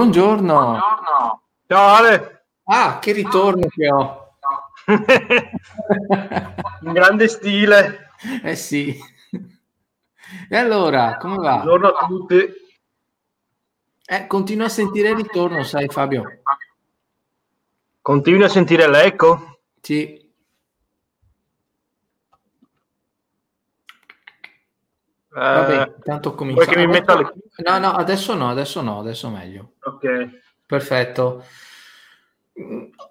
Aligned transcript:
Buongiorno. 0.00 0.54
Buongiorno. 0.54 1.42
Ciao 1.66 1.94
Ale. 1.94 2.44
Ah, 2.64 2.98
che 3.00 3.12
ritorno 3.12 3.66
che 3.68 3.90
ho. 3.90 4.32
In 6.80 6.92
grande 6.94 7.28
stile. 7.28 8.08
Eh 8.42 8.56
sì. 8.56 8.98
E 10.48 10.56
allora, 10.56 11.18
come 11.18 11.36
va? 11.36 11.56
Buongiorno 11.56 11.88
a 11.88 12.06
tutti. 12.06 12.50
Eh, 14.06 14.26
continuo 14.26 14.64
a 14.64 14.70
sentire 14.70 15.10
il 15.10 15.16
ritorno, 15.16 15.62
sai 15.64 15.86
Fabio. 15.88 16.40
Continui 18.00 18.44
a 18.44 18.48
sentire 18.48 18.88
l'eco? 18.88 19.58
Sì. 19.82 20.19
Vabbè, 25.40 25.94
tanto 26.02 26.34
cominciamo. 26.34 26.66
Vuoi 26.66 26.76
che 26.76 26.86
mi 26.86 26.92
metta 26.92 27.16
le... 27.16 27.32
No, 27.64 27.78
no, 27.78 27.92
adesso 27.92 28.34
no, 28.34 28.50
adesso 28.50 28.82
no, 28.82 28.98
adesso 28.98 29.30
meglio. 29.30 29.72
Ok. 29.82 30.28
Perfetto. 30.66 31.44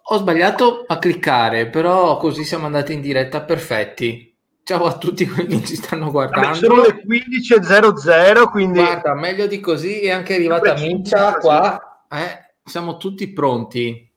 Ho 0.04 0.18
sbagliato 0.18 0.84
a 0.86 1.00
cliccare, 1.00 1.68
però 1.70 2.18
così 2.18 2.44
siamo 2.44 2.68
andati 2.68 2.94
in 2.94 3.02
diretta 3.02 3.42
perfetti. 3.42 4.28
Ciao 4.64 4.86
a 4.86 4.98
tutti 5.00 5.28
quelli 5.28 5.60
che 5.60 5.66
ci 5.66 5.76
stanno 5.76 6.12
guardando. 6.12 6.50
Vabbè, 6.50 6.60
sono 6.60 6.82
le 6.84 7.04
15.00, 7.04 8.50
quindi... 8.52 8.80
Guarda, 8.80 9.16
meglio 9.16 9.48
di 9.48 9.60
così 9.60 10.02
è 10.02 10.12
anche 10.12 10.36
arrivata 10.36 10.76
Mincia 10.76 11.34
qua. 11.38 12.04
Eh, 12.12 12.54
siamo 12.64 12.98
tutti 12.98 13.28
pronti. 13.34 14.08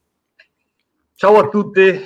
Ciao 1.15 1.39
a 1.39 1.49
tutti. 1.49 1.81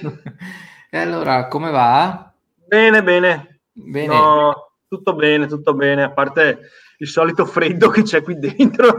e 0.90 0.98
allora, 0.98 1.48
come 1.48 1.72
va? 1.72 2.32
Bene, 2.54 3.02
bene. 3.02 3.60
Bene. 3.72 4.06
No 4.06 4.65
tutto 4.88 5.14
bene, 5.14 5.46
tutto 5.46 5.74
bene, 5.74 6.02
a 6.02 6.12
parte 6.12 6.60
il 6.98 7.08
solito 7.08 7.44
freddo 7.44 7.88
che 7.88 8.02
c'è 8.02 8.22
qui 8.22 8.38
dentro. 8.38 8.98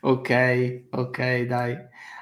ok, 0.00 0.82
ok, 0.90 1.40
dai. 1.42 1.76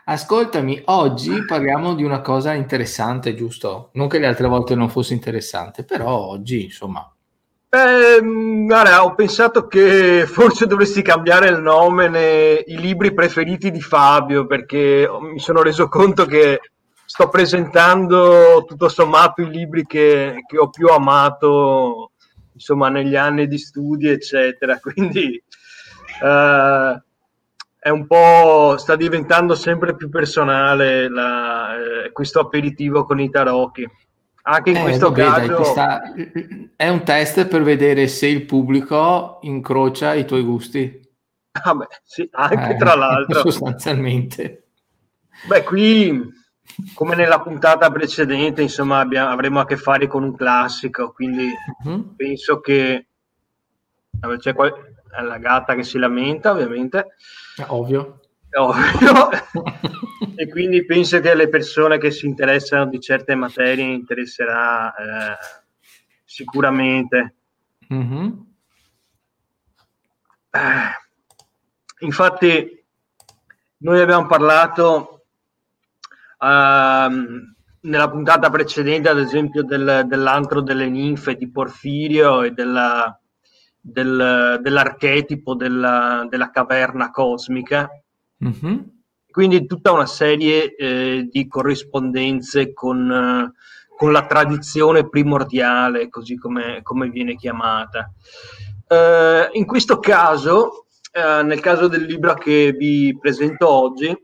Ascoltami, 0.07 0.83
oggi 0.87 1.45
parliamo 1.47 1.95
di 1.95 2.05
una 2.05 2.21
cosa 2.21 2.53
interessante, 2.53 3.35
giusto? 3.35 3.89
Non 3.95 4.07
che 4.09 4.19
le 4.19 4.27
altre 4.27 4.49
volte 4.49 4.75
non 4.75 4.91
fosse 4.91 5.15
interessante, 5.15 5.85
però 5.85 6.11
oggi, 6.11 6.65
insomma. 6.65 7.11
Eh, 7.71 8.21
guarda, 8.21 9.03
ho 9.03 9.15
pensato 9.15 9.67
che 9.67 10.27
forse 10.27 10.67
dovresti 10.67 11.01
cambiare 11.01 11.49
il 11.49 11.61
nome 11.61 12.09
nei 12.09 12.63
libri 12.67 13.15
preferiti 13.15 13.71
di 13.71 13.81
Fabio, 13.81 14.47
perché 14.47 15.09
mi 15.21 15.39
sono 15.39 15.63
reso 15.63 15.89
conto 15.89 16.27
che 16.27 16.61
sto 17.15 17.29
presentando 17.29 18.65
tutto 18.67 18.89
sommato 18.89 19.41
i 19.41 19.49
libri 19.49 19.87
che, 19.87 20.43
che, 20.45 20.59
ho 20.59 20.69
più 20.69 20.89
amato 20.89 22.11
insomma 22.55 22.89
negli 22.89 23.15
anni 23.15 23.47
di 23.47 23.57
studi 23.57 24.09
eccetera. 24.09 24.81
Quindi 24.83 25.41
eh, 26.21 27.03
è 27.79 27.89
un 27.89 28.07
po' 28.09 28.75
sta 28.79 28.97
diventando 28.97 29.55
sempre 29.55 29.95
più 29.95 30.09
personale 30.09 31.09
la, 31.09 31.77
eh, 31.77 32.11
questo 32.11 32.41
aperitivo 32.41 33.05
con 33.05 33.21
i 33.21 33.31
tarocchi. 33.31 33.89
Anche 34.43 34.71
in 34.71 34.77
eh, 34.79 34.83
questo 34.83 35.13
vabbè, 35.13 35.23
caso 35.23 35.57
dai, 35.57 35.65
sta... 35.67 36.03
è 36.75 36.89
un 36.89 37.05
test 37.05 37.47
per 37.47 37.63
vedere 37.63 38.09
se 38.09 38.27
il 38.27 38.45
pubblico 38.45 39.39
incrocia 39.43 40.15
i 40.15 40.25
tuoi 40.25 40.43
gusti. 40.43 41.01
Ah 41.63 41.75
beh, 41.77 41.87
sì, 42.03 42.29
anche 42.33 42.73
eh, 42.73 42.77
tra 42.77 42.97
l'altro. 42.97 43.39
sostanzialmente. 43.49 44.65
Beh 45.47 45.63
qui 45.63 46.43
come 46.95 47.15
nella 47.15 47.41
puntata 47.41 47.91
precedente, 47.91 48.63
insomma, 48.63 48.99
abbiamo, 48.99 49.31
avremo 49.31 49.61
a 49.61 49.67
che 49.67 49.77
fare 49.77 50.07
con 50.07 50.23
un 50.23 50.35
classico, 50.35 51.13
quindi 51.13 51.49
uh-huh. 51.85 52.15
penso 52.17 52.61
che 52.61 53.07
c'è 54.39 54.55
qual- 54.55 54.95
la 55.23 55.39
gatta 55.39 55.75
che 55.75 55.85
si 55.85 55.99
lamenta, 55.99 56.51
ovviamente. 56.51 57.15
Ovvio. 57.69 58.21
Ovvio. 58.57 59.29
e 60.37 60.49
quindi 60.49 60.85
penso 60.85 61.21
che 61.21 61.31
alle 61.31 61.49
persone 61.49 61.99
che 61.99 62.11
si 62.11 62.27
interessano 62.27 62.87
di 62.87 63.01
certe 63.01 63.35
materie 63.35 63.85
interesserà 63.85 64.95
eh, 64.95 65.37
sicuramente. 66.25 67.35
Eh, 70.51 70.91
infatti, 72.01 72.85
noi 73.79 74.01
abbiamo 74.01 74.27
parlato 74.27 75.14
Uh, 76.39 77.53
nella 77.85 78.11
puntata 78.11 78.51
precedente, 78.51 79.09
ad 79.09 79.19
esempio, 79.19 79.63
del, 79.63 80.05
dell'antro 80.07 80.61
delle 80.61 80.89
ninfe 80.89 81.35
di 81.35 81.51
Porfirio 81.51 82.43
e 82.43 82.51
della, 82.51 83.19
del, 83.81 84.59
dell'archetipo 84.61 85.55
della, 85.55 86.27
della, 86.29 86.51
caverna 86.51 87.11
cosmica. 87.11 87.89
Mm-hmm. 88.45 88.79
Quindi 89.31 89.67
tutta 89.67 89.93
una 89.93 90.07
serie 90.07 90.75
eh, 90.75 91.29
di 91.31 91.47
corrispondenze 91.47 92.73
con, 92.73 93.11
eh, 93.11 93.53
con, 93.97 94.13
la 94.13 94.27
tradizione 94.27 95.09
primordiale, 95.09 96.09
così 96.09 96.37
come, 96.37 96.81
come 96.83 97.11
viene 97.11 97.35
chiamata. 97.35 98.13
Uh, 98.87 99.49
in 99.53 99.65
questo 99.67 99.99
caso, 99.99 100.87
uh, 101.13 101.45
nel 101.45 101.61
caso 101.61 101.89
del 101.89 102.05
libro 102.05 102.35
che 102.35 102.73
vi 102.79 103.17
presento 103.19 103.69
oggi, 103.69 104.17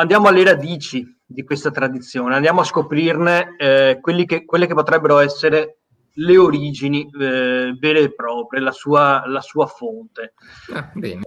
andiamo 0.00 0.28
alle 0.28 0.44
radici 0.44 1.06
di 1.24 1.44
questa 1.44 1.70
tradizione, 1.70 2.34
andiamo 2.34 2.62
a 2.62 2.64
scoprirne 2.64 3.54
eh, 3.58 4.00
che, 4.26 4.44
quelle 4.44 4.66
che 4.66 4.74
potrebbero 4.74 5.18
essere 5.18 5.80
le 6.14 6.36
origini 6.38 7.02
eh, 7.02 7.76
vere 7.78 8.00
e 8.00 8.14
proprie, 8.14 8.60
la 8.60 8.72
sua, 8.72 9.22
la 9.26 9.40
sua 9.40 9.66
fonte. 9.66 10.32
Ah, 10.72 10.90
eh, 11.00 11.18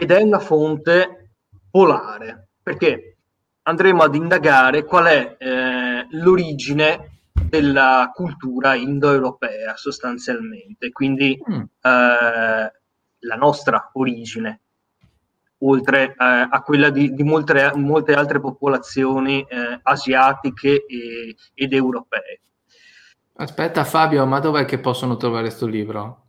ed 0.00 0.10
è 0.10 0.20
una 0.20 0.40
fonte 0.40 1.30
polare, 1.70 2.48
perché 2.62 3.16
andremo 3.62 4.02
ad 4.02 4.14
indagare 4.14 4.84
qual 4.84 5.06
è 5.06 5.36
eh, 5.38 6.06
l'origine 6.10 7.20
della 7.32 8.10
cultura 8.12 8.74
indoeuropea 8.74 9.76
sostanzialmente, 9.76 10.90
quindi 10.90 11.38
mm. 11.48 11.62
Eh, 11.80 12.72
la 13.22 13.34
nostra 13.36 13.90
origine 13.94 14.60
oltre 15.60 16.04
eh, 16.10 16.14
a 16.50 16.62
quella 16.62 16.90
di, 16.90 17.12
di 17.12 17.22
molte, 17.22 17.72
molte, 17.74 18.14
altre 18.14 18.40
popolazioni 18.40 19.40
eh, 19.48 19.80
asiatiche 19.82 20.84
e, 20.86 21.36
ed 21.54 21.72
europee. 21.72 22.40
Aspetta 23.36 23.84
Fabio, 23.84 24.26
ma 24.26 24.40
dov'è 24.40 24.64
che 24.64 24.78
possono 24.78 25.16
trovare 25.16 25.46
questo 25.46 25.66
libro? 25.66 26.24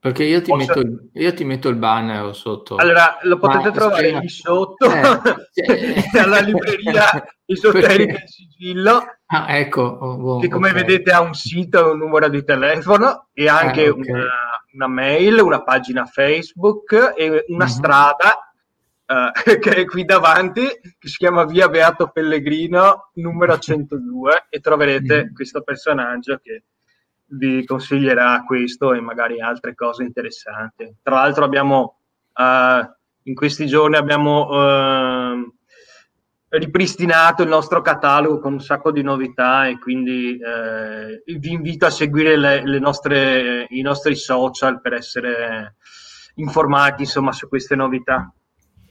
Perché 0.00 0.22
io 0.24 0.40
ti, 0.40 0.50
Posso... 0.50 0.74
metto, 0.74 1.08
io 1.12 1.34
ti, 1.34 1.44
metto, 1.44 1.68
il 1.68 1.74
banner 1.74 2.34
sotto. 2.34 2.76
Allora, 2.76 3.18
lo 3.22 3.36
potete 3.36 3.68
ma, 3.68 3.74
trovare 3.74 4.18
lì 4.20 4.28
sotto, 4.28 4.86
eh, 4.92 6.20
alla 6.20 6.38
libreria 6.38 7.04
esoterica 7.44 8.12
in 8.12 8.26
sigillo. 8.26 9.02
Ah, 9.26 9.56
ecco. 9.56 9.82
Oh, 9.82 10.34
oh, 10.34 10.38
che 10.38 10.48
come 10.48 10.70
okay. 10.70 10.82
vedete 10.84 11.10
ha 11.10 11.20
un 11.20 11.34
sito, 11.34 11.90
un 11.90 11.98
numero 11.98 12.28
di 12.28 12.44
telefono 12.44 13.28
e 13.32 13.48
anche 13.48 13.84
eh, 13.84 13.88
okay. 13.88 14.10
una 14.10 14.28
una 14.72 14.86
mail, 14.86 15.40
una 15.40 15.62
pagina 15.62 16.04
Facebook 16.06 17.14
e 17.16 17.44
una 17.48 17.64
mm-hmm. 17.64 17.66
strada 17.66 18.52
uh, 19.06 19.32
che 19.58 19.70
è 19.70 19.84
qui 19.84 20.04
davanti, 20.04 20.62
che 20.98 21.08
si 21.08 21.16
chiama 21.16 21.44
Via 21.44 21.68
Beato 21.68 22.08
Pellegrino 22.08 23.10
numero 23.14 23.58
102 23.58 24.46
e 24.48 24.60
troverete 24.60 25.24
mm-hmm. 25.24 25.34
questo 25.34 25.62
personaggio 25.62 26.38
che 26.42 26.64
vi 27.30 27.64
consiglierà 27.64 28.42
questo 28.46 28.94
e 28.94 29.00
magari 29.00 29.40
altre 29.40 29.74
cose 29.74 30.02
interessanti. 30.02 30.96
Tra 31.02 31.16
l'altro 31.16 31.44
abbiamo 31.44 31.98
uh, 32.34 32.96
in 33.24 33.34
questi 33.34 33.66
giorni 33.66 33.96
abbiamo 33.96 34.48
uh, 34.48 35.57
ripristinato 36.50 37.42
il 37.42 37.48
nostro 37.48 37.82
catalogo 37.82 38.40
con 38.40 38.54
un 38.54 38.60
sacco 38.60 38.90
di 38.90 39.02
novità 39.02 39.68
e 39.68 39.78
quindi 39.78 40.38
eh, 40.38 41.22
vi 41.38 41.52
invito 41.52 41.86
a 41.86 41.90
seguire 41.90 42.36
le, 42.36 42.66
le 42.66 42.78
nostre, 42.78 43.66
i 43.70 43.82
nostri 43.82 44.14
social 44.16 44.80
per 44.80 44.94
essere 44.94 45.76
informati 46.36 47.02
insomma 47.02 47.32
su 47.32 47.48
queste 47.48 47.76
novità. 47.76 48.32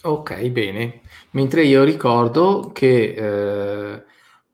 Ok, 0.03 0.47
bene. 0.49 1.01
Mentre 1.31 1.63
io 1.63 1.83
ricordo 1.83 2.69
che 2.73 3.13
eh, 3.17 4.03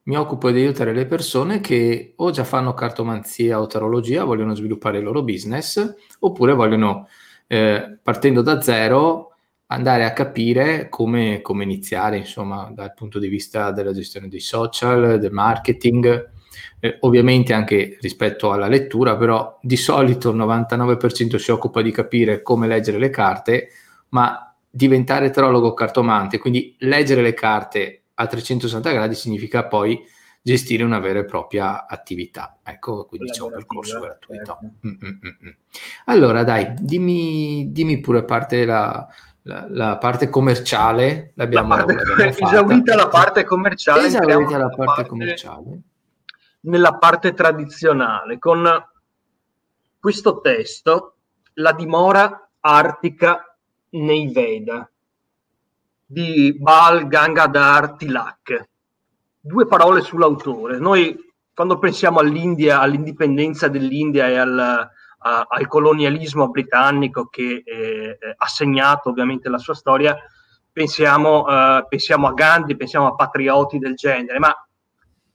mi 0.04 0.18
occupo 0.18 0.52
di 0.52 0.62
aiutare 0.62 0.94
le 0.94 1.06
persone 1.06 1.60
che 1.60 2.14
o 2.16 2.32
già 2.32 2.44
fanno 2.44 2.74
cartomanzia 2.74 3.60
o 3.60 3.68
tarologia, 3.68 4.24
vogliono 4.24 4.56
sviluppare 4.56 5.00
il 5.00 5.04
loro 5.04 5.24
business, 5.24 5.96
oppure 6.20 6.54
vogliono, 6.54 7.08
eh, 7.48 8.00
partendo 8.02 8.42
da 8.42 8.62
zero, 8.62 9.33
andare 9.74 10.06
a 10.06 10.14
capire 10.14 10.88
come, 10.90 11.42
come, 11.42 11.64
iniziare, 11.64 12.18
insomma, 12.18 12.72
dal 12.74 12.94
punto 12.94 13.20
di 13.20 13.28
vista 13.28 13.72
della 13.72 13.94
gestione 13.94 14.28
dei 14.28 14.40
social, 14.40 15.20
del 15.20 15.32
marketing, 15.32 16.32
eh, 16.80 16.98
ovviamente 17.02 17.54
anche 17.54 17.98
rispetto 18.00 18.52
alla 18.52 18.68
lettura, 18.68 19.18
però 19.18 19.58
di 19.62 19.78
solito 19.78 20.30
il 20.30 20.38
99% 20.38 21.38
si 21.38 21.52
occupa 21.52 21.82
di 21.82 21.92
capire 21.92 22.42
come 22.42 22.68
leggere 22.68 22.98
le 22.98 23.10
carte, 23.10 23.70
ma 24.10 24.56
diventare 24.70 25.30
trologo 25.30 25.74
cartomante, 25.74 26.38
quindi 26.38 26.76
leggere 26.80 27.22
le 27.22 27.34
carte 27.34 28.04
a 28.16 28.28
360 28.28 28.92
gradi 28.92 29.16
significa 29.16 29.66
poi 29.66 30.00
gestire 30.42 30.84
una 30.84 31.00
vera 31.00 31.20
e 31.20 31.26
propria 31.26 31.88
attività. 31.88 32.60
Ecco, 32.64 33.06
quindi 33.06 33.32
c'è 33.32 33.42
un 33.42 33.52
percorso 33.52 34.00
gratuito. 34.00 34.58
Certo. 34.62 34.88
Mm, 34.88 34.92
mm, 34.92 35.48
mm. 35.48 35.52
Allora, 36.06 36.44
dai, 36.44 36.74
dimmi, 36.80 37.72
dimmi 37.72 38.02
pure 38.02 38.26
parte 38.26 38.66
la, 38.66 39.08
la, 39.44 39.66
la, 39.70 39.98
parte 39.98 40.30
commerciale. 40.30 41.32
L'abbiamo, 41.36 41.76
la 41.76 41.84
parte, 41.84 42.04
l'abbiamo 42.04 42.30
esaurita 42.48 42.96
la 42.96 43.08
parte 43.08 43.44
commerciale. 43.44 44.06
Esaurita 44.08 44.58
la 44.58 44.68
parte, 44.68 44.84
parte 44.84 45.06
commerciale. 45.08 45.82
Nella 46.62 46.96
parte 46.96 47.34
tradizionale, 47.34 48.40
con 48.40 48.68
questo 50.00 50.42
testo, 50.42 51.16
la 51.56 51.74
dimora 51.74 52.50
artica 52.60 53.58
nei 53.90 54.32
Veda 54.32 54.90
di 56.06 56.56
Bal 56.60 57.08
Gangadhar 57.08 57.96
Tilak 57.96 58.70
due 59.46 59.68
parole 59.68 60.02
sull'autore. 60.02 60.80
Noi 60.80 61.32
quando 61.54 61.78
pensiamo 61.78 62.20
all'India, 62.20 62.80
all'indipendenza 62.80 63.68
dell'India 63.68 64.28
e 64.28 64.38
al, 64.38 64.90
a, 65.24 65.46
al 65.48 65.68
colonialismo 65.68 66.50
britannico 66.50 67.28
che 67.28 67.64
eh, 67.66 68.18
ha 68.36 68.48
segnato 68.48 69.10
ovviamente 69.10 69.50
la 69.50 69.58
sua 69.58 69.74
storia, 69.74 70.16
pensiamo, 70.72 71.48
eh, 71.48 71.86
pensiamo, 71.88 72.28
a 72.28 72.34
Gandhi, 72.34 72.76
pensiamo 72.76 73.08
a 73.08 73.16
patrioti 73.16 73.80
del 73.80 73.96
genere, 73.96 74.40
ma 74.40 74.54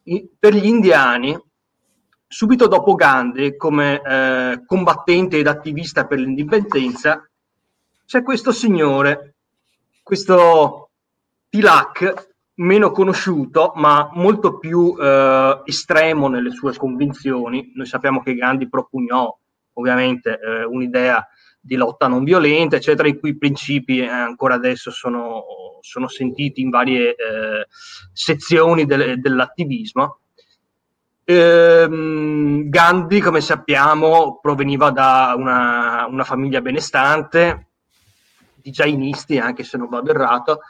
i, 0.05 0.29
per 0.39 0.55
gli 0.55 0.67
indiani, 0.67 1.37
subito 2.27 2.67
dopo 2.67 2.95
Gandhi, 2.95 3.57
come 3.57 4.03
eh, 4.03 4.63
combattente 4.67 5.39
ed 5.39 5.47
attivista 5.47 6.07
per 6.07 6.19
l'indipendenza, 6.19 7.27
c'è 8.05 8.23
questo 8.23 8.53
signore, 8.53 9.35
questo 10.03 10.91
Tilak, 11.49 12.29
meno 12.57 12.91
conosciuto, 12.91 13.73
ma 13.77 14.11
molto 14.13 14.59
più 14.59 14.95
eh, 14.99 15.63
estremo 15.65 16.29
nelle 16.29 16.51
sue 16.51 16.75
convinzioni. 16.75 17.73
Noi 17.75 17.87
sappiamo 17.87 18.23
che 18.23 18.35
Gandhi 18.35 18.69
propugnò 18.69 19.37
ovviamente 19.79 20.39
eh, 20.39 20.65
un'idea 20.65 21.27
di 21.61 21.77
lotta 21.77 22.07
non 22.09 22.25
violenta, 22.25 22.77
eccetera, 22.77 23.09
i 23.09 23.19
cui 23.19 23.37
principi 23.37 24.01
eh, 24.01 24.09
ancora 24.09 24.55
adesso 24.55 24.91
sono, 24.91 25.45
sono, 25.81 26.09
sentiti 26.09 26.61
in 26.61 26.71
varie 26.71 27.11
eh, 27.11 27.67
sezioni 28.13 28.85
del, 28.85 29.21
dell'attivismo. 29.21 30.21
Ehm, 31.25 32.69
Gandhi, 32.69 33.21
come 33.21 33.41
sappiamo, 33.41 34.39
proveniva 34.41 34.91
da 34.91 35.35
una, 35.37 36.07
una 36.07 36.25
famiglia 36.25 36.61
benestante, 36.61 37.67
di 38.55 38.71
jainisti, 38.71 39.39
anche 39.39 39.63
se 39.63 39.77
non 39.77 39.89
vado 39.89 40.11
errato, 40.11 40.61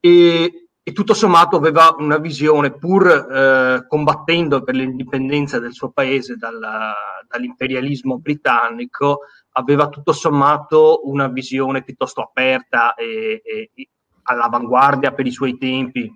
e 0.00 0.65
e 0.88 0.92
tutto 0.92 1.14
sommato 1.14 1.56
aveva 1.56 1.96
una 1.98 2.16
visione, 2.16 2.70
pur 2.70 3.08
eh, 3.08 3.86
combattendo 3.88 4.62
per 4.62 4.76
l'indipendenza 4.76 5.58
del 5.58 5.72
suo 5.72 5.90
paese 5.90 6.36
dalla, 6.36 6.94
dall'imperialismo 7.28 8.20
britannico, 8.20 9.22
aveva 9.54 9.88
tutto 9.88 10.12
sommato 10.12 11.00
una 11.02 11.26
visione 11.26 11.82
piuttosto 11.82 12.20
aperta 12.20 12.94
e, 12.94 13.42
e 13.44 13.88
all'avanguardia 14.22 15.10
per 15.10 15.26
i 15.26 15.32
suoi 15.32 15.58
tempi, 15.58 16.08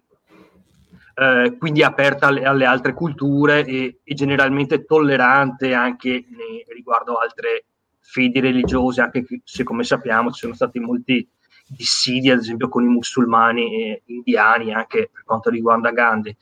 eh, 1.17 1.57
quindi 1.59 1.83
aperta 1.83 2.29
alle, 2.29 2.45
alle 2.45 2.65
altre 2.65 2.95
culture 2.95 3.67
e, 3.67 3.99
e, 4.05 4.15
generalmente 4.15 4.85
tollerante 4.85 5.75
anche 5.75 6.25
riguardo 6.73 7.15
altre 7.15 7.65
fedi 7.99 8.39
religiose, 8.39 9.01
anche 9.01 9.25
se 9.43 9.65
come 9.65 9.83
sappiamo 9.83 10.31
ci 10.31 10.43
sono 10.43 10.55
stati 10.55 10.79
molti 10.79 11.29
dissidi, 11.71 12.31
ad 12.31 12.41
esempio, 12.41 12.69
con 12.69 12.85
i 12.85 12.89
musulmani 12.89 14.01
indiani, 14.07 14.73
anche 14.73 15.11
per 15.13 15.23
quanto 15.25 15.51
riguarda 15.51 15.93
Gandhi. 15.93 16.37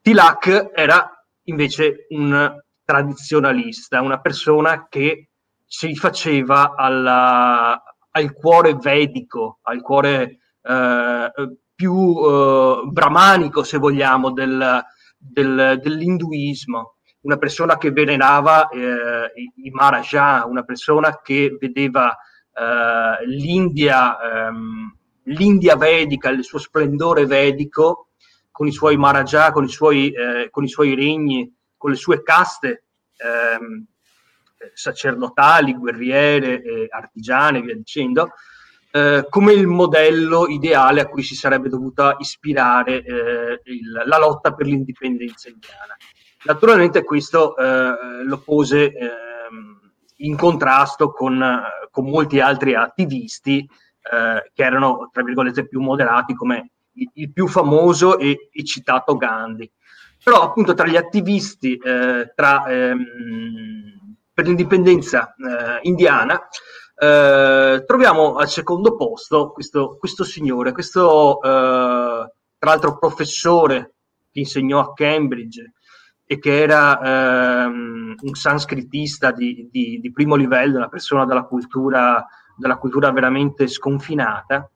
Tilak 0.00 0.70
era 0.74 1.24
invece 1.44 2.06
un 2.10 2.60
tradizionalista, 2.84 4.00
una 4.00 4.20
persona 4.20 4.86
che 4.88 5.28
si 5.64 5.94
faceva 5.96 6.74
alla, 6.76 7.82
al 8.10 8.32
cuore 8.32 8.74
vedico, 8.74 9.58
al 9.62 9.82
cuore 9.82 10.38
eh, 10.62 11.32
più 11.74 12.16
eh, 12.18 12.82
brahmanico, 12.90 13.62
se 13.62 13.78
vogliamo, 13.78 14.32
del, 14.32 14.84
del, 15.16 15.80
dell'induismo. 15.82 16.94
Una 17.20 17.36
persona 17.36 17.76
che 17.76 17.90
venerava 17.90 18.68
eh, 18.68 19.32
i 19.56 19.70
Maharaja, 19.70 20.44
una 20.46 20.62
persona 20.62 21.20
che 21.22 21.56
vedeva 21.58 22.16
eh, 22.58 23.26
l'India, 23.26 24.18
ehm, 24.18 24.96
l'India 25.24 25.76
vedica, 25.76 26.30
il 26.30 26.44
suo 26.44 26.58
splendore 26.58 27.26
vedico, 27.26 28.08
con 28.50 28.66
i 28.66 28.72
suoi 28.72 28.96
Maharaja, 28.96 29.52
con 29.52 29.64
i 29.64 29.68
suoi, 29.68 30.10
eh, 30.10 30.48
con 30.50 30.64
i 30.64 30.68
suoi 30.68 30.94
regni, 30.94 31.54
con 31.76 31.90
le 31.90 31.96
sue 31.96 32.22
caste 32.22 32.84
ehm, 33.16 33.84
sacerdotali, 34.72 35.74
guerriere, 35.74 36.62
eh, 36.62 36.86
artigiane, 36.88 37.60
via 37.60 37.74
dicendo, 37.74 38.30
eh, 38.90 39.26
come 39.28 39.52
il 39.52 39.66
modello 39.66 40.46
ideale 40.46 41.02
a 41.02 41.06
cui 41.06 41.22
si 41.22 41.34
sarebbe 41.34 41.68
dovuta 41.68 42.16
ispirare 42.18 43.04
eh, 43.04 43.60
il, 43.64 44.02
la 44.06 44.18
lotta 44.18 44.54
per 44.54 44.66
l'indipendenza 44.66 45.50
indiana. 45.50 45.94
Naturalmente 46.44 47.04
questo 47.04 47.56
eh, 47.56 48.22
lo 48.24 48.38
pose 48.38 48.92
ehm, 48.92 49.80
in 50.18 50.36
contrasto 50.36 51.10
con, 51.12 51.62
con 51.96 52.10
molti 52.10 52.40
altri 52.40 52.74
attivisti 52.74 53.60
eh, 53.60 54.50
che 54.52 54.62
erano, 54.62 55.08
tra 55.10 55.22
virgolette, 55.22 55.66
più 55.66 55.80
moderati, 55.80 56.34
come 56.34 56.72
il, 56.92 57.08
il 57.14 57.32
più 57.32 57.46
famoso 57.48 58.18
e, 58.18 58.50
e, 58.52 58.64
citato 58.64 59.16
Gandhi. 59.16 59.70
Però 60.22 60.42
appunto 60.42 60.74
tra 60.74 60.86
gli 60.86 60.96
attivisti 60.96 61.74
eh, 61.78 62.32
tra, 62.34 62.66
ehm, 62.66 64.16
per 64.30 64.46
l'indipendenza 64.46 65.34
eh, 65.36 65.78
indiana 65.88 66.38
eh, 66.98 67.82
troviamo 67.86 68.34
al 68.34 68.48
secondo 68.48 68.94
posto 68.94 69.52
questo, 69.52 69.96
questo 69.98 70.22
signore, 70.24 70.72
questo 70.72 71.40
eh, 71.40 72.30
tra 72.58 72.70
l'altro 72.70 72.98
professore 72.98 73.94
che 74.30 74.40
insegnò 74.40 74.80
a 74.80 74.92
Cambridge, 74.92 75.72
e 76.26 76.38
che 76.40 76.60
era 76.60 77.64
ehm, 77.64 78.16
un 78.20 78.34
sanscritista 78.34 79.30
di, 79.30 79.68
di, 79.70 80.00
di, 80.00 80.10
primo 80.10 80.34
livello, 80.34 80.76
una 80.76 80.88
persona 80.88 81.24
della 81.24 81.44
cultura, 81.44 82.26
della 82.56 82.78
cultura 82.78 83.12
veramente 83.12 83.68
sconfinata, 83.68 84.68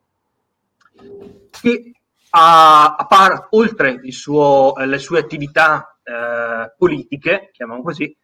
che 1.49 1.91
a, 2.29 2.95
a 2.95 3.05
par, 3.05 3.47
oltre 3.51 3.99
suo, 4.11 4.73
le 4.77 4.97
sue 4.97 5.19
attività 5.19 5.97
eh, 6.03 6.73
politiche, 6.77 7.49
chiamiamo 7.51 7.83
così, 7.83 8.15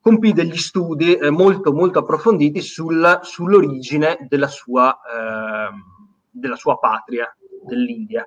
compì 0.00 0.32
degli 0.32 0.56
studi 0.56 1.16
eh, 1.16 1.30
molto, 1.30 1.72
molto 1.72 1.98
approfonditi 1.98 2.60
sul, 2.60 3.18
sull'origine 3.22 4.26
della 4.28 4.46
sua, 4.46 4.96
eh, 4.96 5.70
della 6.30 6.54
sua 6.54 6.78
patria, 6.78 7.34
dell'India. 7.64 8.24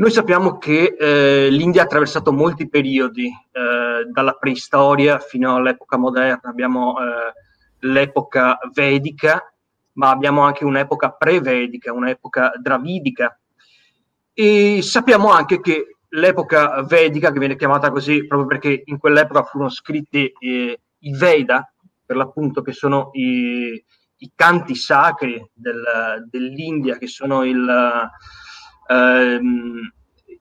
Noi 0.00 0.10
sappiamo 0.10 0.56
che 0.56 0.96
eh, 0.98 1.50
l'India 1.50 1.82
ha 1.82 1.84
attraversato 1.84 2.32
molti 2.32 2.70
periodi, 2.70 3.26
eh, 3.26 4.06
dalla 4.10 4.32
preistoria 4.32 5.18
fino 5.18 5.56
all'epoca 5.56 5.98
moderna. 5.98 6.48
Abbiamo 6.48 6.96
eh, 6.98 7.32
l'epoca 7.80 8.58
vedica, 8.72 9.52
ma 9.92 10.08
abbiamo 10.08 10.40
anche 10.40 10.64
un'epoca 10.64 11.10
pre-vedica, 11.10 11.92
un'epoca 11.92 12.52
dravidica. 12.58 13.38
E 14.32 14.80
sappiamo 14.80 15.32
anche 15.32 15.60
che 15.60 15.96
l'epoca 16.08 16.82
vedica, 16.84 17.30
che 17.30 17.38
viene 17.38 17.56
chiamata 17.56 17.90
così 17.90 18.26
proprio 18.26 18.48
perché 18.48 18.82
in 18.86 18.96
quell'epoca 18.96 19.42
furono 19.42 19.68
scritti 19.68 20.32
eh, 20.38 20.80
i 20.98 21.14
Veda, 21.14 21.70
per 22.06 22.16
l'appunto 22.16 22.62
che 22.62 22.72
sono 22.72 23.10
i, 23.12 23.84
i 24.16 24.32
canti 24.34 24.74
sacri 24.76 25.46
del, 25.52 26.24
dell'India, 26.30 26.96
che 26.96 27.06
sono 27.06 27.44
il 27.44 28.10
ehm, 28.90 29.92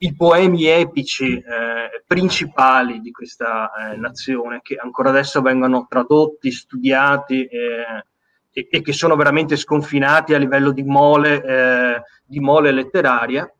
i 0.01 0.15
poemi 0.15 0.65
epici 0.65 1.37
eh, 1.37 2.03
principali 2.05 3.01
di 3.01 3.11
questa 3.11 3.71
eh, 3.71 3.97
nazione, 3.97 4.61
che 4.61 4.75
ancora 4.75 5.09
adesso 5.09 5.41
vengono 5.41 5.85
tradotti, 5.89 6.51
studiati 6.51 7.45
eh, 7.45 8.05
e, 8.51 8.67
e, 8.71 8.81
che 8.81 8.93
sono 8.93 9.15
veramente 9.15 9.57
sconfinati 9.57 10.33
a 10.33 10.37
livello 10.37 10.71
di 10.71 10.83
mole, 10.83 11.43
eh, 11.43 12.01
di 12.23 12.39
mole 12.39 12.71
letteraria. 12.71 13.51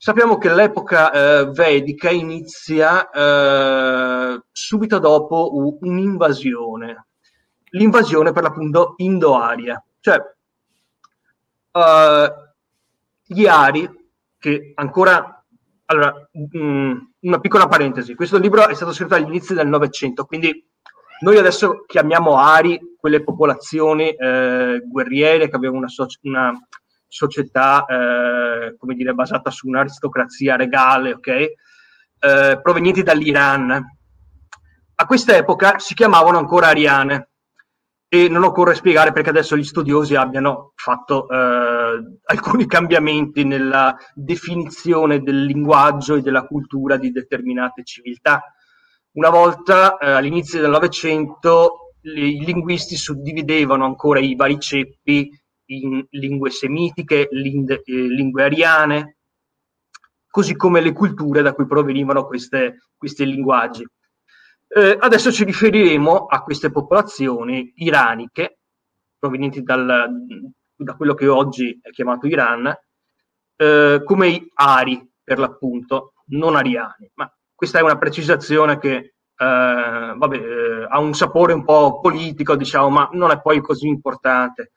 Sappiamo 0.00 0.38
che 0.38 0.54
l'epoca 0.54 1.10
eh, 1.10 1.50
vedica 1.50 2.08
inizia 2.08 3.10
eh, 3.10 4.40
subito 4.50 4.98
dopo 4.98 5.76
un'invasione, 5.80 7.06
l'invasione 7.70 8.32
per 8.32 8.44
l'appunto 8.44 8.94
indo-aria, 8.98 9.82
cioè 10.00 10.18
gli 13.26 13.46
Ari 13.46 13.97
che 14.38 14.72
ancora... 14.74 15.32
Allora, 15.86 16.28
mh, 16.30 16.58
mm, 16.58 16.96
una 17.20 17.40
piccola 17.40 17.66
parentesi, 17.66 18.14
questo 18.14 18.36
libro 18.36 18.68
è 18.68 18.74
stato 18.74 18.92
scritto 18.92 19.14
agli 19.14 19.26
inizi 19.26 19.54
del 19.54 19.68
Novecento, 19.68 20.26
quindi 20.26 20.66
noi 21.20 21.38
adesso 21.38 21.84
chiamiamo 21.86 22.36
Ari 22.36 22.96
quelle 23.00 23.24
popolazioni 23.24 24.10
eh, 24.10 24.82
guerriere 24.84 25.48
che 25.48 25.56
avevano 25.56 25.78
una, 25.78 25.88
so- 25.88 26.06
una 26.22 26.52
società, 27.06 27.86
eh, 27.86 28.76
come 28.76 28.94
dire, 28.94 29.14
basata 29.14 29.50
su 29.50 29.66
un'aristocrazia 29.66 30.56
regale, 30.56 31.14
ok? 31.14 31.28
eh, 32.20 32.60
provenienti 32.62 33.02
dall'Iran. 33.02 33.96
A 35.00 35.06
questa 35.06 35.36
epoca 35.36 35.78
si 35.78 35.94
chiamavano 35.94 36.38
ancora 36.38 36.68
ariane 36.68 37.27
e 38.10 38.28
non 38.28 38.42
occorre 38.42 38.74
spiegare 38.74 39.12
perché 39.12 39.28
adesso 39.28 39.54
gli 39.54 39.64
studiosi 39.64 40.14
abbiano 40.14 40.72
fatto 40.76 41.28
eh, 41.28 42.18
alcuni 42.24 42.66
cambiamenti 42.66 43.44
nella 43.44 43.94
definizione 44.14 45.20
del 45.20 45.44
linguaggio 45.44 46.14
e 46.14 46.22
della 46.22 46.46
cultura 46.46 46.96
di 46.96 47.10
determinate 47.10 47.84
civiltà. 47.84 48.42
Una 49.12 49.28
volta, 49.28 49.98
eh, 49.98 50.10
all'inizio 50.10 50.60
del 50.60 50.70
Novecento, 50.70 51.94
i 52.00 52.42
linguisti 52.42 52.96
suddividevano 52.96 53.84
ancora 53.84 54.20
i 54.20 54.34
vari 54.34 54.58
ceppi 54.58 55.30
in 55.66 56.06
lingue 56.10 56.50
semitiche, 56.50 57.28
linde, 57.30 57.82
eh, 57.84 57.92
lingue 57.92 58.44
ariane, 58.44 59.16
così 60.30 60.56
come 60.56 60.80
le 60.80 60.92
culture 60.92 61.42
da 61.42 61.52
cui 61.52 61.66
provenivano 61.66 62.26
queste, 62.26 62.90
questi 62.96 63.26
linguaggi. 63.26 63.86
Eh, 64.70 64.96
adesso 65.00 65.32
ci 65.32 65.44
riferiremo 65.44 66.26
a 66.26 66.42
queste 66.42 66.70
popolazioni 66.70 67.72
iraniche, 67.76 68.58
provenienti 69.18 69.62
dal, 69.62 70.08
da 70.76 70.94
quello 70.94 71.14
che 71.14 71.26
oggi 71.26 71.78
è 71.82 71.90
chiamato 71.90 72.26
Iran, 72.26 72.72
eh, 73.56 74.02
come 74.04 74.48
ari, 74.54 75.10
per 75.22 75.38
l'appunto, 75.38 76.12
non 76.26 76.54
ariani. 76.54 77.10
Ma 77.14 77.32
questa 77.54 77.78
è 77.78 77.82
una 77.82 77.98
precisazione 77.98 78.78
che 78.78 78.94
eh, 78.94 79.14
vabbè, 79.36 80.36
eh, 80.36 80.86
ha 80.88 80.98
un 80.98 81.14
sapore 81.14 81.54
un 81.54 81.64
po' 81.64 82.00
politico, 82.00 82.54
diciamo, 82.54 82.90
ma 82.90 83.08
non 83.12 83.30
è 83.30 83.40
poi 83.40 83.60
così 83.60 83.86
importante. 83.86 84.72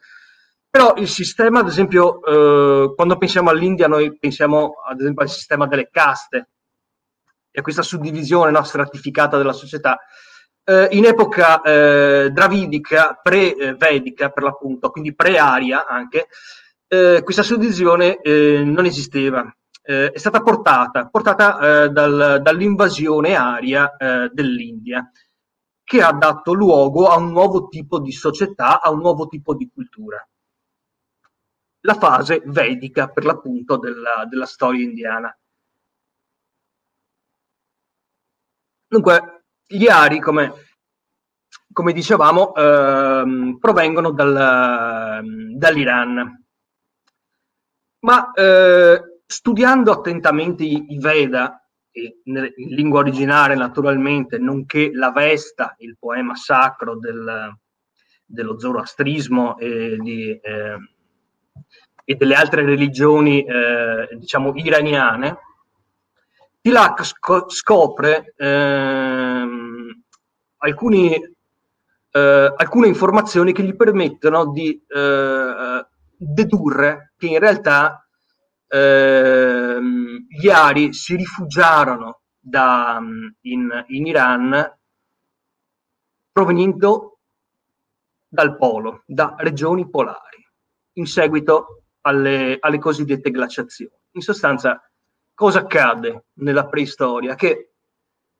Però 0.70 0.94
il 0.96 1.10
sistema, 1.10 1.60
ad 1.60 1.68
esempio, 1.68 2.24
eh, 2.24 2.94
quando 2.96 3.18
pensiamo 3.18 3.50
all'India, 3.50 3.88
noi 3.88 4.18
pensiamo 4.18 4.76
ad 4.88 5.02
esempio 5.02 5.24
al 5.24 5.30
sistema 5.30 5.68
delle 5.68 5.90
caste 5.92 6.52
e 7.52 7.62
questa 7.62 7.82
suddivisione 7.82 8.52
no, 8.52 8.64
stratificata 8.64 9.38
della 9.38 9.54
società. 9.54 10.00
Eh, 10.64 10.88
in 10.92 11.06
epoca 11.06 11.62
eh, 11.62 12.30
dravidica, 12.32 13.20
pre-vedica 13.22 14.30
per 14.30 14.44
l'appunto, 14.44 14.90
quindi 14.90 15.14
pre-aria 15.14 15.86
anche, 15.86 16.28
eh, 16.88 17.22
questa 17.24 17.44
suddivisione 17.44 18.22
eh, 18.22 18.64
non 18.64 18.86
esisteva. 18.86 19.54
Eh, 19.84 20.12
è 20.12 20.18
stata 20.18 20.42
portata, 20.42 21.08
portata 21.08 21.88
dal, 21.88 22.40
dall'invasione 22.42 23.36
aria 23.36 23.92
dell'India 24.32 25.10
che 25.84 26.02
ha 26.02 26.14
dato 26.14 26.54
luogo 26.54 27.08
a 27.08 27.18
un 27.18 27.32
nuovo 27.32 27.68
tipo 27.68 28.00
di 28.00 28.12
società, 28.12 28.80
a 28.80 28.92
un 28.92 29.00
nuovo 29.00 29.28
tipo 29.28 29.56
di 29.56 29.70
cultura 29.74 30.24
la 31.82 31.94
fase 31.96 32.42
vedica, 32.46 33.08
per 33.08 33.26
l'appunto, 33.26 33.78
della, 33.78 34.26
della 34.30 34.46
storia 34.46 34.84
indiana. 34.84 35.36
Dunque, 38.92 39.46
gli 39.66 39.88
Ari, 39.88 40.20
come, 40.20 40.52
come 41.72 41.94
dicevamo, 41.94 42.54
ehm, 42.54 43.58
provengono 43.58 44.12
dal, 44.12 45.22
dall'Iran. 45.56 46.46
Ma 48.00 48.32
eh, 48.34 49.02
studiando 49.26 49.94
attentamente 49.94 50.66
i, 50.66 50.98
Veda, 51.00 51.66
in 51.94 52.52
lingua 52.76 53.00
originale 53.00 53.56
naturalmente, 53.56 54.38
nonché 54.38 54.92
la 54.92 55.12
Vesta, 55.12 55.74
il 55.78 55.96
poema 55.98 56.36
sacro 56.36 56.98
del, 56.98 57.50
dello 58.26 58.60
zoroastrismo 58.60 59.58
e 59.58 59.96
di, 60.02 60.32
eh, 60.32 60.78
e 62.04 62.16
delle 62.16 62.36
altre 62.36 62.66
religioni, 62.66 63.42
eh, 63.46 64.10
diciamo, 64.18 64.52
iraniane, 64.54 65.38
Tilak 66.62 67.04
sc- 67.04 67.50
scopre 67.50 68.34
ehm, 68.38 70.04
alcuni, 70.58 71.14
eh, 72.12 72.54
alcune 72.56 72.88
informazioni 72.88 73.52
che 73.52 73.64
gli 73.64 73.76
permettono 73.76 74.52
di 74.52 74.80
eh, 74.88 75.86
dedurre 76.18 77.14
che 77.18 77.28
in 77.28 77.40
realtà 77.40 78.08
ehm, 78.68 80.28
gli 80.30 80.50
Ari 80.50 80.94
si 80.94 81.16
rifugiarono 81.16 82.22
da, 82.40 83.02
in, 83.42 83.86
in 83.88 84.06
Iran 84.06 84.78
provenendo 86.32 87.20
dal 88.28 88.56
polo, 88.56 89.04
da 89.06 89.36
regioni 89.40 89.90
polari. 89.90 90.48
In 90.94 91.06
seguito 91.06 91.86
alle, 92.02 92.58
alle 92.60 92.78
cosiddette 92.80 93.32
glaciazioni. 93.32 93.96
In 94.12 94.22
sostanza, 94.22 94.91
cosa 95.42 95.62
accade 95.62 96.26
nella 96.34 96.68
preistoria? 96.68 97.34
Che 97.34 97.72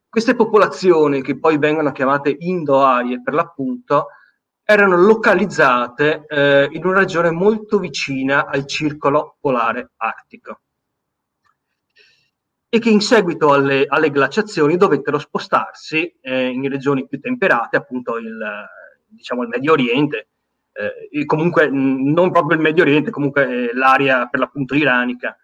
queste 0.08 0.36
popolazioni, 0.36 1.24
che 1.24 1.40
poi 1.40 1.58
vengono 1.58 1.92
chiamate 1.92 2.36
Indo-Arie 2.38 3.24
per 3.24 3.34
l'appunto, 3.34 4.10
erano 4.64 4.98
localizzate 4.98 6.26
eh, 6.28 6.70
in 6.72 6.86
una 6.86 7.00
regione 7.00 7.32
molto 7.32 7.80
vicina 7.80 8.46
al 8.46 8.68
circolo 8.68 9.38
polare 9.40 9.94
artico 9.98 10.60
e 12.70 12.78
che 12.78 12.92
in 12.92 13.02
seguito 13.02 13.52
alle, 13.52 13.86
alle 13.88 14.12
glaciazioni 14.12 14.78
dovettero 14.78 15.18
spostarsi 15.18 16.20
eh, 16.22 16.50
in 16.50 16.70
regioni 16.70 17.08
più 17.08 17.20
temperate, 17.20 17.78
appunto 17.78 18.18
il, 18.18 18.38
diciamo, 19.08 19.42
il 19.42 19.50
Medio 19.50 19.72
Oriente, 19.72 20.28
eh, 20.72 21.26
comunque 21.26 21.68
non 21.68 22.30
proprio 22.32 22.58
il 22.58 22.64
Medio 22.64 22.84
Oriente, 22.84 23.10
comunque 23.10 23.70
eh, 23.70 23.74
l'area 23.74 24.28
per 24.28 24.40
l'appunto 24.40 24.76
iranica, 24.76 25.36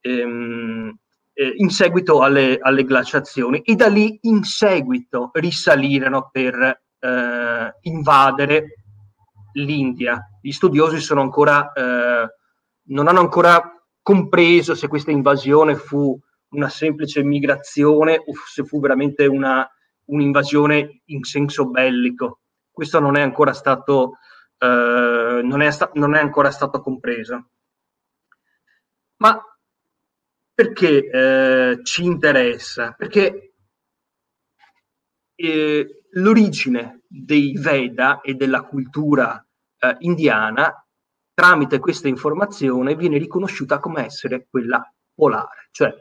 ehm, 0.00 0.96
eh, 1.32 1.52
in 1.56 1.70
seguito 1.70 2.22
alle, 2.22 2.58
alle, 2.60 2.84
glaciazioni 2.84 3.60
e 3.60 3.74
da 3.74 3.88
lì 3.88 4.18
in 4.22 4.42
seguito 4.42 5.30
risalirono 5.34 6.28
per 6.30 6.82
eh, 6.98 7.74
invadere 7.82 8.74
l'India. 9.52 10.20
Gli 10.40 10.52
studiosi 10.52 11.00
sono 11.00 11.20
ancora, 11.20 11.72
eh, 11.72 12.26
non 12.88 13.08
hanno 13.08 13.20
ancora 13.20 13.74
compreso 14.02 14.74
se 14.74 14.88
questa 14.88 15.10
invasione 15.10 15.76
fu 15.76 16.18
una 16.50 16.68
semplice 16.68 17.22
migrazione 17.22 18.16
o 18.16 18.32
se 18.46 18.64
fu 18.64 18.80
veramente 18.80 19.26
una, 19.26 19.68
un'invasione 20.06 21.02
in 21.06 21.22
senso 21.22 21.68
bellico. 21.68 22.40
Questo 22.70 22.98
non 22.98 23.16
è 23.16 23.20
ancora 23.20 23.52
stato 23.52 24.14
eh, 24.62 25.40
non, 25.42 25.62
è 25.62 25.70
sta- 25.70 25.90
non, 25.94 26.14
è 26.14 26.20
ancora 26.20 26.50
stato 26.50 26.80
compreso. 26.80 27.48
Ma 29.16 29.42
perché 30.60 31.08
eh, 31.08 31.80
ci 31.84 32.04
interessa? 32.04 32.92
Perché 32.92 33.54
eh, 35.34 36.02
l'origine 36.10 37.00
dei 37.06 37.56
Veda 37.56 38.20
e 38.20 38.34
della 38.34 38.64
cultura 38.64 39.42
eh, 39.78 39.96
indiana, 40.00 40.86
tramite 41.32 41.78
questa 41.78 42.08
informazione, 42.08 42.94
viene 42.94 43.16
riconosciuta 43.16 43.78
come 43.78 44.04
essere 44.04 44.48
quella 44.50 44.86
polare, 45.14 45.68
cioè 45.70 45.94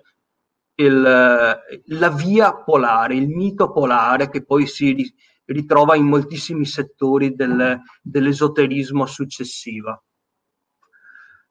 il, 0.75 1.01
la 1.01 2.09
via 2.09 2.53
polare, 2.53 3.15
il 3.15 3.29
mito 3.29 3.71
polare 3.71 4.29
che 4.29 4.43
poi 4.43 4.67
si 4.67 5.09
ritrova 5.45 5.95
in 5.95 6.05
moltissimi 6.05 6.65
settori 6.65 7.33
del, 7.33 7.79
dell'esoterismo 8.01 9.05
successivo. 9.05 10.03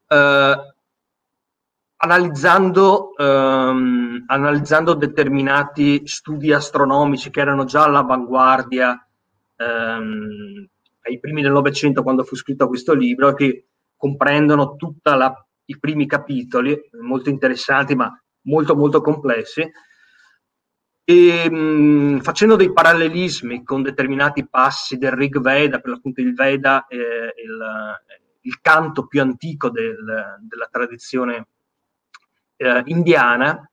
Eh, 0.08 0.56
analizzando, 2.00 3.16
ehm, 3.16 4.24
analizzando, 4.26 4.94
determinati 4.94 6.06
studi 6.06 6.52
astronomici 6.52 7.30
che 7.30 7.40
erano 7.40 7.64
già 7.64 7.84
all'avanguardia 7.84 9.08
ehm, 9.56 10.68
ai 11.02 11.18
primi 11.18 11.42
del 11.42 11.52
Novecento, 11.52 12.02
quando 12.02 12.22
fu 12.22 12.36
scritto 12.36 12.68
questo 12.68 12.94
libro, 12.94 13.32
che 13.34 13.66
comprendono 13.96 14.76
tutti 14.76 15.10
i 15.66 15.78
primi 15.78 16.06
capitoli, 16.06 16.78
molto 17.00 17.30
interessanti 17.30 17.94
ma 17.94 18.10
molto 18.42 18.76
molto 18.76 19.00
complessi, 19.00 19.68
e 21.04 21.50
mh, 21.50 22.20
facendo 22.20 22.54
dei 22.54 22.72
parallelismi 22.72 23.64
con 23.64 23.82
determinati 23.82 24.46
passi 24.46 24.98
del 24.98 25.12
Rig 25.12 25.40
Veda, 25.40 25.80
per 25.80 25.92
l'appunto 25.92 26.20
il 26.20 26.34
Veda 26.34 26.86
è 26.86 26.94
il, 26.94 27.58
il 28.42 28.60
canto 28.60 29.06
più 29.06 29.20
antico 29.20 29.70
del, 29.70 29.96
della 30.40 30.68
tradizione 30.70 31.46
eh, 32.58 32.82
indiana, 32.86 33.70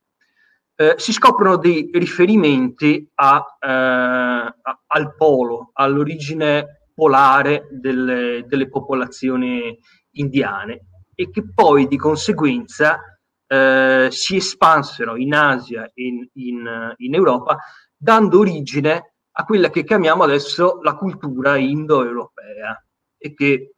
eh, 0.77 0.95
si 0.97 1.11
scoprono 1.11 1.57
dei 1.57 1.89
riferimenti 1.91 3.09
a, 3.15 3.43
eh, 3.59 3.67
a, 3.69 4.83
al 4.87 5.15
polo, 5.15 5.71
all'origine 5.73 6.89
polare 6.93 7.67
delle, 7.71 8.45
delle 8.47 8.69
popolazioni 8.69 9.77
indiane 10.11 10.87
e 11.13 11.29
che 11.29 11.43
poi 11.53 11.87
di 11.87 11.97
conseguenza 11.97 12.99
eh, 13.47 14.07
si 14.11 14.37
espansero 14.37 15.15
in 15.15 15.33
Asia 15.33 15.91
e 15.93 16.05
in, 16.05 16.27
in, 16.33 16.93
in, 16.97 17.13
Europa, 17.13 17.57
dando 17.95 18.39
origine 18.39 19.15
a 19.31 19.43
quella 19.43 19.69
che 19.69 19.83
chiamiamo 19.83 20.23
adesso 20.23 20.79
la 20.81 20.95
cultura 20.95 21.57
indoeuropea 21.57 22.85
e 23.17 23.33
che 23.33 23.75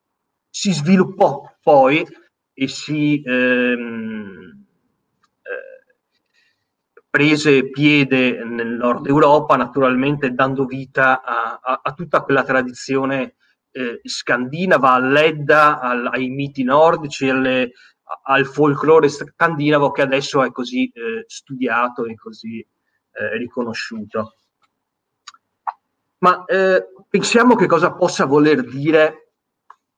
si 0.49 0.73
sviluppò 0.73 1.41
poi 1.61 2.05
e 2.53 2.67
si 2.67 3.21
ehm, 3.23 3.33
eh, 3.33 4.46
prese 7.17 7.71
piede 7.71 8.43
nel 8.43 8.67
nord 8.67 9.07
Europa, 9.07 9.55
naturalmente 9.55 10.35
dando 10.35 10.65
vita 10.65 11.23
a, 11.23 11.59
a, 11.59 11.79
a 11.81 11.93
tutta 11.93 12.21
quella 12.21 12.43
tradizione 12.43 13.37
eh, 13.71 14.01
scandinava, 14.03 14.91
all'Edda, 14.91 15.79
al, 15.79 16.05
ai 16.11 16.27
miti 16.29 16.63
nordici, 16.63 17.27
alle, 17.27 17.71
al 18.21 18.45
folklore 18.45 19.09
scandinavo 19.09 19.89
che 19.89 20.03
adesso 20.03 20.43
è 20.43 20.51
così 20.51 20.91
eh, 20.93 21.23
studiato 21.25 22.05
e 22.05 22.13
così 22.13 22.59
eh, 22.59 23.37
riconosciuto. 23.39 24.35
Ma 26.19 26.45
eh, 26.45 26.85
pensiamo 27.09 27.55
che 27.55 27.65
cosa 27.65 27.93
possa 27.95 28.25
voler 28.25 28.63
dire 28.63 29.31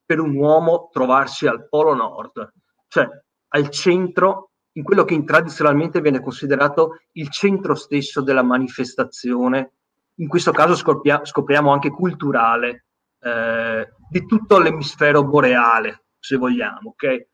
per 0.06 0.22
un 0.22 0.34
uomo 0.36 0.88
trovarsi 0.90 1.48
al 1.48 1.68
Polo 1.68 1.94
Nord, 1.94 2.54
cioè 2.88 3.10
al 3.50 3.70
centro, 3.72 4.52
in 4.74 4.84
quello 4.84 5.04
che 5.04 5.24
tradizionalmente 5.24 6.02
viene 6.02 6.22
considerato 6.22 7.02
il 7.14 7.30
centro 7.30 7.76
stesso 7.76 8.22
della 8.22 8.44
manifestazione, 8.44 9.72
in 10.16 10.28
questo 10.28 10.52
caso 10.52 10.76
scopria- 10.76 11.24
scopriamo 11.24 11.72
anche 11.72 11.90
culturale, 11.90 12.86
eh, 13.22 13.90
di 14.10 14.26
tutto 14.26 14.60
l'emisfero 14.60 15.24
boreale, 15.24 16.04
se 16.20 16.38
vogliamo. 16.38 16.90
Okay? 16.92 17.28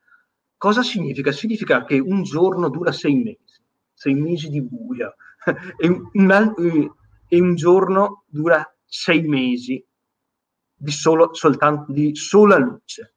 Cosa 0.57 0.81
significa? 0.81 1.31
Significa 1.31 1.83
che 1.83 1.99
un 1.99 2.23
giorno 2.23 2.69
dura 2.69 2.91
sei 2.91 3.15
mesi, 3.15 3.61
sei 3.93 4.13
mesi 4.13 4.49
di 4.49 4.61
buio, 4.61 5.15
e, 5.77 5.87
un, 5.87 6.53
e 7.27 7.39
un 7.39 7.55
giorno 7.55 8.23
dura 8.27 8.67
sei 8.85 9.21
mesi 9.23 9.83
di, 10.73 10.91
solo, 10.91 11.33
soltanto, 11.33 11.91
di 11.91 12.15
sola 12.15 12.57
luce. 12.57 13.13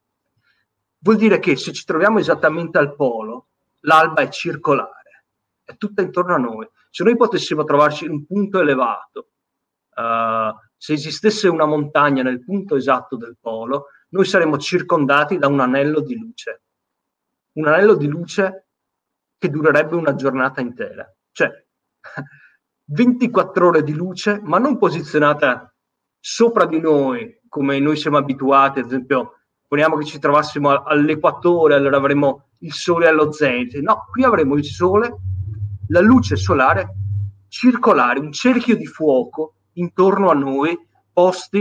Vuol 1.01 1.17
dire 1.17 1.39
che 1.39 1.57
se 1.57 1.73
ci 1.73 1.85
troviamo 1.85 2.19
esattamente 2.19 2.79
al 2.79 2.95
polo, 2.97 3.47
l'alba 3.81 4.23
è 4.23 4.29
circolare, 4.29 5.25
è 5.65 5.77
tutta 5.77 6.03
intorno 6.03 6.35
a 6.35 6.39
noi. 6.39 6.69
Se 6.91 7.05
noi 7.05 7.17
potessimo 7.17 7.65
trovarci 7.65 8.05
in 8.05 8.11
un 8.13 8.27
punto 8.27 8.61
elevato, 8.61 9.31
uh, 9.97 10.55
se 10.77 10.93
esistesse 10.93 11.49
una 11.49 11.67
montagna 11.67 12.23
nel 12.23 12.43
punto 12.43 12.77
esatto 12.77 13.17
del 13.17 13.37
polo, 13.41 13.87
noi 14.11 14.25
saremmo 14.25 14.57
circondati 14.59 15.39
da 15.39 15.49
un 15.49 15.61
anello 15.61 16.01
di 16.01 16.17
luce. 16.17 16.63
Un 17.53 17.67
anello 17.67 17.95
di 17.95 18.07
luce 18.07 18.69
che 19.37 19.51
durerebbe 19.51 19.97
una 19.97 20.15
giornata 20.15 20.61
intera. 20.61 21.11
Cioè, 21.33 21.51
24 22.91 23.67
ore 23.67 23.83
di 23.83 23.93
luce, 23.93 24.41
ma 24.43 24.59
non 24.59 24.79
posizionata 24.79 25.73
sopra 26.19 26.65
di 26.67 26.81
noi, 26.81 27.41
come 27.49 27.79
noi 27.79 27.97
siamo 27.97 28.17
abituati, 28.17 28.81
ad 28.81 28.87
esempio, 28.87 29.38
poniamo 29.69 29.97
che 29.97 30.05
ci 30.07 30.19
trovassimo 30.19 30.83
all'equatore, 30.83 31.75
allora 31.75 31.99
avremo 31.99 32.47
il 32.61 32.73
sole 32.73 33.07
allo 33.07 33.31
zenit. 33.31 33.77
No, 33.77 34.07
qui 34.11 34.25
avremo 34.25 34.57
il 34.57 34.65
sole, 34.65 35.17
la 35.89 36.01
luce 36.01 36.37
solare 36.37 36.95
circolare, 37.49 38.21
un 38.21 38.33
cerchio 38.33 38.77
di 38.77 38.87
fuoco 38.87 39.55
intorno 39.75 40.31
a 40.31 40.35
noi, 40.35 40.79
posti 41.13 41.59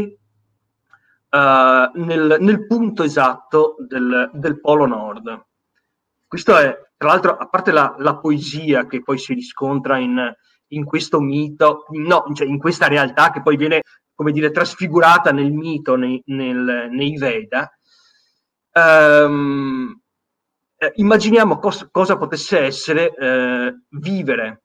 uh, 1.30 2.00
nel, 2.00 2.38
nel, 2.40 2.68
punto 2.68 3.04
esatto 3.04 3.76
del, 3.88 4.30
del, 4.34 4.60
polo 4.60 4.86
nord. 4.86 5.46
Questo 6.28 6.58
è, 6.58 6.78
tra 6.98 7.10
l'altro, 7.10 7.38
a 7.38 7.48
parte 7.48 7.72
la, 7.72 7.96
la 8.00 8.18
poesia 8.18 8.86
che 8.86 9.02
poi 9.02 9.18
si 9.18 9.34
riscontra 9.34 9.98
in, 9.98 10.34
in 10.70 10.84
questo 10.84 11.20
mito, 11.20 11.86
no, 11.92 12.26
cioè 12.34 12.48
in 12.48 12.60
questa 12.60 12.88
realtà 12.88 13.32
che 13.32 13.42
poi 13.42 13.56
viene, 13.56 13.82
come 14.14 14.32
dire, 14.32 14.52
trasfigurata 14.52 15.32
nel 15.32 15.52
mito, 15.52 15.96
nei, 15.96 16.22
nel, 16.26 16.90
nei 16.92 17.18
Veda, 17.18 17.72
um, 18.78 20.00
eh, 20.78 20.92
immaginiamo 20.96 21.58
cos- 21.58 21.88
cosa 21.92 22.18
potesse 22.18 22.60
essere 22.60 23.14
eh, 23.16 23.74
vivere 23.90 24.64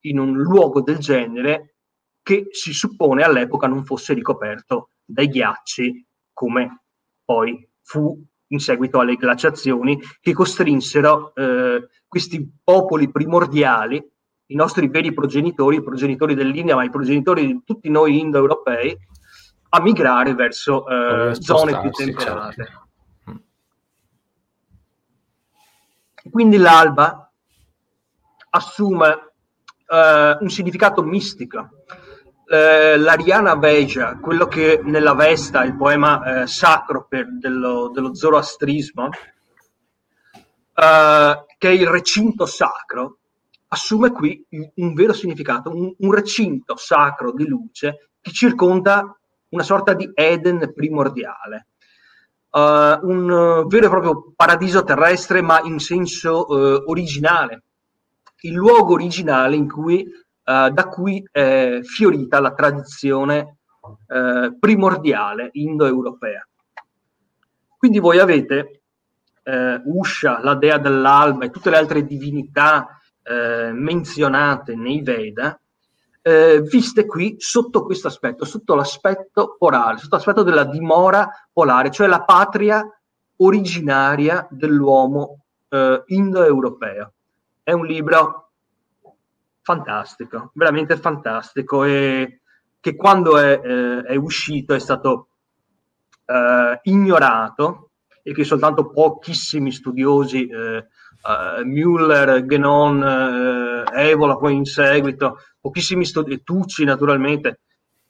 in 0.00 0.18
un 0.18 0.36
luogo 0.36 0.82
del 0.82 0.98
genere 0.98 1.76
che 2.22 2.48
si 2.50 2.72
suppone 2.72 3.22
all'epoca 3.22 3.66
non 3.66 3.84
fosse 3.84 4.14
ricoperto 4.14 4.90
dai 5.04 5.28
ghiacci 5.28 6.06
come 6.32 6.82
poi 7.24 7.68
fu 7.82 8.20
in 8.50 8.60
seguito 8.60 8.98
alle 8.98 9.16
glaciazioni 9.16 9.98
che 10.20 10.32
costrinsero 10.32 11.34
eh, 11.34 11.88
questi 12.06 12.50
popoli 12.62 13.10
primordiali 13.10 14.04
i 14.50 14.54
nostri 14.54 14.88
veri 14.88 15.12
progenitori, 15.12 15.76
i 15.76 15.82
progenitori 15.82 16.34
dell'India, 16.34 16.74
ma 16.74 16.82
i 16.82 16.90
progenitori 16.90 17.46
di 17.46 17.62
tutti 17.66 17.90
noi 17.90 18.18
indoeuropei, 18.18 18.96
a 19.70 19.82
migrare 19.82 20.34
verso 20.34 20.86
eh, 20.88 21.34
zone 21.34 21.78
più 21.80 21.90
temperate. 21.90 22.64
Certo. 22.64 22.87
Quindi 26.30 26.56
l'alba 26.56 27.30
assume 28.50 29.32
eh, 29.86 30.36
un 30.40 30.48
significato 30.48 31.02
mistico. 31.02 31.70
Eh, 32.46 32.96
L'Ariana 32.96 33.56
Veja, 33.56 34.18
quello 34.18 34.46
che 34.46 34.80
nella 34.82 35.14
Vesta, 35.14 35.64
il 35.64 35.76
poema 35.76 36.42
eh, 36.42 36.46
sacro 36.46 37.06
per, 37.06 37.26
dello, 37.38 37.90
dello 37.90 38.14
zoroastrismo, 38.14 39.10
eh, 40.74 41.44
che 41.58 41.68
è 41.68 41.72
il 41.72 41.86
recinto 41.86 42.46
sacro, 42.46 43.18
assume 43.68 44.12
qui 44.12 44.46
un 44.76 44.94
vero 44.94 45.12
significato, 45.12 45.70
un, 45.70 45.94
un 45.98 46.12
recinto 46.12 46.76
sacro 46.76 47.32
di 47.32 47.46
luce 47.46 48.10
che 48.20 48.32
circonda 48.32 49.14
una 49.50 49.62
sorta 49.62 49.92
di 49.92 50.10
Eden 50.14 50.72
primordiale. 50.74 51.66
Uh, 52.50 53.06
un 53.06 53.66
vero 53.66 53.86
e 53.86 53.88
proprio 53.88 54.32
paradiso 54.34 54.82
terrestre, 54.82 55.42
ma 55.42 55.60
in 55.62 55.78
senso 55.78 56.46
uh, 56.46 56.82
originale, 56.86 57.62
il 58.40 58.54
luogo 58.54 58.94
originale 58.94 59.56
in 59.56 59.70
cui, 59.70 60.04
uh, 60.04 60.68
da 60.70 60.88
cui 60.88 61.22
è 61.30 61.80
fiorita 61.82 62.40
la 62.40 62.52
tradizione 62.54 63.54
primordiale 64.58 65.48
indoeuropea. 65.52 66.46
Quindi 67.78 67.98
voi 68.00 68.18
avete 68.18 68.82
Usha, 69.84 70.42
la 70.42 70.54
dea 70.56 70.76
dell'alba 70.76 71.46
e 71.46 71.50
tutte 71.50 71.70
le 71.70 71.78
altre 71.78 72.04
divinità 72.04 72.98
eh, 73.28 73.72
menzionate 73.72 74.74
nei 74.74 75.02
Veda, 75.02 75.58
eh, 76.28 76.60
viste 76.60 77.06
qui 77.06 77.36
sotto 77.38 77.84
questo 77.84 78.08
aspetto, 78.08 78.44
sotto 78.44 78.74
l'aspetto 78.74 79.56
polare, 79.58 79.96
sotto 79.96 80.16
l'aspetto 80.16 80.42
della 80.42 80.64
dimora 80.64 81.26
polare, 81.50 81.90
cioè 81.90 82.06
la 82.06 82.22
patria 82.22 82.84
originaria 83.36 84.46
dell'uomo 84.50 85.44
eh, 85.70 86.02
indoeuropeo. 86.04 87.12
È 87.62 87.72
un 87.72 87.86
libro 87.86 88.50
fantastico, 89.62 90.50
veramente 90.52 90.96
fantastico 90.98 91.84
e 91.84 92.40
che 92.78 92.94
quando 92.94 93.38
è, 93.38 93.60
eh, 93.62 94.02
è 94.02 94.16
uscito 94.16 94.74
è 94.74 94.78
stato 94.78 95.28
eh, 96.26 96.80
ignorato 96.82 97.90
e 98.22 98.34
che 98.34 98.44
soltanto 98.44 98.90
pochissimi 98.90 99.72
studiosi 99.72 100.46
eh, 100.46 100.86
uh, 101.22 101.64
Müller, 101.64 102.44
Genon, 102.46 103.02
Evola 103.92 104.36
poi 104.36 104.54
in 104.54 104.64
seguito, 104.64 105.38
pochissimi 105.60 106.04
studi, 106.04 106.42
Tucci 106.42 106.84
naturalmente, 106.84 107.60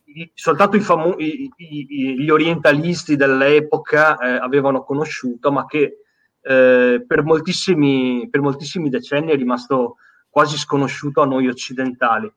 I, 0.04 0.30
soltanto 0.34 0.76
i 0.76 0.80
famo- 0.80 1.16
i, 1.18 1.50
gli 1.56 2.30
orientalisti 2.30 3.16
dell'epoca 3.16 4.18
eh, 4.18 4.36
avevano 4.36 4.82
conosciuto, 4.82 5.52
ma 5.52 5.66
che 5.66 5.98
eh, 6.40 7.04
per, 7.06 7.22
moltissimi, 7.22 8.28
per 8.30 8.40
moltissimi 8.40 8.88
decenni 8.88 9.32
è 9.32 9.36
rimasto 9.36 9.96
quasi 10.30 10.56
sconosciuto 10.56 11.20
a 11.20 11.26
noi 11.26 11.48
occidentali, 11.48 12.32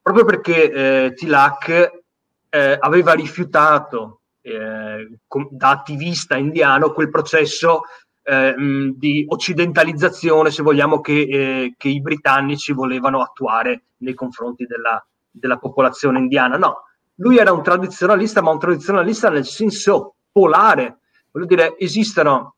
proprio 0.00 0.24
perché 0.24 0.72
eh, 0.72 1.14
Tilak 1.14 2.02
eh, 2.48 2.76
aveva 2.80 3.12
rifiutato 3.12 4.20
eh, 4.40 5.08
da 5.50 5.70
attivista 5.70 6.36
indiano 6.36 6.92
quel 6.92 7.10
processo 7.10 7.82
eh, 8.24 8.54
di 8.96 9.26
occidentalizzazione, 9.28 10.50
se 10.50 10.62
vogliamo, 10.62 11.00
che, 11.00 11.20
eh, 11.20 11.74
che, 11.76 11.88
i 11.88 12.00
britannici 12.00 12.72
volevano 12.72 13.20
attuare 13.20 13.84
nei 13.98 14.14
confronti 14.14 14.64
della, 14.64 15.04
della, 15.30 15.58
popolazione 15.58 16.18
indiana. 16.18 16.56
No, 16.56 16.84
lui 17.16 17.36
era 17.36 17.52
un 17.52 17.62
tradizionalista, 17.62 18.40
ma 18.40 18.50
un 18.50 18.58
tradizionalista 18.58 19.28
nel 19.28 19.44
senso 19.44 20.14
polare. 20.32 21.00
Voglio 21.30 21.46
dire, 21.46 21.76
esistono, 21.78 22.54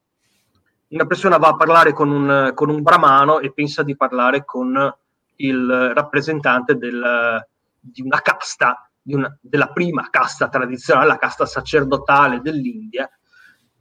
una 0.88 1.07
persona 1.07 1.37
va 1.37 1.48
a 1.48 1.57
parlare 1.57 1.92
con 1.92 2.11
un, 2.11 2.52
con 2.55 2.70
un 2.70 2.83
brahmano 2.83 3.40
e 3.40 3.52
pensa 3.52 3.83
di 3.83 3.96
parlare 3.96 4.44
con 4.44 4.94
il 5.37 5.92
rappresentante 5.94 6.76
del, 6.76 7.44
di 7.81 8.02
una 8.02 8.20
casta, 8.20 8.88
di 9.02 9.14
una, 9.14 9.37
della 9.40 9.72
prima 9.72 10.09
casta 10.11 10.48
tradizionale, 10.48 11.09
la 11.09 11.18
casta 11.18 11.44
sacerdotale 11.44 12.40
dell'India, 12.40 13.11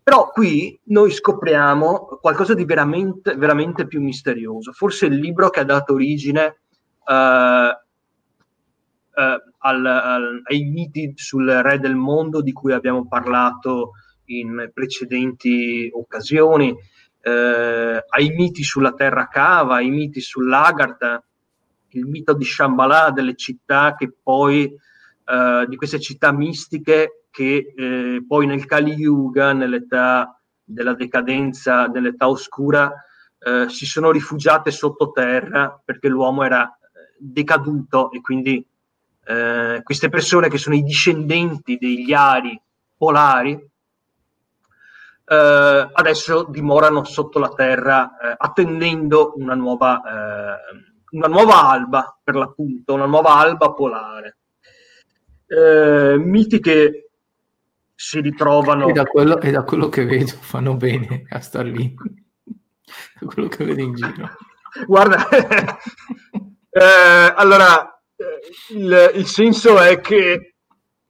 però 0.05 0.29
qui 0.29 0.79
noi 0.89 1.09
scopriamo 1.09 2.19
qualcosa 2.21 2.53
di 2.53 2.63
veramente, 2.63 3.33
veramente 3.33 3.87
più 3.87 3.99
misterioso. 4.03 4.71
Forse 4.71 5.07
il 5.07 5.15
libro 5.15 5.49
che 5.49 5.61
ha 5.61 5.63
dato 5.63 5.93
origine 5.93 6.59
uh, 7.07 7.11
uh, 7.11 7.73
al, 9.57 9.85
al, 9.85 10.41
ai 10.43 10.63
miti 10.65 11.11
sul 11.15 11.49
re 11.49 11.79
del 11.79 11.95
mondo 11.95 12.41
di 12.41 12.51
cui 12.51 12.71
abbiamo 12.71 13.07
parlato 13.07 13.93
in 14.25 14.69
precedenti 14.71 15.89
occasioni, 15.91 16.69
uh, 16.69 17.99
ai 18.07 18.29
miti 18.29 18.63
sulla 18.63 18.93
terra 18.93 19.27
cava, 19.27 19.77
ai 19.77 19.89
miti 19.89 20.21
sull'Agartha, 20.21 21.23
il 21.93 22.05
mito 22.05 22.33
di 22.33 22.45
Shambhala, 22.45 23.09
delle 23.09 23.35
città 23.35 23.95
che 23.95 24.13
poi, 24.21 24.71
eh, 25.27 25.65
di 25.67 25.75
queste 25.75 25.99
città 25.99 26.31
mistiche 26.31 27.24
che 27.35 27.73
eh, 27.75 28.23
poi 28.25 28.45
nel 28.45 28.65
Kali 28.65 28.93
Yuga, 28.93 29.51
nell'età 29.51 30.39
della 30.63 30.93
decadenza, 30.93 31.87
nell'età 31.87 32.29
oscura, 32.29 32.93
eh, 33.37 33.67
si 33.67 33.85
sono 33.85 34.09
rifugiate 34.09 34.71
sottoterra 34.71 35.81
perché 35.83 36.07
l'uomo 36.07 36.43
era 36.43 36.65
eh, 36.65 37.13
decaduto 37.17 38.09
e 38.11 38.21
quindi 38.21 38.65
eh, 39.25 39.81
queste 39.83 40.07
persone 40.07 40.47
che 40.47 40.57
sono 40.57 40.75
i 40.75 40.83
discendenti 40.83 41.77
degli 41.77 42.13
ari 42.13 42.57
polari 42.95 43.51
eh, 43.51 43.69
adesso 45.91 46.45
dimorano 46.49 47.03
sotto 47.03 47.37
la 47.37 47.49
terra 47.49 48.17
eh, 48.17 48.33
attendendo 48.37 49.33
una 49.35 49.55
nuova, 49.55 49.97
eh, 49.97 50.55
una 51.11 51.27
nuova 51.27 51.69
alba 51.69 52.17
per 52.23 52.35
l'appunto, 52.35 52.93
una 52.93 53.07
nuova 53.07 53.35
alba 53.35 53.73
polare. 53.73 54.37
miti 56.17 56.61
che 56.61 57.04
si 57.95 58.19
ritrovano. 58.19 58.89
E 58.89 58.91
da, 58.91 59.05
quello, 59.05 59.39
e 59.39 59.51
da 59.51 59.63
quello 59.63 59.89
che 59.89 60.05
vedo 60.05 60.33
fanno 60.39 60.75
bene 60.75 61.25
a 61.29 61.39
star 61.39 61.65
lì, 61.65 61.93
da 63.19 63.25
quello 63.25 63.47
che 63.47 63.63
vedo 63.63 63.81
in 63.81 63.93
giro. 63.93 64.29
Guarda, 64.85 65.29
eh, 65.31 67.33
allora 67.35 67.97
il, 68.73 69.11
il, 69.15 69.25
senso 69.25 69.79
è 69.79 70.01
che 70.01 70.55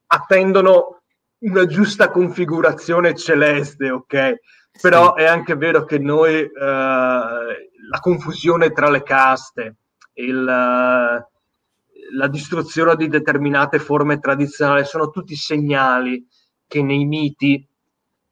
attendono 0.06 1.02
una 1.40 1.66
giusta 1.66 2.12
configurazione 2.12 3.16
celeste, 3.16 3.90
ok? 3.90 4.36
Però 4.80 5.16
sì. 5.16 5.24
è 5.24 5.26
anche 5.26 5.56
vero 5.56 5.86
che 5.86 5.98
noi 5.98 6.42
eh, 6.42 6.52
la 6.54 8.00
confusione 8.00 8.72
tra 8.72 8.90
le 8.90 9.02
caste, 9.02 9.78
il, 10.14 10.44
la 10.44 12.28
distruzione 12.28 12.96
di 12.96 13.08
determinate 13.08 13.80
forme 13.80 14.20
tradizionali 14.20 14.86
sono 14.86 15.10
tutti 15.10 15.36
segnali 15.36 16.24
che 16.68 16.82
nei 16.82 17.06
miti 17.06 17.66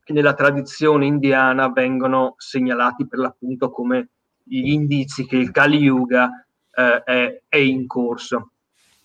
nella 0.08 0.34
tradizione 0.34 1.06
indiana 1.06 1.70
vengono 1.70 2.36
segnalati 2.38 3.08
per 3.08 3.20
l'appunto 3.20 3.70
come 3.70 4.10
gli 4.44 4.72
indizi 4.72 5.26
che 5.26 5.38
il 5.38 5.52
Kali 5.52 5.78
Yuga 5.78 6.46
eh, 6.74 7.04
è, 7.04 7.42
è, 7.48 7.58
in 7.58 7.88
corso. 7.88 8.52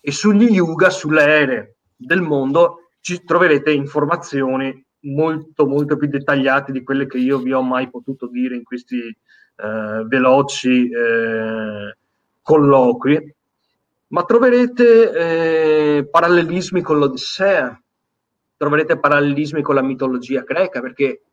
E 0.01 0.11
sugli 0.11 0.51
Yuga, 0.51 0.89
sulle 0.89 1.23
ere 1.23 1.75
del 1.95 2.21
mondo, 2.21 2.89
ci 2.99 3.23
troverete 3.23 3.71
informazioni 3.71 4.85
molto 5.01 5.65
molto 5.65 5.95
più 5.95 6.09
dettagliate 6.09 6.73
di 6.73 6.83
quelle 6.83 7.07
che 7.07 7.17
io 7.17 7.39
vi 7.39 7.53
ho 7.53 7.61
mai 7.61 7.89
potuto 7.89 8.27
dire 8.27 8.55
in 8.55 8.63
questi 8.63 8.99
eh, 8.99 10.03
veloci 10.05 10.89
eh, 10.89 11.95
colloqui, 12.41 13.35
ma 14.07 14.23
troverete 14.23 15.11
eh, 15.97 16.07
parallelismi 16.09 16.81
con 16.81 16.97
l'Odissea, 16.97 17.79
troverete 18.59 18.99
parallelismi 18.99 19.61
con 19.61 19.75
la 19.75 19.81
mitologia 19.81 20.41
greca, 20.41 20.81
perché 20.81 21.23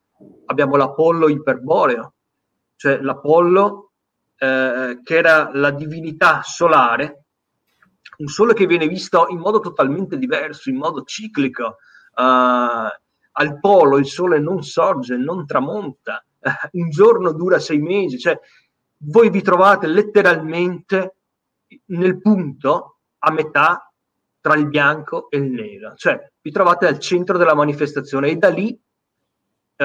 abbiamo 0.44 0.76
l'Apollo 0.76 1.28
iperboreo, 1.28 2.14
cioè 2.76 3.00
l'Apollo 3.00 3.90
eh, 4.36 5.00
che 5.02 5.16
era 5.16 5.50
la 5.52 5.72
divinità 5.72 6.42
solare, 6.44 7.24
un 8.18 8.28
sole 8.28 8.54
che 8.54 8.66
viene 8.66 8.86
visto 8.86 9.26
in 9.28 9.38
modo 9.38 9.58
totalmente 9.58 10.16
diverso, 10.18 10.70
in 10.70 10.76
modo 10.76 11.02
ciclico. 11.02 11.78
Uh, 12.14 12.88
al 13.38 13.58
polo 13.60 13.98
il 13.98 14.06
sole 14.06 14.38
non 14.38 14.62
sorge, 14.62 15.16
non 15.16 15.46
tramonta, 15.46 16.24
uh, 16.38 16.50
un 16.78 16.90
giorno 16.90 17.32
dura 17.32 17.58
sei 17.58 17.80
mesi, 17.80 18.20
cioè 18.20 18.38
voi 18.98 19.30
vi 19.30 19.42
trovate 19.42 19.88
letteralmente 19.88 21.16
nel 21.86 22.20
punto 22.20 22.98
a 23.18 23.32
metà 23.32 23.85
tra 24.46 24.54
il 24.54 24.68
bianco 24.68 25.28
e 25.28 25.38
il 25.38 25.50
nero, 25.50 25.94
cioè 25.96 26.24
vi 26.40 26.52
trovate 26.52 26.86
al 26.86 27.00
centro 27.00 27.36
della 27.36 27.56
manifestazione 27.56 28.28
e 28.28 28.36
da 28.36 28.48
lì 28.48 28.68
uh, 28.68 29.84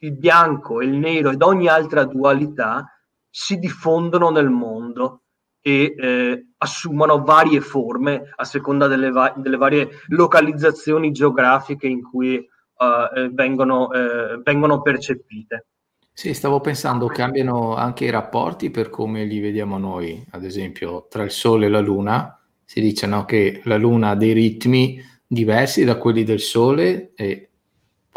il 0.00 0.12
bianco, 0.12 0.82
il 0.82 0.92
nero 0.92 1.30
ed 1.30 1.40
ogni 1.40 1.66
altra 1.66 2.04
dualità 2.04 2.84
si 3.30 3.58
diffondono 3.58 4.28
nel 4.28 4.50
mondo 4.50 5.22
e 5.62 5.94
eh, 5.96 6.46
assumono 6.58 7.24
varie 7.24 7.62
forme 7.62 8.34
a 8.36 8.44
seconda 8.44 8.86
delle, 8.86 9.10
va- 9.10 9.32
delle, 9.34 9.56
varie 9.56 9.88
localizzazioni 10.08 11.10
geografiche 11.10 11.86
in 11.86 12.02
cui 12.02 12.36
uh, 12.36 13.30
vengono, 13.32 13.90
eh, 13.92 14.40
vengono 14.44 14.82
percepite. 14.82 15.68
Sì, 16.12 16.34
stavo 16.34 16.60
pensando 16.60 17.06
cambiano 17.06 17.74
anche 17.74 18.04
i 18.04 18.10
rapporti 18.10 18.70
per 18.70 18.90
come 18.90 19.24
li 19.24 19.40
vediamo 19.40 19.78
noi, 19.78 20.22
ad 20.32 20.44
esempio 20.44 21.06
tra 21.08 21.22
il 21.22 21.30
Sole 21.30 21.66
e 21.66 21.68
la 21.70 21.80
Luna, 21.80 22.36
si 22.66 22.80
dice 22.80 23.06
no, 23.06 23.24
che 23.24 23.60
la 23.64 23.76
Luna 23.76 24.10
ha 24.10 24.16
dei 24.16 24.32
ritmi 24.32 25.00
diversi 25.24 25.84
da 25.84 25.96
quelli 25.96 26.24
del 26.24 26.40
Sole 26.40 27.12
e 27.14 27.48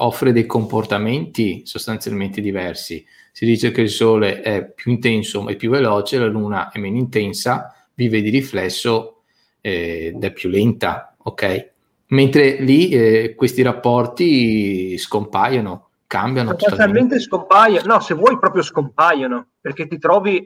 offre 0.01 0.31
dei 0.31 0.47
comportamenti 0.47 1.61
sostanzialmente 1.65 2.41
diversi. 2.41 3.05
Si 3.31 3.45
dice 3.45 3.71
che 3.71 3.81
il 3.81 3.89
Sole 3.89 4.41
è 4.41 4.65
più 4.65 4.91
intenso 4.91 5.47
e 5.47 5.55
più 5.55 5.69
veloce, 5.69 6.17
la 6.17 6.25
Luna 6.25 6.71
è 6.71 6.79
meno 6.79 6.97
intensa, 6.97 7.73
vive 7.93 8.21
di 8.21 8.29
riflesso 8.29 9.21
eh, 9.61 10.11
ed 10.15 10.23
è 10.23 10.33
più 10.33 10.49
lenta, 10.49 11.15
ok? 11.17 11.71
Mentre 12.07 12.61
lì 12.61 12.89
eh, 12.89 13.35
questi 13.35 13.61
rapporti 13.61 14.97
scompaiono, 14.97 15.89
cambiano. 16.07 16.55
Totalmente 16.55 17.19
scompaiono, 17.19 17.93
no, 17.93 17.99
se 17.99 18.15
vuoi 18.15 18.39
proprio 18.39 18.63
scompaiono, 18.63 19.49
perché 19.61 19.87
ti 19.87 19.99
trovi 19.99 20.37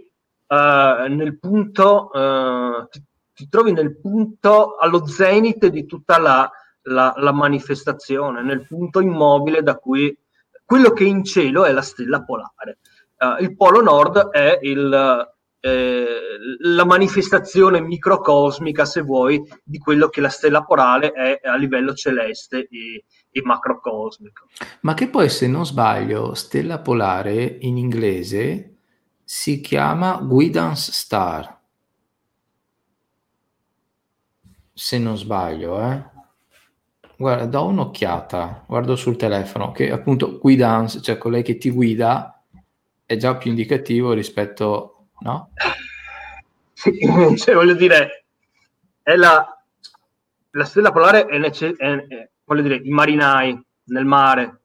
uh, 0.48 1.08
nel 1.08 1.38
punto, 1.39 2.10
uh, 2.12 2.88
ti, 2.89 3.02
ti 3.34 3.48
trovi 3.50 3.72
nel 3.72 4.00
punto 4.00 4.76
allo 4.76 5.08
zenite 5.08 5.69
di 5.69 5.86
tutta 5.86 6.19
la, 6.19 6.50
la, 6.84 7.13
la, 7.17 7.32
manifestazione, 7.32 8.43
nel 8.43 8.65
punto 8.67 9.00
immobile 9.00 9.63
da 9.63 9.76
cui 9.76 10.15
quello 10.63 10.91
che 10.91 11.04
in 11.04 11.24
cielo 11.24 11.65
è 11.65 11.72
la 11.72 11.82
stella 11.82 12.24
polare. 12.24 12.80
Uh, 13.17 13.41
il 13.41 13.56
polo 13.56 13.82
nord 13.82 14.30
è 14.30 14.60
il, 14.62 15.34
eh, 15.65 16.06
la 16.60 16.84
manifestazione 16.84 17.80
microcosmica, 17.80 18.84
se 18.84 19.02
vuoi, 19.02 19.41
di 19.63 19.78
quello 19.78 20.10
che 20.10 20.19
la 20.19 20.28
stella 20.28 20.65
polare 20.65 21.13
è 21.13 21.39
a 21.48 21.56
livello 21.56 21.93
celeste 21.93 22.67
e, 22.69 23.06
e 23.32 23.41
macrocosmico. 23.43 24.48
Ma 24.82 24.93
che 24.93 25.08
poi, 25.08 25.30
se 25.30 25.48
non 25.48 25.65
sbaglio, 25.65 26.34
stella 26.34 26.80
polare 26.80 27.58
in 27.62 27.78
inglese 27.78 28.74
si 29.24 29.62
chiama 29.62 30.17
Guidance 30.17 30.91
Star. 30.91 31.53
Se 34.74 34.98
non 34.98 35.18
sbaglio, 35.18 35.80
eh. 35.82 36.04
Guarda, 37.16 37.46
do 37.46 37.66
un'occhiata, 37.66 38.66
guardo 38.68 38.96
sul 38.96 39.16
telefono, 39.16 39.72
che 39.72 39.92
appunto 39.92 40.40
guidance, 40.40 41.02
cioè 41.02 41.18
colei 41.18 41.44
che 41.44 41.58
ti 41.58 41.70
guida, 41.70 42.44
è 43.06 43.16
già 43.16 43.36
più 43.38 43.52
indicativo 43.52 44.14
rispetto, 44.14 45.10
no? 45.20 45.52
Cioè 47.38 47.56
voglio 47.56 47.76
dire, 47.76 48.26
è 49.02 49.16
la, 49.16 49.46
la 50.50 50.66
stella 50.66 50.92
polare 50.92 51.28
è, 51.28 51.38
nece- 51.38 51.76
è, 51.78 51.96
è 52.08 52.30
voglio 52.46 52.62
dire, 52.64 52.76
i 52.84 52.90
marinai 52.90 53.58
nel 53.86 54.06
mare, 54.06 54.62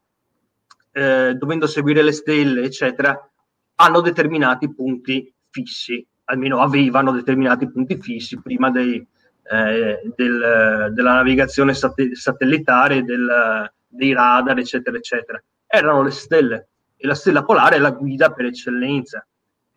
eh, 0.93 1.35
dovendo 1.35 1.67
seguire 1.67 2.03
le 2.03 2.13
stelle, 2.13 2.63
eccetera, 2.63 3.31
hanno 3.77 4.01
determinati 4.01 4.73
punti 4.75 5.33
fissi, 5.51 6.05
almeno 6.25 6.61
avevano 6.61 7.13
determinati 7.13 7.71
punti 7.71 8.01
fissi 8.01 8.41
prima 8.41 8.71
dei, 8.71 9.07
eh, 9.51 10.01
del, 10.15 10.93
della 10.93 11.15
navigazione 11.15 11.75
sat- 11.75 12.13
satellitare, 12.13 13.03
del, 13.03 13.71
dei 13.87 14.13
radar, 14.13 14.59
eccetera, 14.59 14.97
eccetera. 14.97 15.43
Erano 15.67 16.03
le 16.03 16.11
stelle 16.11 16.69
e 16.97 17.07
la 17.07 17.15
stella 17.15 17.45
polare 17.45 17.77
è 17.77 17.79
la 17.79 17.91
guida 17.91 18.33
per 18.33 18.47
eccellenza. 18.47 19.27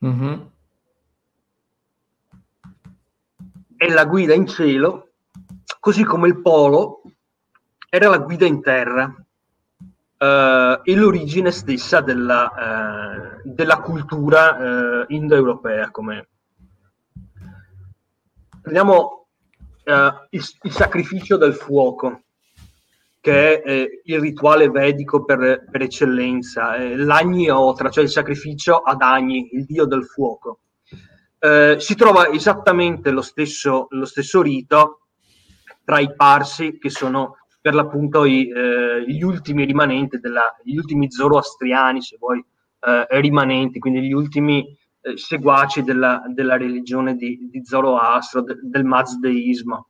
Mm-hmm. 0.05 0.39
È 3.77 3.89
la 3.89 4.05
guida 4.05 4.33
in 4.33 4.47
cielo, 4.47 5.09
così 5.79 6.03
come 6.03 6.27
il 6.27 6.41
polo 6.41 7.01
era 7.89 8.09
la 8.09 8.19
guida 8.19 8.45
in 8.45 8.61
terra 8.61 9.03
uh, 9.05 10.79
e 10.83 10.95
l'origine 10.95 11.51
stessa 11.51 11.99
della, 11.99 12.51
uh, 12.55 13.41
della 13.43 13.79
cultura 13.79 15.01
uh, 15.01 15.05
indoeuropea. 15.07 15.91
Come... 15.91 16.27
Prendiamo 18.61 19.20
uh, 19.85 20.27
il, 20.29 20.43
il, 20.63 20.71
sacrificio 20.71 21.37
del 21.37 21.53
fuoco, 21.53 22.23
che 23.19 23.61
è 23.61 23.69
eh, 23.69 24.01
il 24.05 24.19
rituale 24.19 24.69
vedico 24.69 25.23
per, 25.23 25.65
per 25.69 25.81
eccellenza, 25.81 26.75
eh, 26.75 26.97
l'agni 26.97 27.49
otra, 27.49 27.89
cioè 27.89 28.03
il 28.03 28.09
sacrificio 28.09 28.77
ad 28.77 29.01
Agni, 29.01 29.49
il 29.53 29.65
dio 29.65 29.85
del 29.85 30.05
fuoco. 30.05 30.61
Eh, 31.39 31.75
si 31.79 31.95
trova 31.95 32.29
esattamente 32.29 33.11
lo 33.11 33.21
stesso, 33.21 33.87
lo 33.89 34.05
stesso, 34.05 34.41
rito 34.41 35.01
tra 35.83 35.99
i 35.99 36.13
parsi, 36.15 36.77
che 36.79 36.89
sono 36.89 37.37
per 37.59 37.75
l'appunto 37.75 38.25
i, 38.25 38.49
eh, 38.49 39.03
gli 39.05 39.21
ultimi 39.21 39.65
rimanenti, 39.65 40.19
della, 40.19 40.55
gli 40.63 40.75
ultimi 40.77 41.11
zoroastriani, 41.11 42.01
se 42.01 42.17
vuoi, 42.19 42.43
eh, 42.83 43.05
rimanenti, 43.19 43.77
quindi 43.77 44.01
gli 44.01 44.13
ultimi 44.13 44.65
eh, 45.01 45.17
seguaci 45.17 45.83
della, 45.83 46.21
della, 46.27 46.57
religione 46.57 47.15
di, 47.15 47.49
di 47.49 47.63
Zoroastro, 47.63 48.41
de, 48.41 48.57
del 48.61 48.85
mazdeismo. 48.85 49.87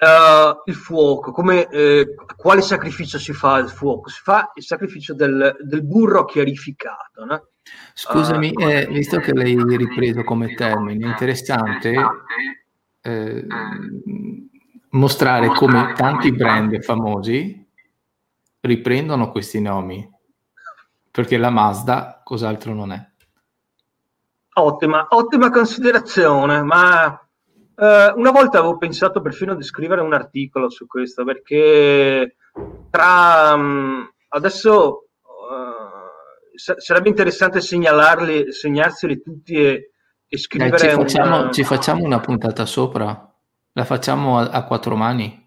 Uh, 0.00 0.62
il 0.64 0.74
fuoco, 0.74 1.30
come, 1.30 1.68
eh, 1.68 2.14
quale 2.34 2.62
sacrificio 2.62 3.18
si 3.18 3.34
fa 3.34 3.54
al 3.54 3.68
fuoco? 3.68 4.08
Si 4.08 4.22
fa 4.22 4.50
il 4.54 4.62
sacrificio 4.62 5.12
del, 5.14 5.56
del 5.60 5.84
burro 5.84 6.24
chiarificato. 6.24 7.24
No? 7.26 7.48
Scusami, 7.92 8.50
uh, 8.54 8.60
eh, 8.62 8.86
visto 8.86 9.18
che 9.18 9.34
l'hai 9.34 9.54
ripreso 9.76 10.22
come 10.22 10.54
termine, 10.54 11.04
è 11.04 11.08
interessante 11.08 11.94
eh, 13.02 13.46
mostrare 14.90 15.48
come 15.48 15.92
tanti 15.94 16.32
brand 16.32 16.82
famosi 16.82 17.66
riprendono 18.60 19.30
questi 19.30 19.60
nomi, 19.60 20.06
perché 21.20 21.36
la 21.36 21.50
Mazda 21.50 22.22
cos'altro 22.24 22.72
non 22.74 22.92
è. 22.92 23.08
Ottima, 24.54 25.06
ottima 25.10 25.50
considerazione, 25.50 26.62
ma 26.62 27.24
Uh, 27.80 28.12
una 28.14 28.30
volta 28.30 28.58
avevo 28.58 28.76
pensato 28.76 29.22
perfino 29.22 29.54
di 29.54 29.62
scrivere 29.62 30.02
un 30.02 30.12
articolo 30.12 30.68
su 30.68 30.86
questo 30.86 31.24
perché 31.24 32.36
tra 32.90 33.54
um, 33.54 34.06
adesso 34.28 35.06
uh, 35.22 36.74
sarebbe 36.76 37.08
interessante 37.08 37.62
segnalarli, 37.62 38.52
segnarseli 38.52 39.22
tutti 39.22 39.54
e, 39.54 39.92
e 40.28 40.36
scrivere. 40.36 40.76
Dai, 40.76 40.78
ci, 40.78 40.94
facciamo, 40.94 41.40
una... 41.40 41.50
ci, 41.50 41.64
facciamo, 41.64 42.04
una 42.04 42.20
puntata 42.20 42.66
sopra, 42.66 43.34
la 43.72 43.84
facciamo 43.84 44.38
a, 44.38 44.50
a 44.50 44.64
quattro 44.64 44.94
mani. 44.94 45.39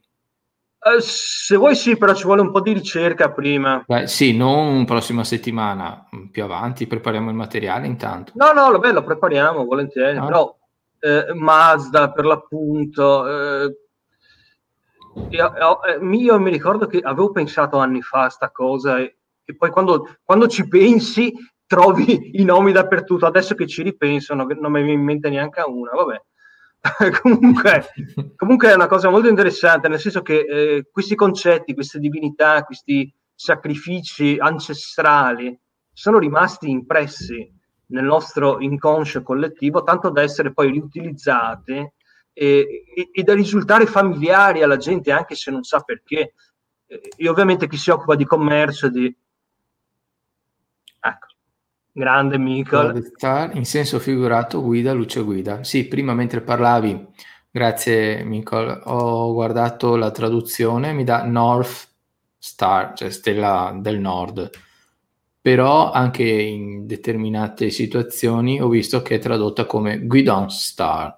Uh, 0.83 0.99
se 0.99 1.55
vuoi 1.55 1.75
sì, 1.75 1.95
però 1.95 2.13
ci 2.13 2.25
vuole 2.25 2.41
un 2.41 2.51
po' 2.51 2.59
di 2.59 2.73
ricerca 2.73 3.31
prima. 3.31 3.83
Beh, 3.87 4.05
sì, 4.07 4.35
non 4.35 4.83
prossima 4.83 5.23
settimana, 5.23 6.09
più 6.29 6.43
avanti, 6.43 6.87
prepariamo 6.87 7.29
il 7.29 7.35
materiale 7.37 7.87
intanto. 7.87 8.33
No, 8.35 8.51
no, 8.51 8.69
vabbè, 8.69 8.91
lo 8.91 9.03
prepariamo 9.03 9.63
volentieri, 9.63 10.17
no. 10.17 10.25
però 10.25 10.57
eh, 10.99 11.33
Mazda 11.33 12.11
per 12.11 12.25
l'appunto. 12.25 13.27
Eh, 13.27 13.77
io, 15.29 15.53
io, 16.01 16.39
mi 16.39 16.49
ricordo 16.49 16.87
che 16.87 16.99
avevo 16.99 17.31
pensato 17.31 17.77
anni 17.77 18.01
fa 18.01 18.23
a 18.23 18.29
sta 18.29 18.49
cosa 18.51 18.97
e, 18.99 19.17
e 19.45 19.55
poi 19.55 19.69
quando, 19.69 20.17
quando, 20.23 20.47
ci 20.47 20.67
pensi 20.67 21.31
trovi 21.65 22.31
i 22.39 22.43
nomi 22.43 22.73
dappertutto. 22.73 23.25
Adesso 23.25 23.55
che 23.55 23.67
ci 23.67 23.83
ripenso 23.83 24.33
non, 24.33 24.47
non 24.59 24.71
mi 24.71 24.81
viene 24.81 24.99
in 24.99 25.05
mente 25.05 25.29
neanche 25.29 25.61
una, 25.65 25.91
vabbè. 25.91 26.21
comunque, 27.21 27.87
comunque, 28.35 28.71
è 28.71 28.75
una 28.75 28.87
cosa 28.87 29.09
molto 29.09 29.29
interessante, 29.29 29.87
nel 29.87 29.99
senso 29.99 30.21
che 30.21 30.39
eh, 30.39 30.89
questi 30.91 31.15
concetti, 31.15 31.73
queste 31.73 31.97
divinità, 31.97 32.63
questi 32.63 33.11
sacrifici 33.33 34.35
ancestrali 34.37 35.57
sono 35.93 36.17
rimasti 36.17 36.69
impressi 36.69 37.49
nel 37.87 38.03
nostro 38.03 38.59
inconscio 38.59 39.23
collettivo, 39.23 39.83
tanto 39.83 40.09
da 40.09 40.21
essere 40.21 40.51
poi 40.51 40.71
riutilizzate 40.71 41.93
e, 42.33 42.83
e, 42.95 43.09
e, 43.13 43.23
da 43.23 43.33
risultare 43.33 43.85
familiari 43.85 44.61
alla 44.61 44.77
gente, 44.77 45.11
anche 45.11 45.35
se 45.35 45.51
non 45.51 45.63
sa 45.63 45.79
perché. 45.79 46.33
E 46.85 47.29
ovviamente 47.29 47.67
chi 47.67 47.77
si 47.77 47.91
occupa 47.91 48.15
di 48.15 48.25
commercio, 48.25 48.89
di... 48.89 49.15
Grande 51.93 52.37
Michael. 52.37 53.11
In 53.53 53.65
senso 53.65 53.99
figurato, 53.99 54.61
guida, 54.61 54.91
luce 54.91 55.21
guida. 55.21 55.63
Sì, 55.63 55.87
prima 55.87 56.13
mentre 56.13 56.41
parlavi, 56.41 57.07
grazie 57.49 58.23
Michael, 58.23 58.81
ho 58.85 59.31
guardato 59.31 59.95
la 59.95 60.11
traduzione, 60.11 60.91
mi 60.91 61.03
dà 61.03 61.23
North 61.23 61.87
Star, 62.37 62.93
cioè 62.93 63.09
stella 63.09 63.77
del 63.79 63.99
nord 63.99 64.49
però 65.43 65.91
anche 65.91 66.23
in 66.23 66.87
determinate 66.87 67.69
situazioni 67.69 68.61
ho 68.61 68.69
visto 68.69 69.01
che 69.01 69.15
è 69.15 69.19
tradotta 69.19 69.65
come 69.65 69.99
Guidon 69.99 70.49
Star. 70.49 71.17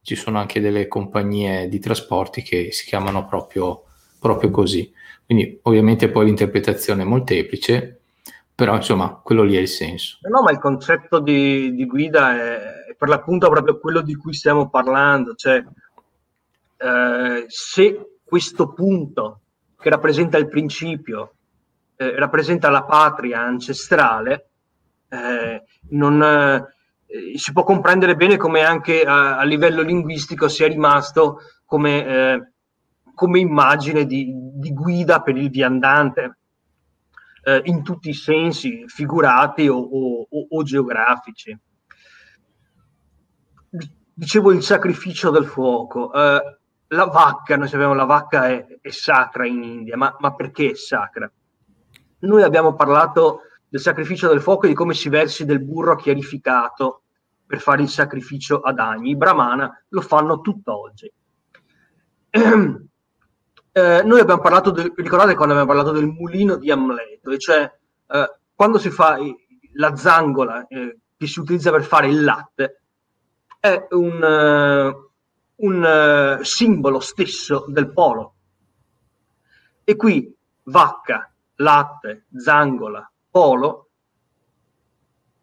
Ci 0.00 0.14
sono 0.14 0.38
anche 0.38 0.62
delle 0.62 0.88
compagnie 0.88 1.68
di 1.68 1.78
trasporti 1.78 2.40
che 2.40 2.72
si 2.72 2.86
chiamano 2.86 3.26
proprio, 3.26 3.82
proprio 4.18 4.50
così. 4.50 4.90
Quindi 5.26 5.58
ovviamente 5.64 6.08
poi 6.08 6.24
l'interpretazione 6.24 7.02
è 7.02 7.04
molteplice, 7.04 8.00
però 8.56 8.74
insomma 8.74 9.20
quello 9.22 9.42
lì 9.42 9.54
è 9.54 9.60
il 9.60 9.68
senso. 9.68 10.16
No, 10.22 10.40
ma 10.40 10.50
il 10.50 10.58
concetto 10.58 11.20
di, 11.20 11.74
di 11.74 11.86
guida 11.86 12.32
è, 12.32 12.94
per 12.96 13.08
l'appunto 13.08 13.50
proprio 13.50 13.78
quello 13.78 14.00
di 14.00 14.14
cui 14.14 14.32
stiamo 14.32 14.70
parlando, 14.70 15.34
cioè 15.34 15.62
eh, 16.78 17.44
se 17.46 18.18
questo 18.24 18.72
punto 18.72 19.40
che 19.78 19.90
rappresenta 19.90 20.38
il 20.38 20.48
principio 20.48 21.34
eh, 21.96 22.18
rappresenta 22.18 22.70
la 22.70 22.84
patria 22.84 23.42
ancestrale, 23.42 24.48
eh, 25.10 25.62
non, 25.90 26.22
eh, 26.22 27.36
si 27.36 27.52
può 27.52 27.62
comprendere 27.62 28.16
bene 28.16 28.38
come 28.38 28.62
anche 28.62 29.02
a, 29.02 29.36
a 29.36 29.44
livello 29.44 29.82
linguistico 29.82 30.48
sia 30.48 30.66
rimasto 30.66 31.40
come, 31.66 32.06
eh, 32.06 32.52
come 33.14 33.38
immagine 33.38 34.06
di, 34.06 34.32
di, 34.34 34.72
guida 34.72 35.20
per 35.20 35.36
il 35.36 35.50
viandante 35.50 36.38
eh, 37.46 37.60
in 37.66 37.84
tutti 37.84 38.08
i 38.08 38.14
sensi, 38.14 38.82
figurati 38.88 39.68
o, 39.68 39.76
o, 39.78 40.26
o 40.50 40.62
geografici. 40.64 41.56
Dicevo 44.12 44.50
il 44.50 44.62
sacrificio 44.62 45.30
del 45.30 45.44
fuoco. 45.44 46.12
Eh, 46.12 46.58
la 46.88 47.04
vacca, 47.04 47.56
noi 47.56 47.68
sappiamo 47.68 47.94
la 47.94 48.04
vacca 48.04 48.48
è, 48.48 48.66
è 48.80 48.90
sacra 48.90 49.46
in 49.46 49.62
India, 49.62 49.96
ma, 49.96 50.16
ma 50.18 50.34
perché 50.34 50.70
è 50.70 50.74
sacra? 50.74 51.30
Noi 52.20 52.42
abbiamo 52.42 52.74
parlato 52.74 53.42
del 53.68 53.80
sacrificio 53.80 54.28
del 54.28 54.40
fuoco 54.40 54.66
e 54.66 54.70
di 54.70 54.74
come 54.74 54.94
si 54.94 55.08
versi 55.08 55.44
del 55.44 55.62
burro 55.62 55.94
chiarificato 55.94 57.02
per 57.46 57.60
fare 57.60 57.82
il 57.82 57.88
sacrificio 57.88 58.58
ad 58.58 58.80
agni. 58.80 59.10
I 59.10 59.16
brahmana 59.16 59.84
lo 59.90 60.00
fanno 60.00 60.40
tutt'oggi. 60.40 61.12
Eh, 63.76 64.02
noi 64.04 64.20
abbiamo 64.20 64.40
parlato, 64.40 64.70
del, 64.70 64.90
ricordate 64.96 65.34
quando 65.34 65.52
abbiamo 65.52 65.70
parlato 65.70 65.92
del 65.92 66.06
mulino 66.06 66.56
di 66.56 66.70
Amleto, 66.70 67.30
e 67.30 67.38
cioè 67.38 67.70
eh, 68.06 68.36
quando 68.54 68.78
si 68.78 68.88
fa 68.88 69.18
la 69.74 69.94
zangola 69.94 70.66
eh, 70.66 71.00
che 71.14 71.26
si 71.26 71.40
utilizza 71.40 71.70
per 71.70 71.84
fare 71.84 72.08
il 72.08 72.24
latte, 72.24 72.80
è 73.60 73.86
un, 73.90 74.22
uh, 74.22 75.66
un 75.66 76.38
uh, 76.38 76.42
simbolo 76.42 77.00
stesso 77.00 77.66
del 77.68 77.92
polo. 77.92 78.34
E 79.84 79.94
qui 79.94 80.34
vacca, 80.62 81.30
latte, 81.56 82.28
zangola, 82.34 83.06
polo, 83.30 83.90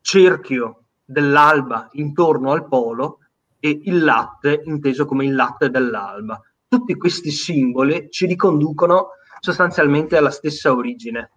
cerchio 0.02 0.86
dell'alba 1.06 1.90
intorno 1.92 2.52
al 2.52 2.68
polo 2.68 3.20
e 3.60 3.80
il 3.84 4.04
latte 4.04 4.64
inteso 4.66 5.06
come 5.06 5.24
il 5.26 5.36
latte 5.36 5.70
dell'alba. 5.70 6.42
Tutti 6.74 6.96
questi 6.96 7.30
simboli 7.30 8.08
ci 8.10 8.26
riconducono 8.26 9.10
sostanzialmente 9.40 10.18
alla 10.18 10.32
stessa 10.32 10.74
origine. 10.74 11.30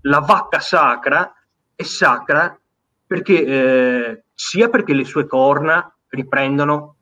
La 0.00 0.18
vacca 0.18 0.58
sacra 0.58 1.32
è 1.72 1.84
sacra 1.84 2.60
perché, 3.06 3.44
eh, 3.44 4.24
sia 4.34 4.68
perché 4.68 4.92
le 4.92 5.04
sue 5.04 5.28
corna 5.28 5.96
riprendono 6.08 6.96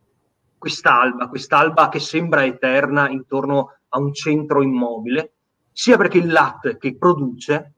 quest'alba, 0.59 1.29
quest'alba 1.29 1.89
che 1.89 2.01
sembra 2.01 2.45
eterna 2.45 3.09
intorno 3.09 3.79
a 3.89 3.99
un 3.99 4.13
centro 4.13 4.61
immobile, 4.61 5.37
sia 5.73 5.97
perché 5.97 6.19
il 6.19 6.31
latte 6.31 6.77
che 6.77 6.99
produce 6.99 7.73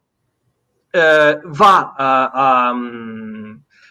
eh, 0.91 1.41
va 1.45 1.95
a, 1.97 2.31
a, 2.31 2.75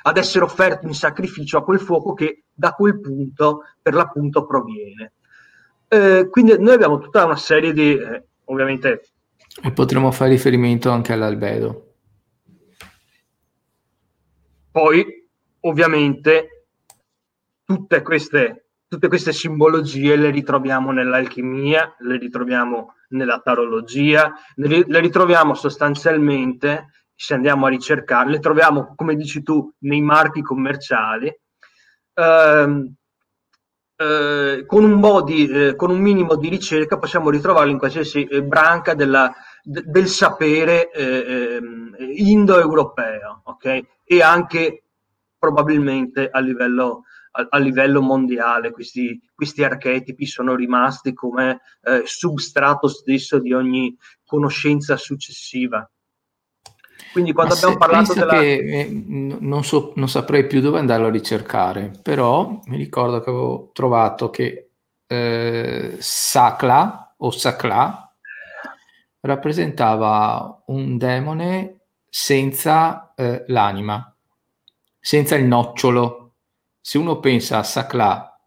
ad 0.01 0.17
essere 0.17 0.43
offerto 0.43 0.87
in 0.87 0.93
sacrificio 0.93 1.57
a 1.57 1.63
quel 1.63 1.79
fuoco 1.79 2.13
che 2.13 2.43
da 2.53 2.73
quel 2.73 2.99
punto 2.99 3.61
per 3.81 3.93
l'appunto 3.93 4.45
proviene. 4.45 5.13
Eh, 5.91 6.28
quindi 6.30 6.56
noi 6.60 6.75
abbiamo 6.75 6.99
tutta 6.99 7.25
una 7.25 7.36
serie 7.36 7.73
di, 7.73 7.97
eh, 7.97 8.23
ovviamente... 8.45 9.10
E 9.62 9.71
potremmo 9.71 10.12
fare 10.12 10.30
riferimento 10.30 10.91
anche 10.91 11.13
all'albedo. 11.13 11.95
Poi, 14.71 15.28
ovviamente, 15.62 16.67
tutte 17.63 18.02
queste, 18.04 18.67
tutte 18.88 19.08
queste 19.08 19.34
simbologie 19.34 20.15
le 20.15 20.30
ritroviamo 20.30 20.91
nell'alchimia, 20.91 21.95
le 21.99 22.17
ritroviamo 22.17 22.93
nella 23.10 23.39
tarologia, 23.39 24.32
le 24.56 24.99
ritroviamo 24.99 25.56
sostanzialmente, 25.56 26.89
se 27.15 27.34
andiamo 27.34 27.65
a 27.65 27.69
ricercarle, 27.69 28.34
le 28.34 28.39
troviamo, 28.39 28.93
come 28.95 29.15
dici 29.15 29.41
tu, 29.41 29.73
nei 29.80 30.02
marchi 30.02 30.41
commerciali, 30.41 31.36
ehm, 32.13 32.93
eh, 34.01 34.63
con, 34.65 34.85
un 34.85 35.25
di, 35.25 35.49
eh, 35.49 35.75
con, 35.75 35.89
un 35.89 35.99
minimo 35.99 36.35
di 36.35 36.47
ricerca 36.47 36.97
possiamo 36.97 37.29
ritrovarlo 37.29 37.71
in 37.71 37.77
qualsiasi 37.77 38.23
eh, 38.23 38.41
branca 38.41 38.93
della, 38.93 39.29
de, 39.62 39.83
del 39.85 40.07
sapere 40.07 40.89
eh, 40.89 41.57
ehm, 41.57 41.95
indoeuropeo, 42.15 43.41
ok? 43.43 43.83
E 44.05 44.21
anche 44.21 44.83
probabilmente 45.38 46.29
a 46.31 46.39
livello 46.39 47.03
a 47.31 47.57
livello 47.59 48.01
mondiale 48.01 48.71
questi, 48.71 49.21
questi, 49.35 49.63
archetipi 49.63 50.25
sono 50.25 50.55
rimasti 50.55 51.13
come 51.13 51.62
eh, 51.83 52.01
substrato 52.03 52.88
stesso 52.88 53.39
di 53.39 53.53
ogni 53.53 53.95
conoscenza 54.25 54.97
successiva. 54.97 55.88
Quindi 57.12 57.34
quando 57.34 57.54
Ma 57.54 57.60
abbiamo 57.60 57.78
parlato 57.78 58.13
della... 58.13 58.39
che 58.39 58.54
eh, 58.54 58.89
non, 59.39 59.63
so, 59.63 59.93
non 59.95 60.08
saprei 60.08 60.45
più 60.45 60.62
dove 60.62 60.80
andarlo 60.80 61.08
a 61.08 61.12
ricercare, 61.12 61.91
però 62.02 62.60
mi 62.65 62.78
ricordo 62.78 63.19
che 63.19 63.30
avevo 63.30 63.72
trovato 63.74 64.30
che 64.30 64.69
eh, 65.08 65.98
Sacla 66.00 67.15
o 67.17 67.32
Sacla 67.32 68.13
rappresentava 69.22 70.63
un 70.67 70.98
demone 70.98 71.80
senza 72.08 73.13
eh, 73.15 73.43
l'anima, 73.48 74.15
senza 75.00 75.36
il 75.36 75.45
nocciolo. 75.45 76.34
Se 76.80 76.98
uno 76.98 77.19
pensa 77.19 77.58
a 77.58 77.63
Sacla 77.63 78.39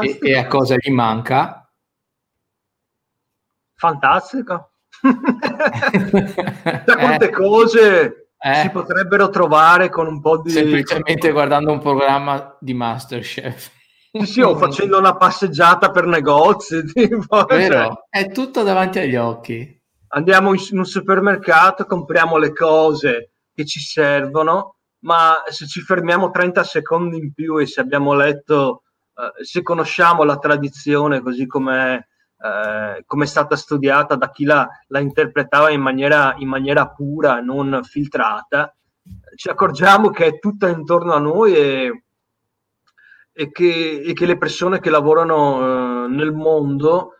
e, 0.00 0.18
e 0.20 0.36
a 0.36 0.46
cosa 0.46 0.76
gli 0.76 0.90
manca, 0.90 1.68
fantastico 3.74 4.73
da 6.84 6.96
quante 6.96 7.26
eh, 7.26 7.30
cose 7.30 8.28
eh, 8.38 8.54
si 8.62 8.70
potrebbero 8.70 9.28
trovare 9.28 9.90
con 9.90 10.06
un 10.06 10.20
po' 10.20 10.40
di... 10.40 10.50
Semplicemente 10.50 11.30
guardando 11.30 11.72
un 11.72 11.80
programma 11.80 12.56
di 12.58 12.72
Masterchef. 12.72 13.70
Sì, 14.12 14.26
sì, 14.26 14.40
o 14.40 14.56
facendo 14.56 14.98
una 14.98 15.16
passeggiata 15.16 15.90
per 15.90 16.06
negozi. 16.06 16.84
Tipo, 16.92 17.44
Vero, 17.44 18.06
cioè. 18.10 18.22
è 18.22 18.30
tutto 18.30 18.62
davanti 18.62 18.98
agli 19.00 19.16
occhi. 19.16 19.82
Andiamo 20.08 20.54
in 20.54 20.78
un 20.78 20.84
supermercato, 20.84 21.84
compriamo 21.84 22.36
le 22.36 22.52
cose 22.52 23.32
che 23.52 23.64
ci 23.64 23.80
servono, 23.80 24.76
ma 25.00 25.42
se 25.48 25.66
ci 25.66 25.80
fermiamo 25.80 26.30
30 26.30 26.62
secondi 26.62 27.18
in 27.18 27.32
più 27.32 27.58
e 27.58 27.66
se 27.66 27.80
abbiamo 27.80 28.14
letto, 28.14 28.82
eh, 29.16 29.44
se 29.44 29.62
conosciamo 29.62 30.22
la 30.22 30.38
tradizione 30.38 31.20
così 31.20 31.46
come 31.46 32.08
eh, 32.44 33.04
come 33.06 33.24
è 33.24 33.26
stata 33.26 33.56
studiata 33.56 34.16
da 34.16 34.30
chi 34.30 34.44
la, 34.44 34.68
la 34.88 34.98
interpretava 34.98 35.70
in 35.70 35.80
maniera, 35.80 36.34
in 36.36 36.48
maniera, 36.48 36.90
pura, 36.90 37.40
non 37.40 37.80
filtrata, 37.82 38.74
ci 39.34 39.48
accorgiamo 39.48 40.10
che 40.10 40.26
è 40.26 40.38
tutta 40.38 40.68
intorno 40.68 41.14
a 41.14 41.18
noi 41.18 41.54
e, 41.54 42.04
e, 43.32 43.50
che, 43.50 44.02
e 44.04 44.12
che, 44.12 44.26
le 44.26 44.36
persone 44.36 44.78
che 44.78 44.90
lavorano 44.90 46.04
eh, 46.04 46.08
nel 46.08 46.32
mondo 46.32 47.12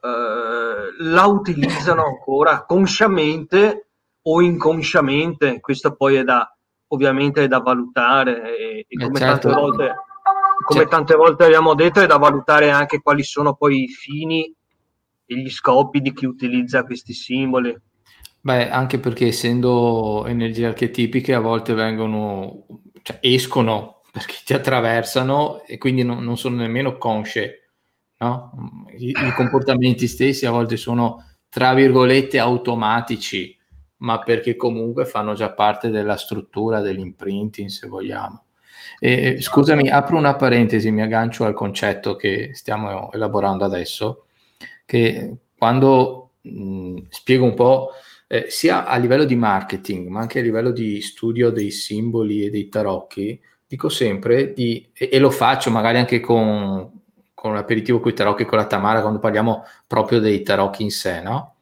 eh, 0.00 1.04
la 1.04 1.26
utilizzano 1.26 2.04
ancora 2.04 2.64
consciamente 2.64 3.86
o 4.22 4.42
inconsciamente, 4.42 5.60
questo 5.60 5.94
poi 5.94 6.16
è 6.16 6.24
da 6.24 6.46
ovviamente 6.88 7.44
è 7.44 7.48
da 7.48 7.60
valutare 7.60 8.58
e, 8.58 8.86
e 8.88 8.96
come 9.04 9.18
certo. 9.18 9.48
tante 9.48 9.60
volte 9.60 9.94
come 10.64 10.80
certo. 10.80 10.96
tante 10.96 11.14
volte 11.14 11.44
abbiamo 11.44 11.74
detto, 11.74 12.00
è 12.00 12.06
da 12.06 12.18
valutare 12.18 12.70
anche 12.70 13.00
quali 13.00 13.22
sono 13.22 13.54
poi 13.54 13.84
i 13.84 13.88
fini 13.88 14.54
e 15.32 15.38
gli 15.38 15.50
scopi 15.50 16.00
di 16.00 16.12
chi 16.12 16.26
utilizza 16.26 16.84
questi 16.84 17.12
simboli. 17.12 17.74
Beh, 18.40 18.70
anche 18.70 18.98
perché 18.98 19.28
essendo 19.28 20.26
energie 20.26 20.66
archetipiche 20.66 21.32
a 21.32 21.40
volte 21.40 21.74
vengono, 21.74 22.66
cioè 23.02 23.18
escono 23.20 24.00
perché 24.10 24.34
ti 24.44 24.52
attraversano 24.52 25.62
e 25.64 25.78
quindi 25.78 26.02
non, 26.02 26.22
non 26.22 26.36
sono 26.36 26.56
nemmeno 26.56 26.98
consce, 26.98 27.70
no? 28.18 28.50
I, 28.98 29.10
I, 29.10 29.32
comportamenti 29.36 30.08
stessi 30.08 30.44
a 30.44 30.50
volte 30.50 30.76
sono, 30.76 31.24
tra 31.48 31.72
virgolette, 31.72 32.38
automatici, 32.38 33.56
ma 33.98 34.18
perché 34.18 34.56
comunque 34.56 35.06
fanno 35.06 35.34
già 35.34 35.52
parte 35.52 35.90
della 35.90 36.16
struttura 36.16 36.80
dell'imprinting, 36.80 37.68
se 37.68 37.86
vogliamo. 37.86 38.44
E, 38.98 39.40
scusami, 39.40 39.88
apro 39.88 40.16
una 40.16 40.34
parentesi, 40.34 40.90
mi 40.90 41.02
aggancio 41.02 41.44
al 41.44 41.54
concetto 41.54 42.16
che 42.16 42.50
stiamo 42.54 43.12
elaborando 43.12 43.64
adesso 43.64 44.26
che 44.84 45.36
quando 45.56 46.32
mh, 46.42 46.96
spiego 47.08 47.44
un 47.44 47.54
po' 47.54 47.90
eh, 48.26 48.46
sia 48.48 48.86
a 48.86 48.96
livello 48.96 49.24
di 49.24 49.36
marketing 49.36 50.08
ma 50.08 50.20
anche 50.20 50.38
a 50.38 50.42
livello 50.42 50.70
di 50.70 51.00
studio 51.00 51.50
dei 51.50 51.70
simboli 51.70 52.44
e 52.44 52.50
dei 52.50 52.68
tarocchi, 52.68 53.40
dico 53.66 53.88
sempre 53.88 54.52
di, 54.52 54.88
e, 54.92 55.10
e 55.12 55.18
lo 55.18 55.30
faccio 55.30 55.70
magari 55.70 55.98
anche 55.98 56.20
con, 56.20 56.90
con 57.34 57.54
l'aperitivo 57.54 58.00
con 58.00 58.10
i 58.10 58.14
tarocchi 58.14 58.42
e 58.42 58.46
con 58.46 58.58
la 58.58 58.66
Tamara 58.66 59.00
quando 59.00 59.18
parliamo 59.18 59.64
proprio 59.86 60.20
dei 60.20 60.42
tarocchi 60.42 60.82
in 60.82 60.90
sé, 60.90 61.20
no? 61.20 61.52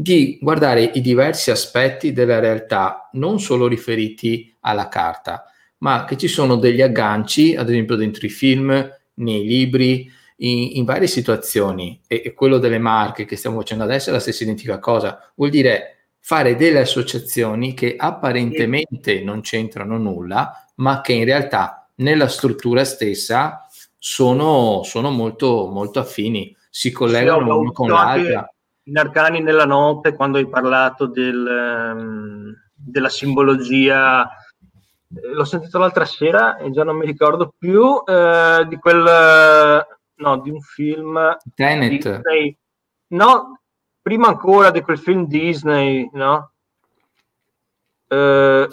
di 0.00 0.38
guardare 0.40 0.82
i 0.82 1.02
diversi 1.02 1.50
aspetti 1.50 2.12
della 2.12 2.38
realtà, 2.38 3.10
non 3.12 3.38
solo 3.38 3.66
riferiti 3.66 4.54
alla 4.60 4.88
carta, 4.88 5.44
ma 5.78 6.06
che 6.06 6.16
ci 6.16 6.26
sono 6.26 6.56
degli 6.56 6.80
agganci, 6.80 7.54
ad 7.54 7.68
esempio 7.68 7.96
dentro 7.96 8.24
i 8.24 8.30
film, 8.30 8.70
nei 9.14 9.44
libri, 9.44 10.10
in, 10.42 10.76
in 10.76 10.84
varie 10.84 11.06
situazioni, 11.06 12.00
e, 12.06 12.22
e, 12.24 12.34
quello 12.34 12.58
delle 12.58 12.78
marche 12.78 13.24
che 13.24 13.36
stiamo 13.36 13.58
facendo 13.58 13.84
adesso 13.84 14.10
è 14.10 14.12
la 14.12 14.20
stessa 14.20 14.44
identica 14.44 14.78
cosa, 14.78 15.30
vuol 15.34 15.50
dire 15.50 15.96
fare 16.20 16.56
delle 16.56 16.80
associazioni 16.80 17.74
che 17.74 17.96
apparentemente 17.96 19.22
non 19.22 19.40
c'entrano 19.40 19.98
nulla, 19.98 20.66
ma 20.76 21.00
che 21.00 21.12
in 21.12 21.24
realtà 21.24 21.88
nella 21.96 22.28
struttura 22.28 22.84
stessa 22.84 23.66
sono, 23.98 24.82
sono 24.84 25.10
molto, 25.10 25.66
molto 25.66 25.98
affini, 25.98 26.54
si 26.70 26.90
collegano 26.90 27.44
sì, 27.44 27.58
uno 27.58 27.72
con 27.72 27.88
l'altra. 27.88 28.52
In 28.84 28.98
Arcani 28.98 29.42
nella 29.42 29.66
notte, 29.66 30.14
quando 30.14 30.38
hai 30.38 30.48
parlato 30.48 31.06
del, 31.06 31.94
um, 31.94 32.54
della 32.74 33.08
simbologia 33.10 34.24
eh, 34.24 35.34
l'ho 35.34 35.44
sentito 35.44 35.78
l'altra 35.78 36.04
sera 36.04 36.56
e 36.56 36.70
già 36.70 36.84
non 36.84 36.96
mi 36.96 37.04
ricordo 37.04 37.52
più 37.56 38.02
eh, 38.06 38.64
di 38.68 38.76
quel 38.76 39.86
no, 40.20 40.38
di 40.38 40.50
un 40.50 40.60
film 40.60 41.36
Tenet. 41.54 41.90
Disney. 41.90 42.56
No, 43.08 43.60
prima 44.00 44.28
ancora 44.28 44.70
di 44.70 44.82
quel 44.82 44.98
film 44.98 45.26
Disney, 45.26 46.08
no? 46.12 46.52
Eh, 48.06 48.68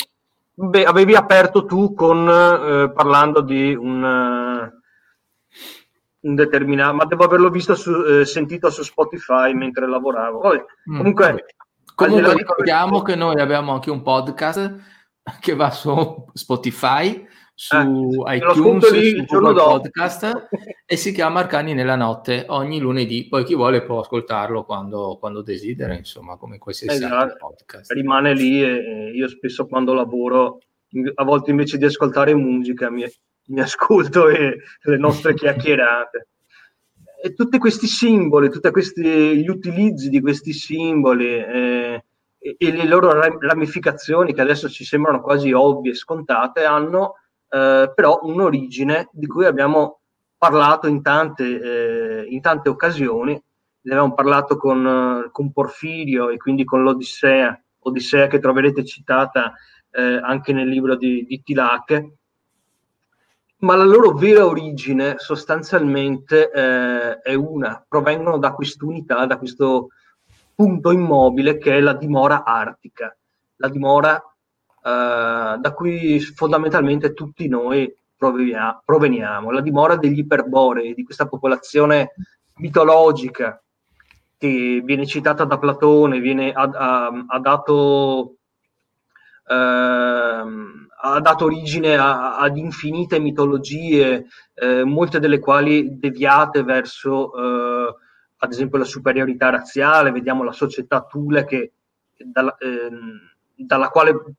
beh, 0.54 0.84
avevi 0.84 1.16
aperto 1.16 1.66
tu 1.66 1.94
con 1.94 2.28
eh, 2.28 2.92
parlando 2.92 3.42
di 3.42 3.74
un, 3.74 4.04
uh, 4.04 4.72
un, 6.28 6.36
determinato, 6.36 6.96
ma 6.96 7.06
devo 7.06 7.24
averlo 7.24 7.50
visto 7.50 7.76
su, 7.76 7.92
eh, 7.92 8.26
sentito 8.26 8.70
su 8.70 8.84
Spotify 8.84 9.54
mentre 9.54 9.88
lavoravo. 9.88 10.40
Vabbè, 10.40 10.66
mm, 10.90 10.98
comunque, 10.98 11.46
comunque 11.96 12.34
ricordiamo 12.34 13.02
che 13.02 13.16
noi 13.16 13.40
abbiamo 13.40 13.74
anche 13.74 13.92
un 13.92 14.02
podcast 14.02 14.76
che 15.40 15.56
va 15.56 15.72
su 15.72 16.26
Spotify 16.34 17.28
su 17.60 18.24
eh, 18.28 18.36
iTunes, 18.36 18.91
lì, 18.91 19.26
su 19.28 19.39
Google 19.39 19.63
Podcast 19.63 20.48
e 20.86 20.96
si 20.96 21.12
chiama 21.12 21.39
Arcani 21.39 21.74
nella 21.74 21.96
notte 21.96 22.46
ogni 22.50 22.80
lunedì. 22.80 23.28
Poi 23.28 23.43
chi 23.43 23.56
vuole 23.56 23.82
può 23.84 24.02
ascoltarlo 24.02 24.63
quando, 24.63 25.17
quando 25.20 25.41
desidera, 25.41 25.96
insomma, 25.96 26.38
come 26.38 26.60
qualsiasi 26.60 26.98
esatto. 26.98 27.15
altro 27.15 27.38
podcast. 27.39 27.91
Rimane 27.93 28.36
lì 28.36 28.62
e 28.62 29.12
io 29.12 29.28
spesso 29.28 29.65
quando 29.65 29.96
lavoro, 29.96 30.60
a 31.15 31.24
volte 31.24 31.50
invece 31.50 31.80
di 31.80 31.86
ascoltare 31.86 32.36
musica, 32.36 32.91
mi, 32.91 33.04
mi 33.48 33.60
ascolto 33.60 34.30
e, 34.30 34.58
le 34.84 34.98
nostre 34.98 35.34
chiacchierate. 35.34 36.28
E 37.24 37.34
tutti 37.34 37.58
questi 37.58 37.88
simboli, 37.88 38.52
tutti 38.52 38.70
gli 39.02 39.50
utilizzi 39.50 40.10
di 40.10 40.22
questi 40.22 40.54
simboli 40.54 41.39
eh, 41.39 42.06
e, 42.38 42.56
e 42.56 42.72
le 42.72 42.86
loro 42.86 43.20
ramificazioni, 43.39 44.32
che 44.36 44.41
adesso 44.41 44.70
ci 44.70 44.86
sembrano 44.86 45.22
quasi 45.22 45.52
ovvie 45.52 45.93
e 45.93 45.96
scontate, 45.96 46.63
hanno 46.63 47.15
eh, 47.50 47.91
però 47.93 48.20
un'origine 48.22 49.10
di 49.12 49.28
cui 49.28 49.45
abbiamo 49.45 50.02
parlato 50.38 50.88
in 50.88 51.02
tante, 51.02 51.43
eh, 51.43 52.26
in 52.30 52.41
tante 52.41 52.70
occasioni, 52.70 53.34
ne 53.34 53.93
abbiamo 53.93 54.14
parlato 54.14 54.58
con, 54.58 55.30
con, 55.32 55.52
Porfirio 55.52 56.30
e 56.30 56.38
quindi 56.38 56.64
con 56.64 56.84
l'Odissea, 56.84 57.60
Odissea 57.80 58.28
che 58.28 58.39
troverete 58.39 58.84
citata 58.84 59.54
eh, 59.91 60.20
anche 60.22 60.54
nel 60.54 60.68
libro 60.68 60.95
di, 60.95 61.26
di 61.26 61.41
Tilak, 61.41 62.06
ma 63.60 63.76
la 63.76 63.86
loro 63.86 64.12
vera 64.12 64.45
origine 64.45 65.16
sostanzialmente 65.18 66.52
eh, 66.52 67.20
è 67.22 67.34
una, 67.34 67.84
provengono 67.88 68.38
da 68.38 68.52
quest'unità, 68.52 69.26
da 69.26 69.38
questo 69.38 69.89
punto 70.54 70.91
immobile 70.91 71.58
che 71.58 71.78
è 71.78 71.80
la 71.80 71.93
dimora 71.93 72.43
artica, 72.43 73.16
la 73.56 73.70
dimora 73.70 74.18
eh, 74.18 74.37
da 74.90 75.74
cui 75.76 76.20
fondamentalmente 76.22 77.14
tutti 77.14 77.48
noi 77.48 77.94
proveniamo, 78.18 79.52
la 79.52 79.62
dimora 79.62 79.96
degli 79.96 80.20
iperborei, 80.20 80.94
di 80.94 81.04
questa 81.04 81.28
popolazione 81.28 82.14
mitologica 82.56 83.62
che 84.38 84.82
viene 84.84 85.06
citata 85.06 85.44
da 85.44 85.58
Platone, 85.58 86.20
viene, 86.20 86.52
ha, 86.52 86.62
ha, 86.62 87.26
ha, 87.28 87.40
dato, 87.40 88.36
eh, 89.48 89.56
ha 89.56 91.20
dato 91.20 91.46
origine 91.46 91.98
a, 91.98 92.38
ad 92.38 92.56
infinite 92.58 93.20
mitologie, 93.20 94.28
eh, 94.54 94.84
molte 94.84 95.20
delle 95.20 95.40
quali 95.40 95.98
deviate 95.98 96.64
verso, 96.64 97.34
eh, 97.36 97.96
ad 98.38 98.52
esempio, 98.52 98.78
la 98.78 98.86
superiorità 98.86 99.50
razziale. 99.50 100.12
Vediamo 100.12 100.44
la 100.44 100.52
società 100.52 101.02
Tule 101.02 101.44
che, 101.46 101.74
dalla, 102.16 102.56
ehm, 102.60 103.20
dalla 103.56 103.90
quale 103.90 104.36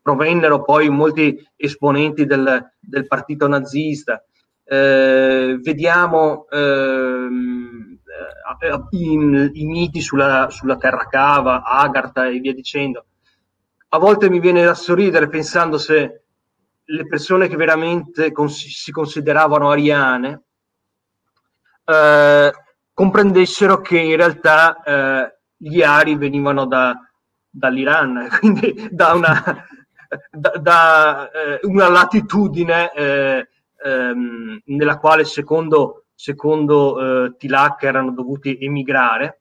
provennero 0.00 0.62
poi 0.62 0.88
molti 0.88 1.36
esponenti 1.56 2.26
del, 2.26 2.72
del 2.78 3.06
partito 3.06 3.46
nazista. 3.48 4.24
Eh, 4.64 5.58
vediamo 5.60 6.46
ehm, 6.48 7.98
eh, 8.60 8.82
i, 8.90 9.50
i, 9.52 9.64
miti 9.66 10.00
sulla, 10.00 10.48
sulla 10.50 10.76
terra 10.76 11.06
cava, 11.08 11.62
Agartha 11.62 12.26
e 12.28 12.38
via 12.38 12.54
dicendo. 12.54 13.06
a 13.88 13.98
volte 13.98 14.30
mi 14.30 14.40
viene 14.40 14.64
da 14.64 14.74
sorridere 14.74 15.28
pensando 15.28 15.78
se 15.78 16.24
le 16.84 17.06
persone 17.06 17.48
che 17.48 17.56
veramente 17.56 18.32
cons- 18.32 18.66
si 18.66 18.90
consideravano 18.90 19.70
ariane 19.70 20.42
eh, 21.84 22.52
comprendessero 22.92 23.80
che 23.80 23.98
in 23.98 24.16
realtà 24.16 24.82
eh, 24.82 25.38
gli 25.56 25.82
ari 25.82 26.16
venivano 26.16 26.66
da, 26.66 26.94
dall'Iran, 27.52 28.28
quindi 28.40 28.88
da 28.90 29.12
una, 29.12 29.66
da, 30.30 30.50
da, 30.58 31.30
eh, 31.30 31.60
una 31.64 31.88
latitudine 31.88 32.92
eh, 32.92 33.48
ehm, 33.84 34.62
nella 34.64 34.98
quale 34.98 35.24
secondo, 35.24 36.06
secondo 36.14 37.26
eh, 37.26 37.36
Tilak 37.36 37.82
erano 37.82 38.12
dovuti 38.12 38.56
emigrare, 38.58 39.40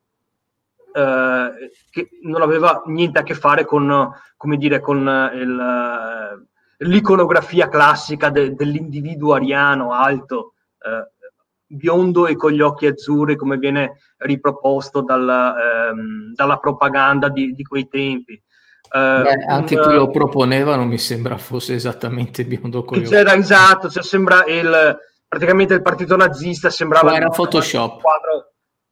eh, 0.93 1.71
che 1.89 2.09
non 2.23 2.41
aveva 2.41 2.83
niente 2.87 3.19
a 3.19 3.23
che 3.23 3.33
fare 3.33 3.65
con, 3.65 4.11
dire, 4.57 4.81
con 4.81 5.31
il, 5.33 6.47
l'iconografia 6.79 7.69
classica 7.69 8.29
de, 8.29 8.53
dell'individuo 8.53 9.33
ariano 9.33 9.93
alto, 9.93 10.53
eh, 10.83 11.20
biondo 11.75 12.27
e 12.27 12.35
con 12.35 12.51
gli 12.51 12.61
occhi 12.61 12.85
azzurri, 12.85 13.35
come 13.35 13.57
viene 13.57 13.97
riproposto 14.17 15.01
dalla, 15.01 15.55
ehm, 15.89 16.33
dalla 16.33 16.57
propaganda 16.57 17.29
di, 17.29 17.53
di, 17.53 17.63
quei 17.63 17.87
tempi. 17.87 18.41
Uh, 18.91 19.23
Beh, 19.23 19.45
anche 19.47 19.75
un, 19.75 19.87
chi 19.87 19.93
lo 19.93 20.09
proponeva 20.09 20.75
non 20.75 20.87
mi 20.87 20.97
sembra 20.97 21.37
fosse 21.37 21.73
esattamente 21.75 22.43
biondo 22.43 22.83
con 22.83 23.01
C'era 23.03 23.33
esatto, 23.35 23.89
cioè 23.89 24.03
sembra 24.03 24.43
il, 24.45 24.97
praticamente 25.25 25.73
il 25.73 25.81
partito 25.81 26.17
nazista 26.17 26.69
sembrava... 26.69 27.15
era 27.15 27.29
Photoshop. 27.29 28.01
Quadro, 28.01 28.51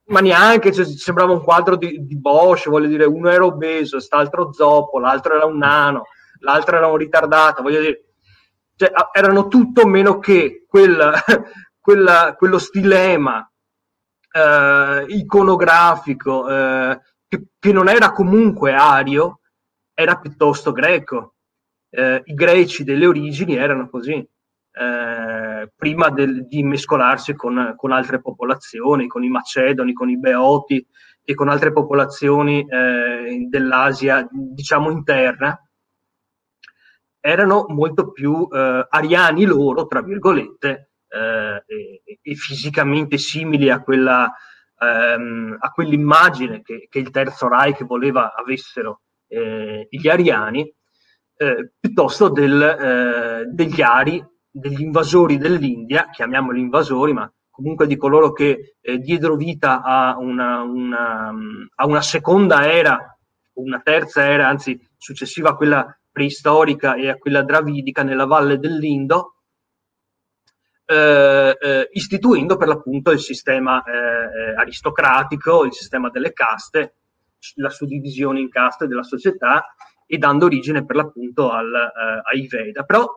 ma 0.10 0.22
neanche, 0.22 0.72
cioè, 0.72 0.86
sembrava 0.86 1.34
un 1.34 1.44
quadro 1.44 1.76
di, 1.76 2.06
di 2.06 2.18
Bosch, 2.18 2.70
voglio 2.70 2.88
dire, 2.88 3.06
uno 3.06 3.30
era 3.30 3.46
obeso, 3.46 3.98
quest'altro 3.98 4.54
zoppo, 4.54 5.00
l'altro 5.00 5.36
era 5.36 5.46
un 5.46 5.58
nano, 5.58 6.04
l'altro 6.40 6.78
era 6.78 6.88
un 6.88 6.98
ritardato, 6.98 7.62
voglio 7.62 7.82
dire, 7.82 8.04
cioè, 8.76 8.92
erano 9.12 9.48
tutto 9.48 9.86
meno 9.86 10.20
che 10.20 10.66
quel, 10.68 11.14
quella, 11.90 12.36
quello 12.38 12.60
stilema 12.60 13.52
eh, 14.32 15.06
iconografico 15.08 16.48
eh, 16.48 17.02
che, 17.28 17.48
che, 17.58 17.72
non 17.72 17.90
era 17.90 18.12
comunque 18.12 18.76
ario, 18.76 19.40
era 19.96 20.20
piuttosto 20.20 20.72
greco. 20.72 21.34
Eh, 21.90 22.22
I 22.24 22.34
greci 22.36 22.84
delle 22.84 23.08
origini 23.08 23.56
erano 23.56 23.90
così, 23.90 24.14
eh, 24.14 25.72
prima 25.76 26.10
del, 26.12 26.46
di 26.46 26.62
mescolarsi 26.62 27.34
con, 27.34 27.74
con, 27.76 27.92
altre 27.92 28.22
popolazioni, 28.22 29.08
con 29.08 29.24
i 29.24 29.30
macedoni, 29.30 29.92
con 29.92 30.12
i 30.12 30.20
beoti 30.20 30.86
e 31.24 31.34
con 31.34 31.50
altre 31.50 31.72
popolazioni 31.72 32.68
eh, 32.70 33.48
dell'Asia, 33.50 34.28
diciamo 34.30 34.92
interna, 34.92 35.60
erano 37.20 37.66
molto 37.70 38.12
più 38.12 38.48
eh, 38.52 38.86
ariani 38.88 39.46
loro, 39.46 39.88
tra 39.88 40.04
virgolette, 40.04 40.89
eh, 41.10 41.64
e, 41.66 42.20
e, 42.22 42.36
fisicamente 42.36 43.18
simili 43.18 43.70
a, 43.70 43.82
quella, 43.82 44.32
ehm, 44.80 45.58
a 45.60 45.70
quell'immagine 45.72 46.62
che, 46.62 46.88
che, 46.90 47.00
il 47.00 47.10
Terzo 47.10 47.48
Reich 47.48 47.84
voleva 47.86 48.34
avessero 48.36 49.02
eh, 49.28 49.88
gli 49.90 50.08
ariani, 50.08 50.72
eh, 51.38 51.72
piuttosto 51.80 52.30
del, 52.30 52.62
eh, 52.62 53.46
degli 53.52 53.82
ari, 53.82 54.24
degli 54.52 54.82
invasori 54.82 55.38
dell'India, 55.38 56.10
chiamiamoli 56.10 56.60
invasori, 56.60 57.14
ma 57.14 57.32
comunque 57.50 57.88
di 57.88 57.98
coloro 57.98 58.32
che 58.32 58.76
eh, 58.80 58.98
diedero 59.00 59.36
vita 59.36 59.82
a 59.82 60.18
una, 60.18 60.62
una, 60.62 61.34
a 61.76 61.86
una 61.86 62.02
seconda 62.02 62.72
era, 62.72 63.18
una 63.54 63.82
terza 63.82 64.26
era, 64.26 64.48
anzi 64.48 64.80
successiva 64.98 65.50
a 65.50 65.56
quella 65.56 66.00
preistorica 66.12 66.96
e 66.96 67.10
a 67.10 67.18
quella 67.18 67.44
dravidica 67.44 68.04
nella 68.04 68.26
valle 68.26 68.60
dell'Indo, 68.60 69.39
eh, 70.92 71.56
eh, 71.62 71.90
istituendo 71.92 72.58
per 72.58 72.68
l'appunto 72.68 73.12
il 73.12 73.20
sistema 73.20 73.84
eh, 73.84 73.92
eh, 73.92 74.56
aristocratico, 74.56 75.64
il 75.64 75.72
sistema 75.72 76.10
delle 76.10 76.34
caste, 76.34 76.96
la 77.58 77.70
suddivisione 77.70 78.40
in 78.40 78.50
caste 78.50 78.88
della 78.88 79.04
società 79.04 79.76
e 80.08 80.18
dando 80.18 80.46
origine 80.46 80.84
per 80.84 80.96
l'appunto 80.96 81.52
al, 81.52 81.72
eh, 81.72 82.22
ai 82.32 82.48
Veda. 82.48 82.84
Però 82.86 83.08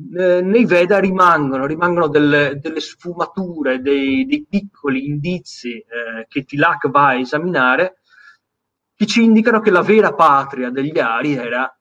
nei 0.00 0.64
Veda 0.66 1.00
rimangono, 1.00 1.64
rimangono 1.66 2.08
delle, 2.08 2.58
delle 2.60 2.78
sfumature, 2.78 3.80
dei, 3.80 4.26
dei, 4.26 4.46
piccoli 4.48 5.06
indizi 5.08 5.84
che 6.28 6.44
Tilak 6.44 6.88
va 6.88 7.08
a 7.08 7.18
esaminare 7.18 7.98
che 8.94 9.06
ci 9.06 9.24
indicano 9.24 9.58
che 9.58 9.72
la 9.72 9.82
vera 9.82 10.14
patria 10.14 10.70
degli 10.70 11.00
Ari 11.00 11.34
era 11.34 11.76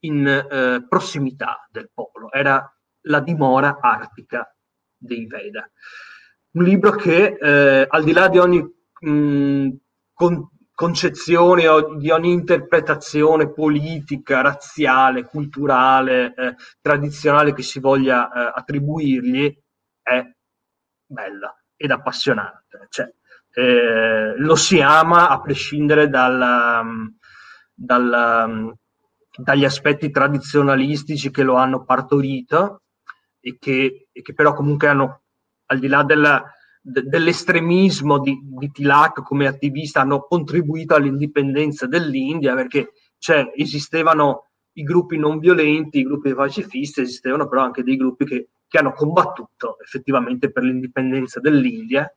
in 0.00 0.86
prossimità 0.88 1.66
del 1.72 1.90
polo, 1.92 2.30
era 2.30 2.72
la 3.02 3.20
dimora 3.20 3.78
artica 3.80 4.54
dei 4.96 5.26
Veda. 5.26 5.68
Un 6.52 6.64
libro 6.64 6.92
che, 6.92 7.38
eh, 7.40 7.86
al 7.88 8.04
di 8.04 8.12
là 8.12 8.28
di 8.28 8.38
ogni 8.38 8.62
mh, 9.00 9.68
con, 10.12 10.48
concezione 10.74 11.68
o 11.68 11.96
di 11.96 12.10
ogni 12.10 12.32
interpretazione 12.32 13.52
politica, 13.52 14.40
razziale, 14.40 15.24
culturale, 15.24 16.34
eh, 16.34 16.54
tradizionale 16.80 17.52
che 17.52 17.62
si 17.62 17.80
voglia 17.80 18.30
eh, 18.32 18.52
attribuirgli, 18.54 19.54
è 20.02 20.24
bella 21.04 21.54
ed 21.76 21.90
appassionante. 21.90 22.86
Cioè, 22.88 23.12
eh, 23.52 24.34
lo 24.36 24.54
si 24.54 24.80
ama 24.80 25.28
a 25.28 25.40
prescindere 25.40 26.08
dalla, 26.08 26.82
dalla, 27.74 28.48
dagli 29.36 29.64
aspetti 29.64 30.10
tradizionalistici 30.10 31.30
che 31.30 31.42
lo 31.42 31.56
hanno 31.56 31.84
partorito 31.84 32.82
e 33.40 33.56
che, 33.58 34.08
e 34.12 34.22
che 34.22 34.34
però 34.34 34.54
comunque 34.54 34.88
hanno, 34.88 35.22
al 35.66 35.78
di 35.78 35.88
là 35.88 36.02
della, 36.04 36.44
de, 36.80 37.02
dell'estremismo 37.02 38.18
di, 38.18 38.38
di, 38.42 38.70
Tilak 38.70 39.22
come 39.22 39.46
attivista, 39.46 40.00
hanno 40.00 40.22
contribuito 40.22 40.94
all'indipendenza 40.94 41.86
dell'India 41.86 42.54
perché 42.54 42.92
cioè, 43.18 43.52
esistevano 43.54 44.50
i 44.74 44.82
gruppi 44.82 45.18
non 45.18 45.38
violenti, 45.38 46.00
i 46.00 46.04
gruppi 46.04 46.34
pacifisti, 46.34 47.00
esistevano 47.00 47.48
però 47.48 47.62
anche 47.62 47.82
dei 47.82 47.96
gruppi 47.96 48.24
che, 48.24 48.48
che 48.66 48.78
hanno 48.78 48.92
combattuto 48.92 49.78
effettivamente 49.80 50.50
per 50.50 50.62
l'indipendenza 50.62 51.40
dell'India. 51.40 52.12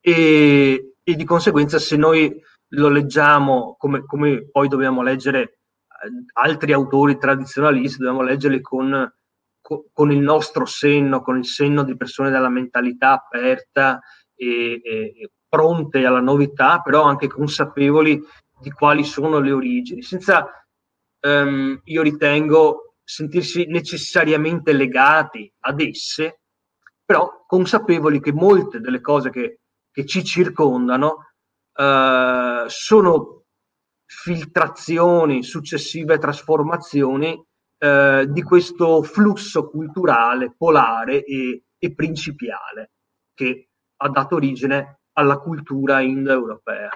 E, 0.00 0.94
e 1.02 1.14
di 1.14 1.24
conseguenza 1.24 1.78
se 1.78 1.96
noi 1.96 2.40
lo 2.68 2.88
leggiamo 2.88 3.76
come, 3.78 4.04
come 4.04 4.48
poi 4.50 4.68
dobbiamo 4.68 5.02
leggere 5.02 5.40
eh, 5.42 5.58
altri 6.34 6.72
autori 6.72 7.18
tradizionalisti, 7.18 7.98
dobbiamo 7.98 8.22
leggerli 8.22 8.60
con 8.60 9.12
con 9.92 10.10
il 10.10 10.20
nostro 10.20 10.64
senno, 10.64 11.20
con 11.20 11.36
il 11.38 11.44
senno 11.44 11.82
di 11.82 11.96
persone 11.96 12.30
dalla 12.30 12.48
mentalità 12.48 13.12
aperta 13.12 14.00
e, 14.34 14.80
e, 14.82 15.30
pronte 15.48 16.04
alla 16.04 16.20
novità, 16.20 16.80
però 16.80 17.02
anche 17.02 17.28
consapevoli 17.28 18.20
di 18.60 18.70
quali 18.70 19.04
sono 19.04 19.38
le 19.38 19.52
origini, 19.52 20.02
senza, 20.02 20.46
um, 21.20 21.80
io 21.84 22.02
ritengo, 22.02 22.94
sentirsi 23.02 23.64
necessariamente 23.66 24.72
legati 24.72 25.50
ad 25.60 25.80
esse, 25.80 26.40
però 27.04 27.44
consapevoli 27.46 28.20
che 28.20 28.32
molte 28.32 28.80
delle 28.80 29.00
cose 29.00 29.30
che, 29.30 29.60
che 29.90 30.04
ci 30.04 30.22
circondano 30.22 31.30
uh, 31.72 32.68
sono 32.68 33.44
filtrazioni, 34.04 35.42
successive 35.42 36.18
trasformazioni 36.18 37.42
eh, 37.78 38.26
di 38.28 38.42
questo 38.42 39.02
flusso 39.02 39.68
culturale 39.68 40.54
polare 40.56 41.24
e, 41.24 41.62
e 41.78 41.94
principiale 41.94 42.90
che 43.34 43.68
ha 43.96 44.08
dato 44.08 44.34
origine 44.34 45.00
alla 45.12 45.38
cultura 45.38 46.00
indoeuropea. 46.00 46.90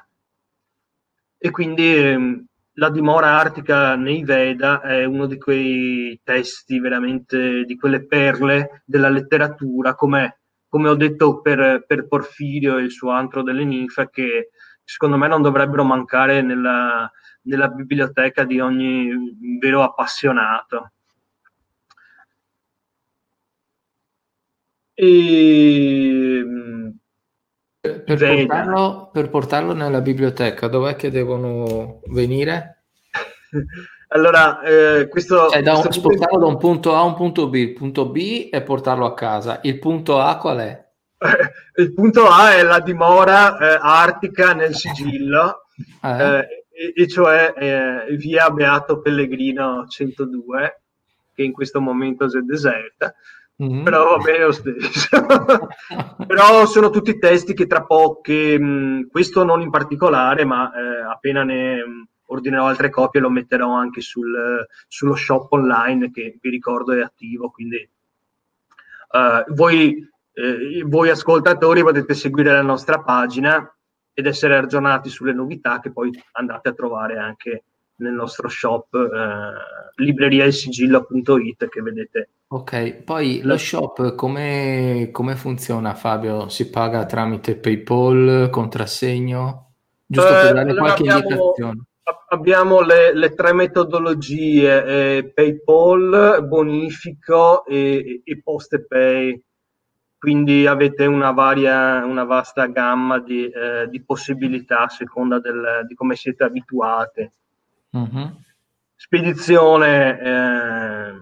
E 1.38 1.50
quindi 1.50 1.96
ehm, 1.96 2.46
la 2.74 2.90
dimora 2.90 3.38
artica 3.38 3.96
nei 3.96 4.24
Veda 4.24 4.80
è 4.80 5.04
uno 5.04 5.26
di 5.26 5.38
quei 5.38 6.20
testi 6.22 6.78
veramente, 6.78 7.64
di 7.64 7.76
quelle 7.76 8.06
perle 8.06 8.82
della 8.84 9.08
letteratura, 9.08 9.94
come, 9.94 10.40
come 10.68 10.88
ho 10.88 10.94
detto 10.94 11.40
per, 11.40 11.84
per, 11.86 12.06
Porfirio 12.06 12.78
e 12.78 12.82
il 12.82 12.90
suo 12.90 13.10
antro 13.10 13.42
delle 13.42 13.64
ninfe, 13.64 14.08
che 14.10 14.50
secondo 14.84 15.16
me 15.16 15.28
non 15.28 15.42
dovrebbero 15.42 15.84
mancare 15.84 16.42
nella, 16.42 17.10
nella 17.42 17.68
biblioteca 17.68 18.44
di 18.44 18.60
ogni 18.60 19.58
vero 19.58 19.82
appassionato. 19.82 20.92
E, 24.94 26.44
per, 27.80 28.04
portarlo, 28.04 29.10
per 29.12 29.28
portarlo 29.30 29.72
nella 29.72 30.00
biblioteca, 30.00 30.68
dov'è 30.68 30.94
che 30.94 31.10
devono 31.10 32.00
venire? 32.06 32.84
allora, 34.08 34.60
eh, 34.62 35.08
questo, 35.08 35.48
cioè, 35.48 35.62
da 35.62 35.74
un, 35.74 35.80
questo 35.80 36.00
spostarlo 36.00 36.38
da 36.38 36.46
un 36.46 36.58
punto 36.58 36.94
A 36.94 36.98
a 36.98 37.02
un 37.02 37.14
punto 37.14 37.48
B, 37.48 37.54
il 37.54 37.72
punto 37.72 38.08
B 38.10 38.50
è 38.50 38.62
portarlo 38.62 39.06
a 39.06 39.14
casa, 39.14 39.60
il 39.62 39.78
punto 39.78 40.20
A 40.20 40.36
qual 40.36 40.58
è? 40.58 40.90
il 41.76 41.92
punto 41.94 42.28
A 42.28 42.54
è 42.54 42.62
la 42.62 42.80
dimora 42.80 43.56
eh, 43.58 43.78
artica 43.80 44.52
nel 44.52 44.74
sigillo, 44.74 45.62
eh. 46.04 46.38
eh 46.38 46.61
e, 46.82 46.92
e 46.96 47.06
cioè 47.06 47.54
eh, 47.56 48.16
via 48.16 48.50
Beato 48.50 49.00
Pellegrino 49.00 49.86
102, 49.86 50.80
che 51.32 51.42
in 51.44 51.52
questo 51.52 51.80
momento 51.80 52.24
è 52.24 52.40
deserta, 52.40 53.14
mm-hmm. 53.62 53.84
però 53.84 54.16
va 54.16 54.22
bene 54.22 54.44
lo 54.44 54.52
stesso. 54.52 55.08
però 56.26 56.66
sono 56.66 56.90
tutti 56.90 57.18
testi 57.18 57.54
che 57.54 57.68
tra 57.68 57.84
poco, 57.84 58.32
mh, 58.32 59.08
questo 59.10 59.44
non 59.44 59.60
in 59.60 59.70
particolare, 59.70 60.44
ma 60.44 60.72
eh, 60.72 61.02
appena 61.08 61.44
ne 61.44 61.84
mh, 61.84 62.06
ordinerò 62.26 62.66
altre 62.66 62.90
copie 62.90 63.20
lo 63.20 63.30
metterò 63.30 63.72
anche 63.72 64.00
sul, 64.00 64.66
sullo 64.88 65.14
shop 65.14 65.52
online 65.52 66.10
che 66.10 66.38
vi 66.40 66.50
ricordo 66.50 66.92
è 66.92 67.00
attivo, 67.00 67.50
quindi 67.50 67.88
uh, 69.10 69.52
voi, 69.52 70.08
eh, 70.32 70.82
voi 70.86 71.10
ascoltatori 71.10 71.82
potete 71.82 72.14
seguire 72.14 72.50
la 72.50 72.62
nostra 72.62 73.00
pagina 73.00 73.70
ed 74.14 74.26
essere 74.26 74.56
aggiornati 74.56 75.08
sulle 75.08 75.32
novità 75.32 75.80
che 75.80 75.92
poi 75.92 76.10
andate 76.32 76.68
a 76.68 76.72
trovare 76.72 77.18
anche 77.18 77.64
nel 77.96 78.12
nostro 78.12 78.48
shop 78.48 78.94
eh, 78.94 80.02
libreriaesigillo.it 80.02 81.68
che 81.68 81.82
vedete. 81.82 82.28
Ok, 82.48 83.02
poi 83.04 83.40
lo 83.42 83.56
shop 83.56 84.14
come, 84.14 85.08
come, 85.10 85.36
funziona 85.36 85.94
Fabio? 85.94 86.48
Si 86.48 86.68
paga 86.68 87.06
tramite 87.06 87.56
PayPal, 87.56 88.48
contrassegno? 88.50 89.70
Giusto 90.04 90.30
per 90.30 90.46
eh, 90.46 90.52
dare 90.52 90.74
qualche 90.74 91.02
abbiamo, 91.02 91.20
indicazione. 91.20 91.84
Abbiamo 92.28 92.80
le, 92.80 93.14
le 93.14 93.34
tre 93.34 93.54
metodologie, 93.54 94.84
eh, 94.84 95.32
PayPal, 95.32 96.46
bonifico 96.46 97.64
e, 97.64 98.20
e 98.24 98.42
PostePay 98.42 99.42
quindi 100.22 100.68
avete 100.68 101.04
una, 101.04 101.32
varia, 101.32 102.04
una 102.04 102.22
vasta 102.22 102.66
gamma 102.66 103.18
di, 103.18 103.50
eh, 103.50 103.88
di 103.88 104.04
possibilità 104.04 104.82
a 104.82 104.88
seconda 104.88 105.40
del, 105.40 105.84
di 105.84 105.96
come 105.96 106.14
siete 106.14 106.44
abituate. 106.44 107.32
Mm-hmm. 107.96 108.26
Spedizione 108.94 110.20
eh, 110.20 111.12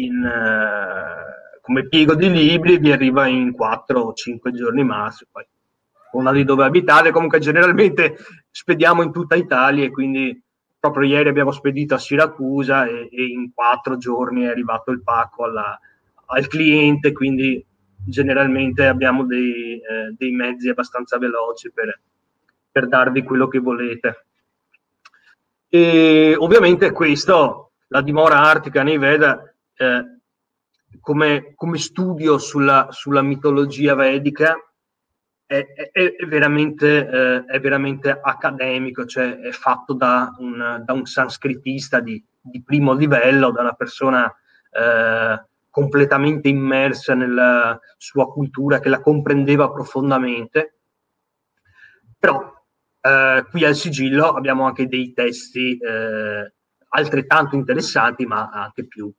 in, 0.00 0.24
eh, 0.24 1.60
come 1.60 1.86
piego 1.86 2.14
di 2.14 2.30
libri 2.30 2.78
vi 2.78 2.92
arriva 2.92 3.26
in 3.26 3.52
4 3.52 4.00
o 4.00 4.14
5 4.14 4.52
giorni 4.52 4.84
massimo, 4.84 5.28
poi 5.30 5.46
una 6.12 6.32
di 6.32 6.44
dove 6.44 6.64
abitate, 6.64 7.10
comunque 7.10 7.40
generalmente 7.40 8.16
spediamo 8.50 9.02
in 9.02 9.12
tutta 9.12 9.34
Italia 9.34 9.84
e 9.84 9.90
quindi 9.90 10.42
proprio 10.80 11.06
ieri 11.06 11.28
abbiamo 11.28 11.50
spedito 11.50 11.92
a 11.92 11.98
Siracusa 11.98 12.86
e, 12.86 13.10
e 13.12 13.22
in 13.26 13.52
4 13.52 13.98
giorni 13.98 14.44
è 14.44 14.48
arrivato 14.48 14.92
il 14.92 15.02
pacco 15.02 15.44
alla, 15.44 15.78
al 16.24 16.46
cliente, 16.46 17.12
quindi 17.12 17.62
generalmente 18.08 18.86
abbiamo 18.86 19.24
dei, 19.24 19.74
eh, 19.74 20.14
dei 20.16 20.32
mezzi 20.32 20.68
abbastanza 20.68 21.18
veloci 21.18 21.70
per, 21.70 22.00
per, 22.70 22.88
darvi 22.88 23.22
quello 23.22 23.48
che 23.48 23.58
volete. 23.58 24.26
E 25.68 26.34
ovviamente 26.38 26.90
questo, 26.92 27.72
la 27.88 28.00
dimora 28.00 28.40
artica 28.40 28.82
nei 28.82 28.96
Veda, 28.96 29.52
eh, 29.76 30.18
come, 31.00 31.52
come, 31.54 31.78
studio 31.78 32.38
sulla, 32.38 32.88
sulla, 32.90 33.20
mitologia 33.20 33.94
vedica, 33.94 34.56
è, 35.44 35.66
è, 35.66 35.90
è, 35.92 36.26
veramente, 36.26 37.06
eh, 37.06 37.44
è, 37.44 37.60
veramente, 37.60 38.18
accademico, 38.22 39.04
cioè 39.04 39.38
è 39.38 39.50
fatto 39.50 39.92
da 39.92 40.34
un, 40.38 40.82
da 40.84 40.92
un 40.94 41.04
sanscritista 41.04 42.00
di, 42.00 42.22
di, 42.40 42.62
primo 42.62 42.94
livello, 42.94 43.50
da 43.50 43.60
una 43.60 43.74
persona 43.74 44.34
eh, 44.70 45.47
completamente 45.78 46.48
immersa 46.48 47.14
nella 47.14 47.78
sua 47.96 48.26
cultura, 48.26 48.80
che 48.80 48.88
la 48.88 49.00
comprendeva 49.00 49.70
profondamente. 49.70 50.80
Però 52.18 52.52
eh, 53.00 53.46
qui 53.48 53.64
al 53.64 53.76
sigillo 53.76 54.30
abbiamo 54.30 54.66
anche 54.66 54.88
dei 54.88 55.12
testi 55.12 55.78
eh, 55.78 56.52
altrettanto 56.88 57.54
interessanti, 57.54 58.26
ma 58.26 58.50
anche 58.52 58.88
più, 58.88 59.12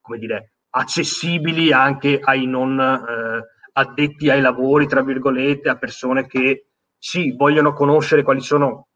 come 0.00 0.16
dire, 0.16 0.54
accessibili 0.70 1.70
anche 1.70 2.18
ai 2.18 2.46
non 2.46 2.80
eh, 2.80 3.44
addetti 3.74 4.30
ai 4.30 4.40
lavori, 4.40 4.86
tra 4.86 5.02
virgolette, 5.02 5.68
a 5.68 5.76
persone 5.76 6.26
che 6.26 6.68
sì, 6.96 7.34
vogliono 7.36 7.74
conoscere 7.74 8.22
quali 8.22 8.40
sono 8.40 8.88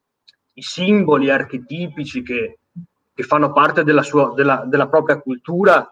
i 0.55 0.63
simboli 0.63 1.29
archetipici 1.29 2.23
che, 2.23 2.61
che 3.13 3.23
fanno 3.25 3.53
parte 3.53 3.85
della, 3.85 4.03
sua, 4.03 4.33
della, 4.33 4.65
della 4.67 4.89
propria 4.89 5.21
cultura 5.21 5.87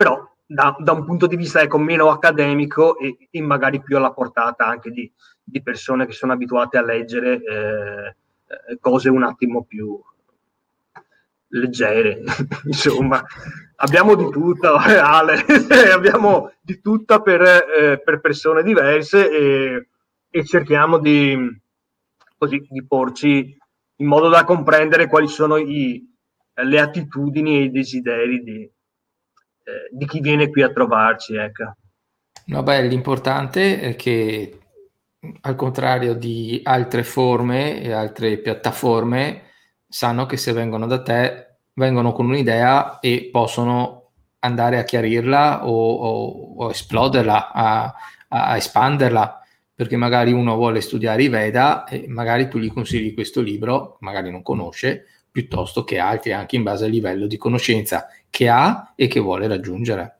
però 0.00 0.26
da, 0.46 0.74
da, 0.78 0.92
un 0.92 1.04
punto 1.04 1.26
di 1.26 1.36
vista 1.36 1.60
ecco, 1.60 1.76
meno 1.76 2.08
accademico 2.08 2.96
e, 2.96 3.28
e, 3.30 3.42
magari 3.42 3.82
più 3.82 3.98
alla 3.98 4.12
portata 4.12 4.64
anche 4.64 4.90
di, 4.90 5.12
di 5.44 5.60
persone 5.60 6.06
che 6.06 6.12
sono 6.12 6.32
abituate 6.32 6.78
a 6.78 6.82
leggere 6.82 7.34
eh, 7.34 8.78
cose 8.80 9.10
un 9.10 9.24
attimo 9.24 9.62
più 9.64 10.00
leggere. 11.48 12.22
Insomma, 12.64 13.22
abbiamo 13.76 14.14
di 14.14 14.26
tutto, 14.30 14.72
Ale, 14.80 15.44
abbiamo 15.92 16.50
di 16.62 16.80
tutto 16.80 17.20
per, 17.20 17.42
eh, 17.42 18.00
per 18.02 18.20
persone 18.20 18.62
diverse 18.62 19.30
e, 19.30 19.88
e 20.30 20.44
cerchiamo 20.46 20.96
di, 20.96 21.60
così, 22.38 22.66
di 22.70 22.86
porci 22.86 23.54
in 23.96 24.06
modo 24.06 24.30
da 24.30 24.44
comprendere 24.44 25.08
quali 25.08 25.28
sono 25.28 25.58
i, 25.58 26.02
le 26.54 26.80
attitudini 26.80 27.58
e 27.58 27.62
i 27.64 27.70
desideri 27.70 28.42
di, 28.42 28.70
eh, 29.62 29.88
di 29.90 30.06
chi 30.06 30.20
viene 30.20 30.48
qui 30.48 30.62
a 30.62 30.70
trovarci. 30.70 31.34
Ecco. 31.34 31.74
No, 32.46 32.62
beh, 32.62 32.82
l'importante 32.82 33.80
è 33.80 33.96
che 33.96 34.58
al 35.42 35.54
contrario 35.54 36.14
di 36.14 36.60
altre 36.62 37.04
forme 37.04 37.82
e 37.82 37.92
altre 37.92 38.38
piattaforme, 38.38 39.48
sanno 39.86 40.26
che 40.26 40.36
se 40.36 40.52
vengono 40.52 40.86
da 40.86 41.02
te 41.02 41.46
vengono 41.74 42.12
con 42.12 42.26
un'idea 42.26 42.98
e 43.00 43.28
possono 43.30 44.10
andare 44.40 44.78
a 44.78 44.84
chiarirla 44.84 45.66
o, 45.66 45.92
o, 45.92 46.54
o 46.56 46.70
esploderla, 46.70 47.52
a, 47.52 47.94
a, 48.28 48.56
espanderla, 48.56 49.42
perché 49.74 49.96
magari 49.96 50.32
uno 50.32 50.56
vuole 50.56 50.80
studiare 50.80 51.22
i 51.22 51.28
Veda 51.28 51.84
e 51.84 52.06
magari 52.08 52.48
tu 52.48 52.58
gli 52.58 52.72
consigli 52.72 53.14
questo 53.14 53.40
libro, 53.40 53.96
magari 54.00 54.30
non 54.30 54.42
conosce, 54.42 55.06
piuttosto 55.30 55.84
che 55.84 55.98
altri 55.98 56.32
anche 56.32 56.56
in 56.56 56.62
base 56.62 56.86
al 56.86 56.90
livello 56.90 57.26
di 57.26 57.36
conoscenza 57.36 58.08
che 58.30 58.48
ha 58.48 58.92
e 58.94 59.08
che 59.08 59.20
vuole 59.20 59.46
raggiungere. 59.48 60.18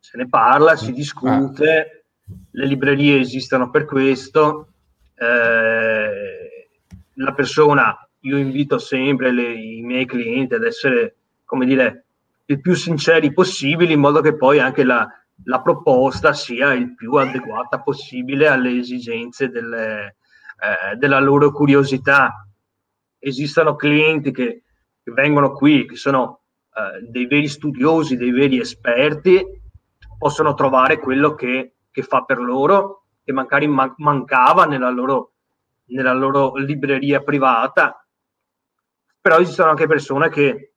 Se 0.00 0.16
ne 0.16 0.28
parla, 0.28 0.74
si 0.76 0.92
discute, 0.92 2.04
ah. 2.28 2.34
le 2.50 2.66
librerie 2.66 3.20
esistono 3.20 3.70
per 3.70 3.84
questo, 3.84 4.68
eh, 5.16 6.68
la 7.14 7.32
persona, 7.32 8.08
io 8.20 8.36
invito 8.36 8.78
sempre 8.78 9.30
le, 9.32 9.54
i 9.54 9.82
miei 9.82 10.06
clienti 10.06 10.54
ad 10.54 10.64
essere, 10.64 11.16
come 11.44 11.66
dire, 11.66 12.04
il 12.46 12.60
più 12.60 12.74
sinceri 12.74 13.32
possibili 13.32 13.92
in 13.92 14.00
modo 14.00 14.20
che 14.20 14.36
poi 14.36 14.58
anche 14.58 14.84
la, 14.84 15.06
la 15.44 15.60
proposta 15.60 16.32
sia 16.32 16.72
il 16.72 16.94
più 16.94 17.14
adeguata 17.14 17.80
possibile 17.80 18.48
alle 18.48 18.78
esigenze 18.78 19.48
delle, 19.48 20.16
eh, 20.60 20.96
della 20.96 21.20
loro 21.20 21.50
curiosità 21.50 22.46
esistono 23.18 23.74
clienti 23.74 24.32
che, 24.32 24.62
che 25.02 25.12
vengono 25.12 25.52
qui, 25.52 25.86
che 25.86 25.96
sono 25.96 26.40
eh, 26.40 26.43
dei 27.08 27.26
veri 27.26 27.48
studiosi, 27.48 28.16
dei 28.16 28.30
veri 28.30 28.58
esperti, 28.58 29.44
possono 30.18 30.54
trovare 30.54 30.98
quello 30.98 31.34
che, 31.34 31.74
che 31.90 32.02
fa 32.02 32.22
per 32.22 32.38
loro, 32.38 33.04
che 33.22 33.32
magari 33.32 33.66
man- 33.66 33.94
mancava 33.98 34.64
nella 34.64 34.90
loro, 34.90 35.32
nella 35.86 36.12
loro 36.12 36.56
libreria 36.56 37.22
privata. 37.22 38.04
Però 39.20 39.38
esistono 39.38 39.70
anche 39.70 39.86
persone 39.86 40.28
che 40.28 40.74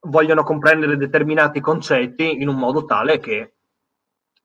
vogliono 0.00 0.42
comprendere 0.42 0.96
determinati 0.96 1.60
concetti 1.60 2.40
in 2.40 2.48
un 2.48 2.56
modo 2.56 2.84
tale 2.84 3.18
che 3.18 3.54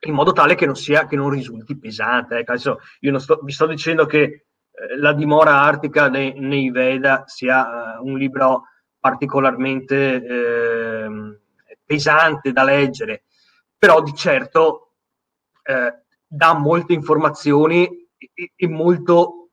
in 0.05 0.13
modo 0.13 0.33
tale 0.33 0.55
che 0.55 0.65
non 0.65 0.75
sia 0.75 1.05
che 1.05 1.15
non 1.15 1.29
risulti 1.29 1.77
pesante. 1.77 2.37
Ecco, 2.37 2.51
adesso 2.51 2.79
io 2.99 3.11
non 3.11 3.21
sto, 3.21 3.39
vi 3.41 3.51
sto 3.51 3.65
dicendo 3.67 4.05
che 4.05 4.19
eh, 4.21 4.97
la 4.97 5.13
dimora 5.13 5.61
artica 5.61 6.09
nei, 6.09 6.37
nei 6.39 6.71
Veda 6.71 7.23
sia 7.25 7.99
uh, 7.99 8.05
un 8.05 8.17
libro 8.17 8.63
particolarmente 9.03 10.25
eh, 10.25 11.37
pesante 11.83 12.53
da 12.53 12.63
leggere, 12.63 13.23
però 13.77 14.01
di 14.01 14.13
certo 14.13 14.93
eh, 15.61 16.03
dà 16.25 16.53
molte 16.53 16.93
informazioni 16.93 18.07
e, 18.17 18.53
e 18.55 18.67
molto 18.69 19.49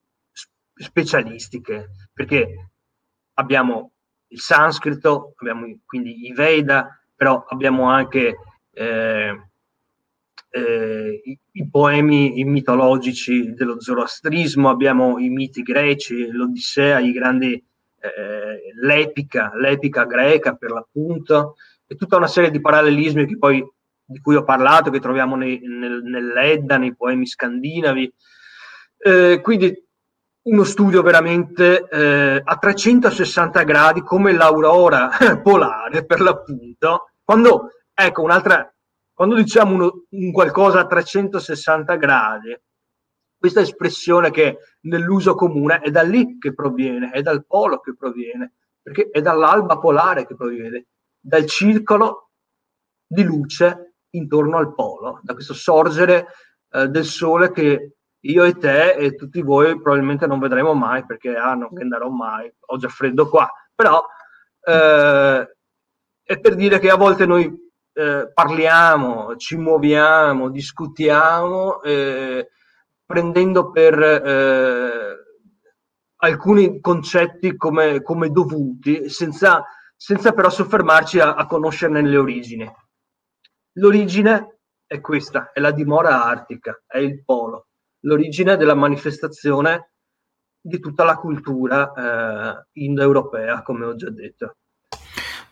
specialistiche, 0.73 1.91
perché 2.13 2.71
abbiamo 3.35 3.91
il 4.29 4.39
sanscrito, 4.39 5.35
abbiamo 5.39 5.67
quindi 5.85 6.29
i 6.29 6.33
Veda, 6.33 6.97
però 7.17 7.45
abbiamo 7.49 7.91
anche 7.91 8.37
eh, 8.71 9.51
eh, 10.51 11.21
i, 11.25 11.39
i, 11.51 11.69
poemi 11.69 12.45
mitologici 12.45 13.53
dello 13.53 13.81
zoroastrismo, 13.81 14.69
abbiamo 14.69 15.19
i 15.19 15.29
miti 15.29 15.63
greci, 15.63 16.31
l'Odissea, 16.31 17.01
i 17.01 17.11
grandi, 17.11 17.63
eh, 18.01 18.73
l'epica, 18.81 19.53
l'epica 19.55 20.05
greca 20.05 20.55
per 20.55 20.71
l'appunto, 20.71 21.57
e 21.87 21.97
tutta 21.97 22.17
una 22.17 22.29
serie 22.29 22.51
di 22.51 22.61
parallelismi 22.61 23.27
che 23.27 23.39
poi, 23.39 23.65
di 24.05 24.21
cui 24.21 24.37
ho 24.37 24.45
parlato, 24.45 24.91
che 24.91 25.01
troviamo 25.01 25.37
nei, 25.37 25.61
nel, 25.63 26.03
nell'Edda, 26.03 26.79
nei 26.79 26.95
poemi 26.95 27.27
scandinavi. 27.27 28.13
Eh, 28.99 29.41
quindi 29.43 29.75
uno 30.43 30.65
studio 30.65 31.03
veramente 31.03 31.87
eh, 31.89 32.41
a 32.43 32.57
360 32.57 33.63
gradi 33.65 34.03
come 34.03 34.33
l'aurora 34.33 35.11
polare 35.43 36.05
per 36.07 36.21
l'appunto. 36.21 37.11
Quando, 37.23 37.71
ecco, 37.93 38.23
un'altra, 38.23 38.73
quando 39.13 39.35
diciamo 39.35 39.75
uno, 39.75 40.05
un 40.11 40.33
qualcosa 40.33 40.81
a 40.81 40.87
360 40.87 41.95
gradi, 41.97 42.57
questa 43.41 43.63
espressione 43.63 44.31
che 44.31 44.59
nell'uso 44.81 45.35
comune 45.35 45.81
è 45.81 45.91
da 45.91 46.03
lì 46.03 46.37
che 46.39 46.53
proviene, 46.53 47.11
è 47.11 47.23
dal 47.23 47.47
polo 47.47 47.81
che 47.81 47.95
proviene, 47.97 48.53
perché 48.83 49.09
è 49.11 49.23
dall'alba 49.23 49.79
polare 49.79 50.27
che 50.27 50.37
proviene, 50.37 50.89
dal 51.19 51.47
circolo 51.47 52.33
di 53.07 53.23
luce 53.25 53.95
intorno 54.11 54.59
al 54.59 54.75
polo, 54.75 55.21
da 55.23 55.33
questo 55.33 55.55
sorgere 55.55 56.27
eh, 56.71 56.89
del 56.89 57.07
sole 57.07 57.51
che 57.51 57.95
io 58.21 58.45
e 58.45 58.59
te 58.59 58.93
e 58.93 59.15
tutti 59.15 59.41
voi 59.41 59.81
probabilmente 59.81 60.27
non 60.27 60.39
vedremo 60.39 60.75
mai 60.75 61.07
perché 61.07 61.35
ah, 61.35 61.55
non 61.55 61.71
andrò 61.81 62.11
mai, 62.11 62.53
ho 62.67 62.77
già 62.77 62.89
freddo 62.89 63.27
qua, 63.31 63.51
però 63.75 64.05
eh, 64.63 65.57
è 66.23 66.39
per 66.41 66.55
dire 66.57 66.79
che 66.79 66.91
a 66.91 66.97
volte 66.97 67.25
noi 67.25 67.51
eh, 67.95 68.31
parliamo, 68.35 69.35
ci 69.37 69.57
muoviamo, 69.57 70.51
discutiamo, 70.51 71.81
eh, 71.81 72.51
prendendo 73.11 73.73
per 73.73 74.01
eh, 74.01 75.17
alcuni 76.19 76.81
concetti 76.81 77.57
come, 77.57 78.03
come 78.03 78.31
dovuti, 78.31 79.09
senza, 79.09 79.65
senza, 79.97 80.31
però 80.31 80.49
soffermarci 80.49 81.19
a, 81.19 81.35
a 81.35 81.47
conoscerne 81.47 82.03
le 82.03 82.17
origini. 82.17 82.73
L'origine 83.79 84.61
è 84.87 85.01
questa, 85.01 85.51
è 85.53 85.59
la 85.59 85.73
dimora 85.73 86.25
artica, 86.25 86.81
è 86.87 86.99
il 86.99 87.25
polo 87.25 87.65
l'origine 88.03 88.57
della 88.57 88.75
manifestazione 88.75 89.93
di 90.63 90.79
tutta 90.79 91.05
la 91.05 91.17
cultura 91.17 91.93
eh, 91.93 92.67
indoeuropea, 92.73 93.63
come 93.63 93.87
ho 93.87 93.97
già 93.97 94.11
detto. 94.11 94.57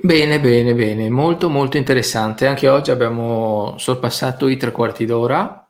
Bene, 0.01 0.39
bene, 0.39 0.75
bene, 0.75 1.11
molto 1.11 1.49
molto 1.49 1.77
interessante. 1.77 2.47
Anche 2.47 2.69
oggi 2.69 2.91
abbiamo 2.91 3.75
sorpassato 3.79 4.47
i 4.47 4.57
tre 4.57 4.71
quarti 4.71 5.05
d'ora. 5.07 5.68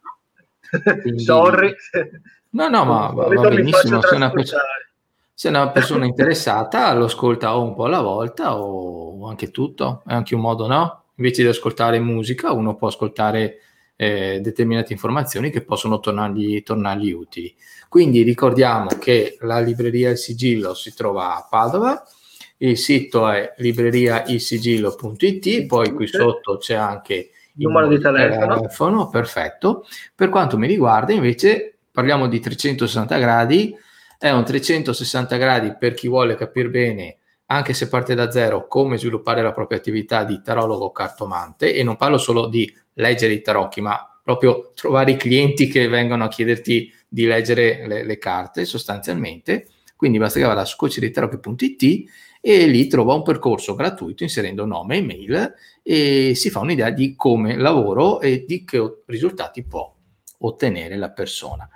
Quindi... 1.02 1.22
Sorry. 1.22 1.74
No, 2.50 2.68
no, 2.68 2.84
ma 2.84 3.08
va, 3.08 3.26
va 3.26 3.48
benissimo. 3.48 4.00
Se 4.00 4.14
una, 4.14 4.30
persona, 4.30 4.62
se 5.34 5.48
una 5.48 5.70
persona 5.70 6.06
interessata 6.06 6.92
lo 6.94 7.04
ascolta 7.04 7.56
o 7.56 7.62
un 7.62 7.74
po' 7.74 7.84
alla 7.84 8.00
volta 8.00 8.58
o 8.58 9.28
anche 9.28 9.50
tutto, 9.50 10.02
è 10.06 10.12
anche 10.12 10.34
un 10.34 10.40
modo, 10.40 10.66
no? 10.66 11.04
Invece 11.16 11.42
di 11.42 11.48
ascoltare 11.48 11.98
musica, 11.98 12.52
uno 12.52 12.76
può 12.76 12.88
ascoltare 12.88 13.58
eh, 13.96 14.38
determinate 14.40 14.92
informazioni 14.92 15.50
che 15.50 15.62
possono 15.62 15.98
tornargli, 15.98 16.62
tornargli 16.62 17.10
utili. 17.10 17.54
Quindi 17.88 18.22
ricordiamo 18.22 18.88
che 18.98 19.36
la 19.40 19.60
libreria 19.60 20.10
Il 20.10 20.18
Sigillo 20.18 20.74
si 20.74 20.94
trova 20.94 21.36
a 21.36 21.46
Padova, 21.48 22.02
il 22.58 22.78
sito 22.78 23.28
è 23.28 23.54
libreriaisigillo.it, 23.56 25.66
poi 25.66 25.92
qui 25.92 26.06
sotto 26.06 26.58
c'è 26.58 26.74
anche 26.74 27.30
numero 27.58 27.88
di 27.88 27.98
telefono. 27.98 28.56
telefono. 28.56 29.08
Perfetto. 29.08 29.86
Per 30.14 30.28
quanto 30.28 30.58
mi 30.58 30.66
riguarda, 30.66 31.12
invece, 31.12 31.78
parliamo 31.90 32.28
di 32.28 32.40
360 32.40 33.18
gradi, 33.18 33.76
è 34.18 34.30
un 34.30 34.44
360 34.44 35.36
gradi 35.36 35.76
per 35.78 35.94
chi 35.94 36.08
vuole 36.08 36.34
capire 36.34 36.68
bene, 36.68 37.16
anche 37.46 37.72
se 37.72 37.88
parte 37.88 38.14
da 38.14 38.30
zero, 38.30 38.66
come 38.66 38.98
sviluppare 38.98 39.42
la 39.42 39.52
propria 39.52 39.78
attività 39.78 40.24
di 40.24 40.40
tarologo 40.42 40.90
cartomante, 40.90 41.74
e 41.74 41.82
non 41.82 41.96
parlo 41.96 42.18
solo 42.18 42.46
di 42.46 42.72
leggere 42.94 43.32
i 43.32 43.40
tarocchi, 43.40 43.80
ma 43.80 44.20
proprio 44.22 44.72
trovare 44.74 45.12
i 45.12 45.16
clienti 45.16 45.68
che 45.68 45.88
vengono 45.88 46.24
a 46.24 46.28
chiederti 46.28 46.92
di 47.08 47.24
leggere 47.24 47.86
le, 47.86 48.04
le 48.04 48.18
carte 48.18 48.64
sostanzialmente. 48.64 49.68
Quindi 49.96 50.18
basta 50.18 50.38
che 50.38 50.46
vada 50.46 50.64
su 50.64 50.76
coachditarocchi.it 50.76 52.10
e 52.40 52.66
lì 52.66 52.86
trova 52.86 53.14
un 53.14 53.22
percorso 53.22 53.74
gratuito 53.74 54.22
inserendo 54.22 54.64
nome 54.64 54.98
e 54.98 55.02
mail 55.02 55.54
e 55.82 56.32
si 56.34 56.50
fa 56.50 56.60
un'idea 56.60 56.90
di 56.90 57.14
come 57.14 57.56
lavoro 57.56 58.20
e 58.20 58.44
di 58.46 58.64
che 58.64 59.02
risultati 59.06 59.64
può 59.64 59.94
ottenere 60.38 60.96
la 60.96 61.10
persona. 61.10 61.68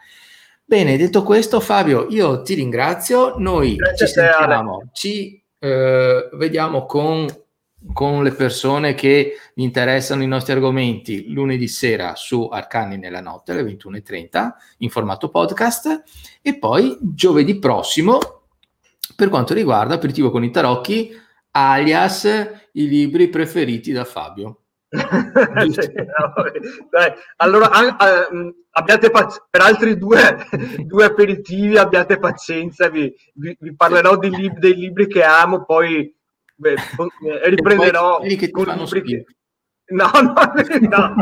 Bene, 0.64 0.96
detto 0.96 1.22
questo, 1.22 1.60
Fabio, 1.60 2.06
io 2.08 2.42
ti 2.42 2.54
ringrazio. 2.54 3.34
Noi 3.36 3.76
Grazie 3.76 4.06
ci 4.06 4.12
sentiamo, 4.12 4.88
ci 4.92 5.44
eh, 5.58 6.28
vediamo 6.32 6.86
con 6.86 7.26
con 7.92 8.22
le 8.22 8.32
persone 8.32 8.94
che 8.94 9.34
interessano 9.54 10.22
i 10.22 10.28
nostri 10.28 10.52
argomenti 10.52 11.32
lunedì 11.32 11.66
sera 11.66 12.14
su 12.14 12.48
Arcani 12.50 12.96
nella 12.96 13.20
notte 13.20 13.52
alle 13.52 13.62
21.30 13.62 14.50
in 14.78 14.90
formato 14.90 15.30
podcast 15.30 16.02
e 16.40 16.58
poi 16.58 16.96
giovedì 17.00 17.58
prossimo 17.58 18.41
per 19.22 19.30
quanto 19.30 19.54
riguarda 19.54 19.94
Aperitivo 19.94 20.32
con 20.32 20.42
i 20.42 20.50
Tarocchi 20.50 21.16
alias 21.52 22.24
i 22.72 22.88
libri 22.88 23.28
preferiti 23.28 23.92
da 23.92 24.04
Fabio. 24.04 24.62
Dai, 24.90 25.70
allora 27.36 27.68
uh, 27.68 28.52
abbiate 28.70 29.10
pazienza 29.10 29.46
per 29.48 29.60
altri 29.60 29.96
due, 29.96 30.44
due, 30.84 31.04
aperitivi 31.04 31.78
abbiate 31.78 32.18
pazienza 32.18 32.88
vi, 32.88 33.14
vi, 33.34 33.56
vi 33.60 33.76
parlerò 33.76 34.18
lib- 34.18 34.58
dei 34.58 34.74
libri 34.74 35.06
che 35.06 35.22
amo 35.22 35.64
poi 35.64 36.12
Beh, 36.56 36.72
eh, 36.72 37.48
riprenderò 37.48 38.18
quelli 38.18 38.34
che 38.34 38.50
ti 38.50 38.64
fanno 38.64 38.86
che... 38.86 39.24
No, 39.92 40.10
no, 40.20 40.34
no. 40.90 41.14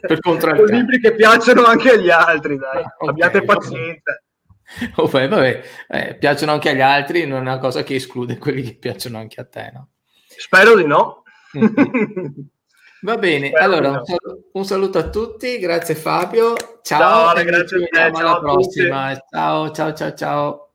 per 0.00 0.20
con 0.20 0.38
libri 0.64 0.98
che 0.98 1.14
piacciono 1.14 1.64
anche 1.64 1.90
agli 1.90 2.08
altri, 2.08 2.56
dai. 2.56 2.82
Ah, 2.82 2.94
okay, 2.96 3.08
abbiate 3.08 3.44
pazienza. 3.44 4.18
Beh, 5.10 5.28
vabbè, 5.28 5.62
eh, 5.88 6.14
piacciono 6.16 6.52
anche 6.52 6.70
agli 6.70 6.80
altri, 6.80 7.26
non 7.26 7.38
è 7.38 7.40
una 7.40 7.58
cosa 7.58 7.82
che 7.82 7.94
esclude 7.94 8.38
quelli 8.38 8.62
che 8.62 8.74
piacciono 8.74 9.18
anche 9.18 9.40
a 9.40 9.44
te, 9.44 9.70
no? 9.72 9.88
Spero 10.26 10.76
di 10.76 10.86
no. 10.86 11.22
Mm-hmm. 11.56 12.32
Va 13.00 13.16
bene, 13.16 13.48
Spero 13.48 13.64
allora 13.64 13.90
no. 13.90 14.02
un, 14.52 14.64
saluto, 14.64 14.98
a 14.98 15.08
tutti, 15.08 15.58
grazie 15.58 15.94
Fabio, 15.94 16.54
ciao, 16.82 17.32
ciao 17.32 17.44
grazie 17.44 17.84
a 17.84 18.10
te, 18.10 18.18
alla 18.18 18.38
prossima, 18.40 19.24
ciao 19.30 19.70
ciao 19.70 19.94
ciao 19.94 20.14
ciao. 20.14 20.67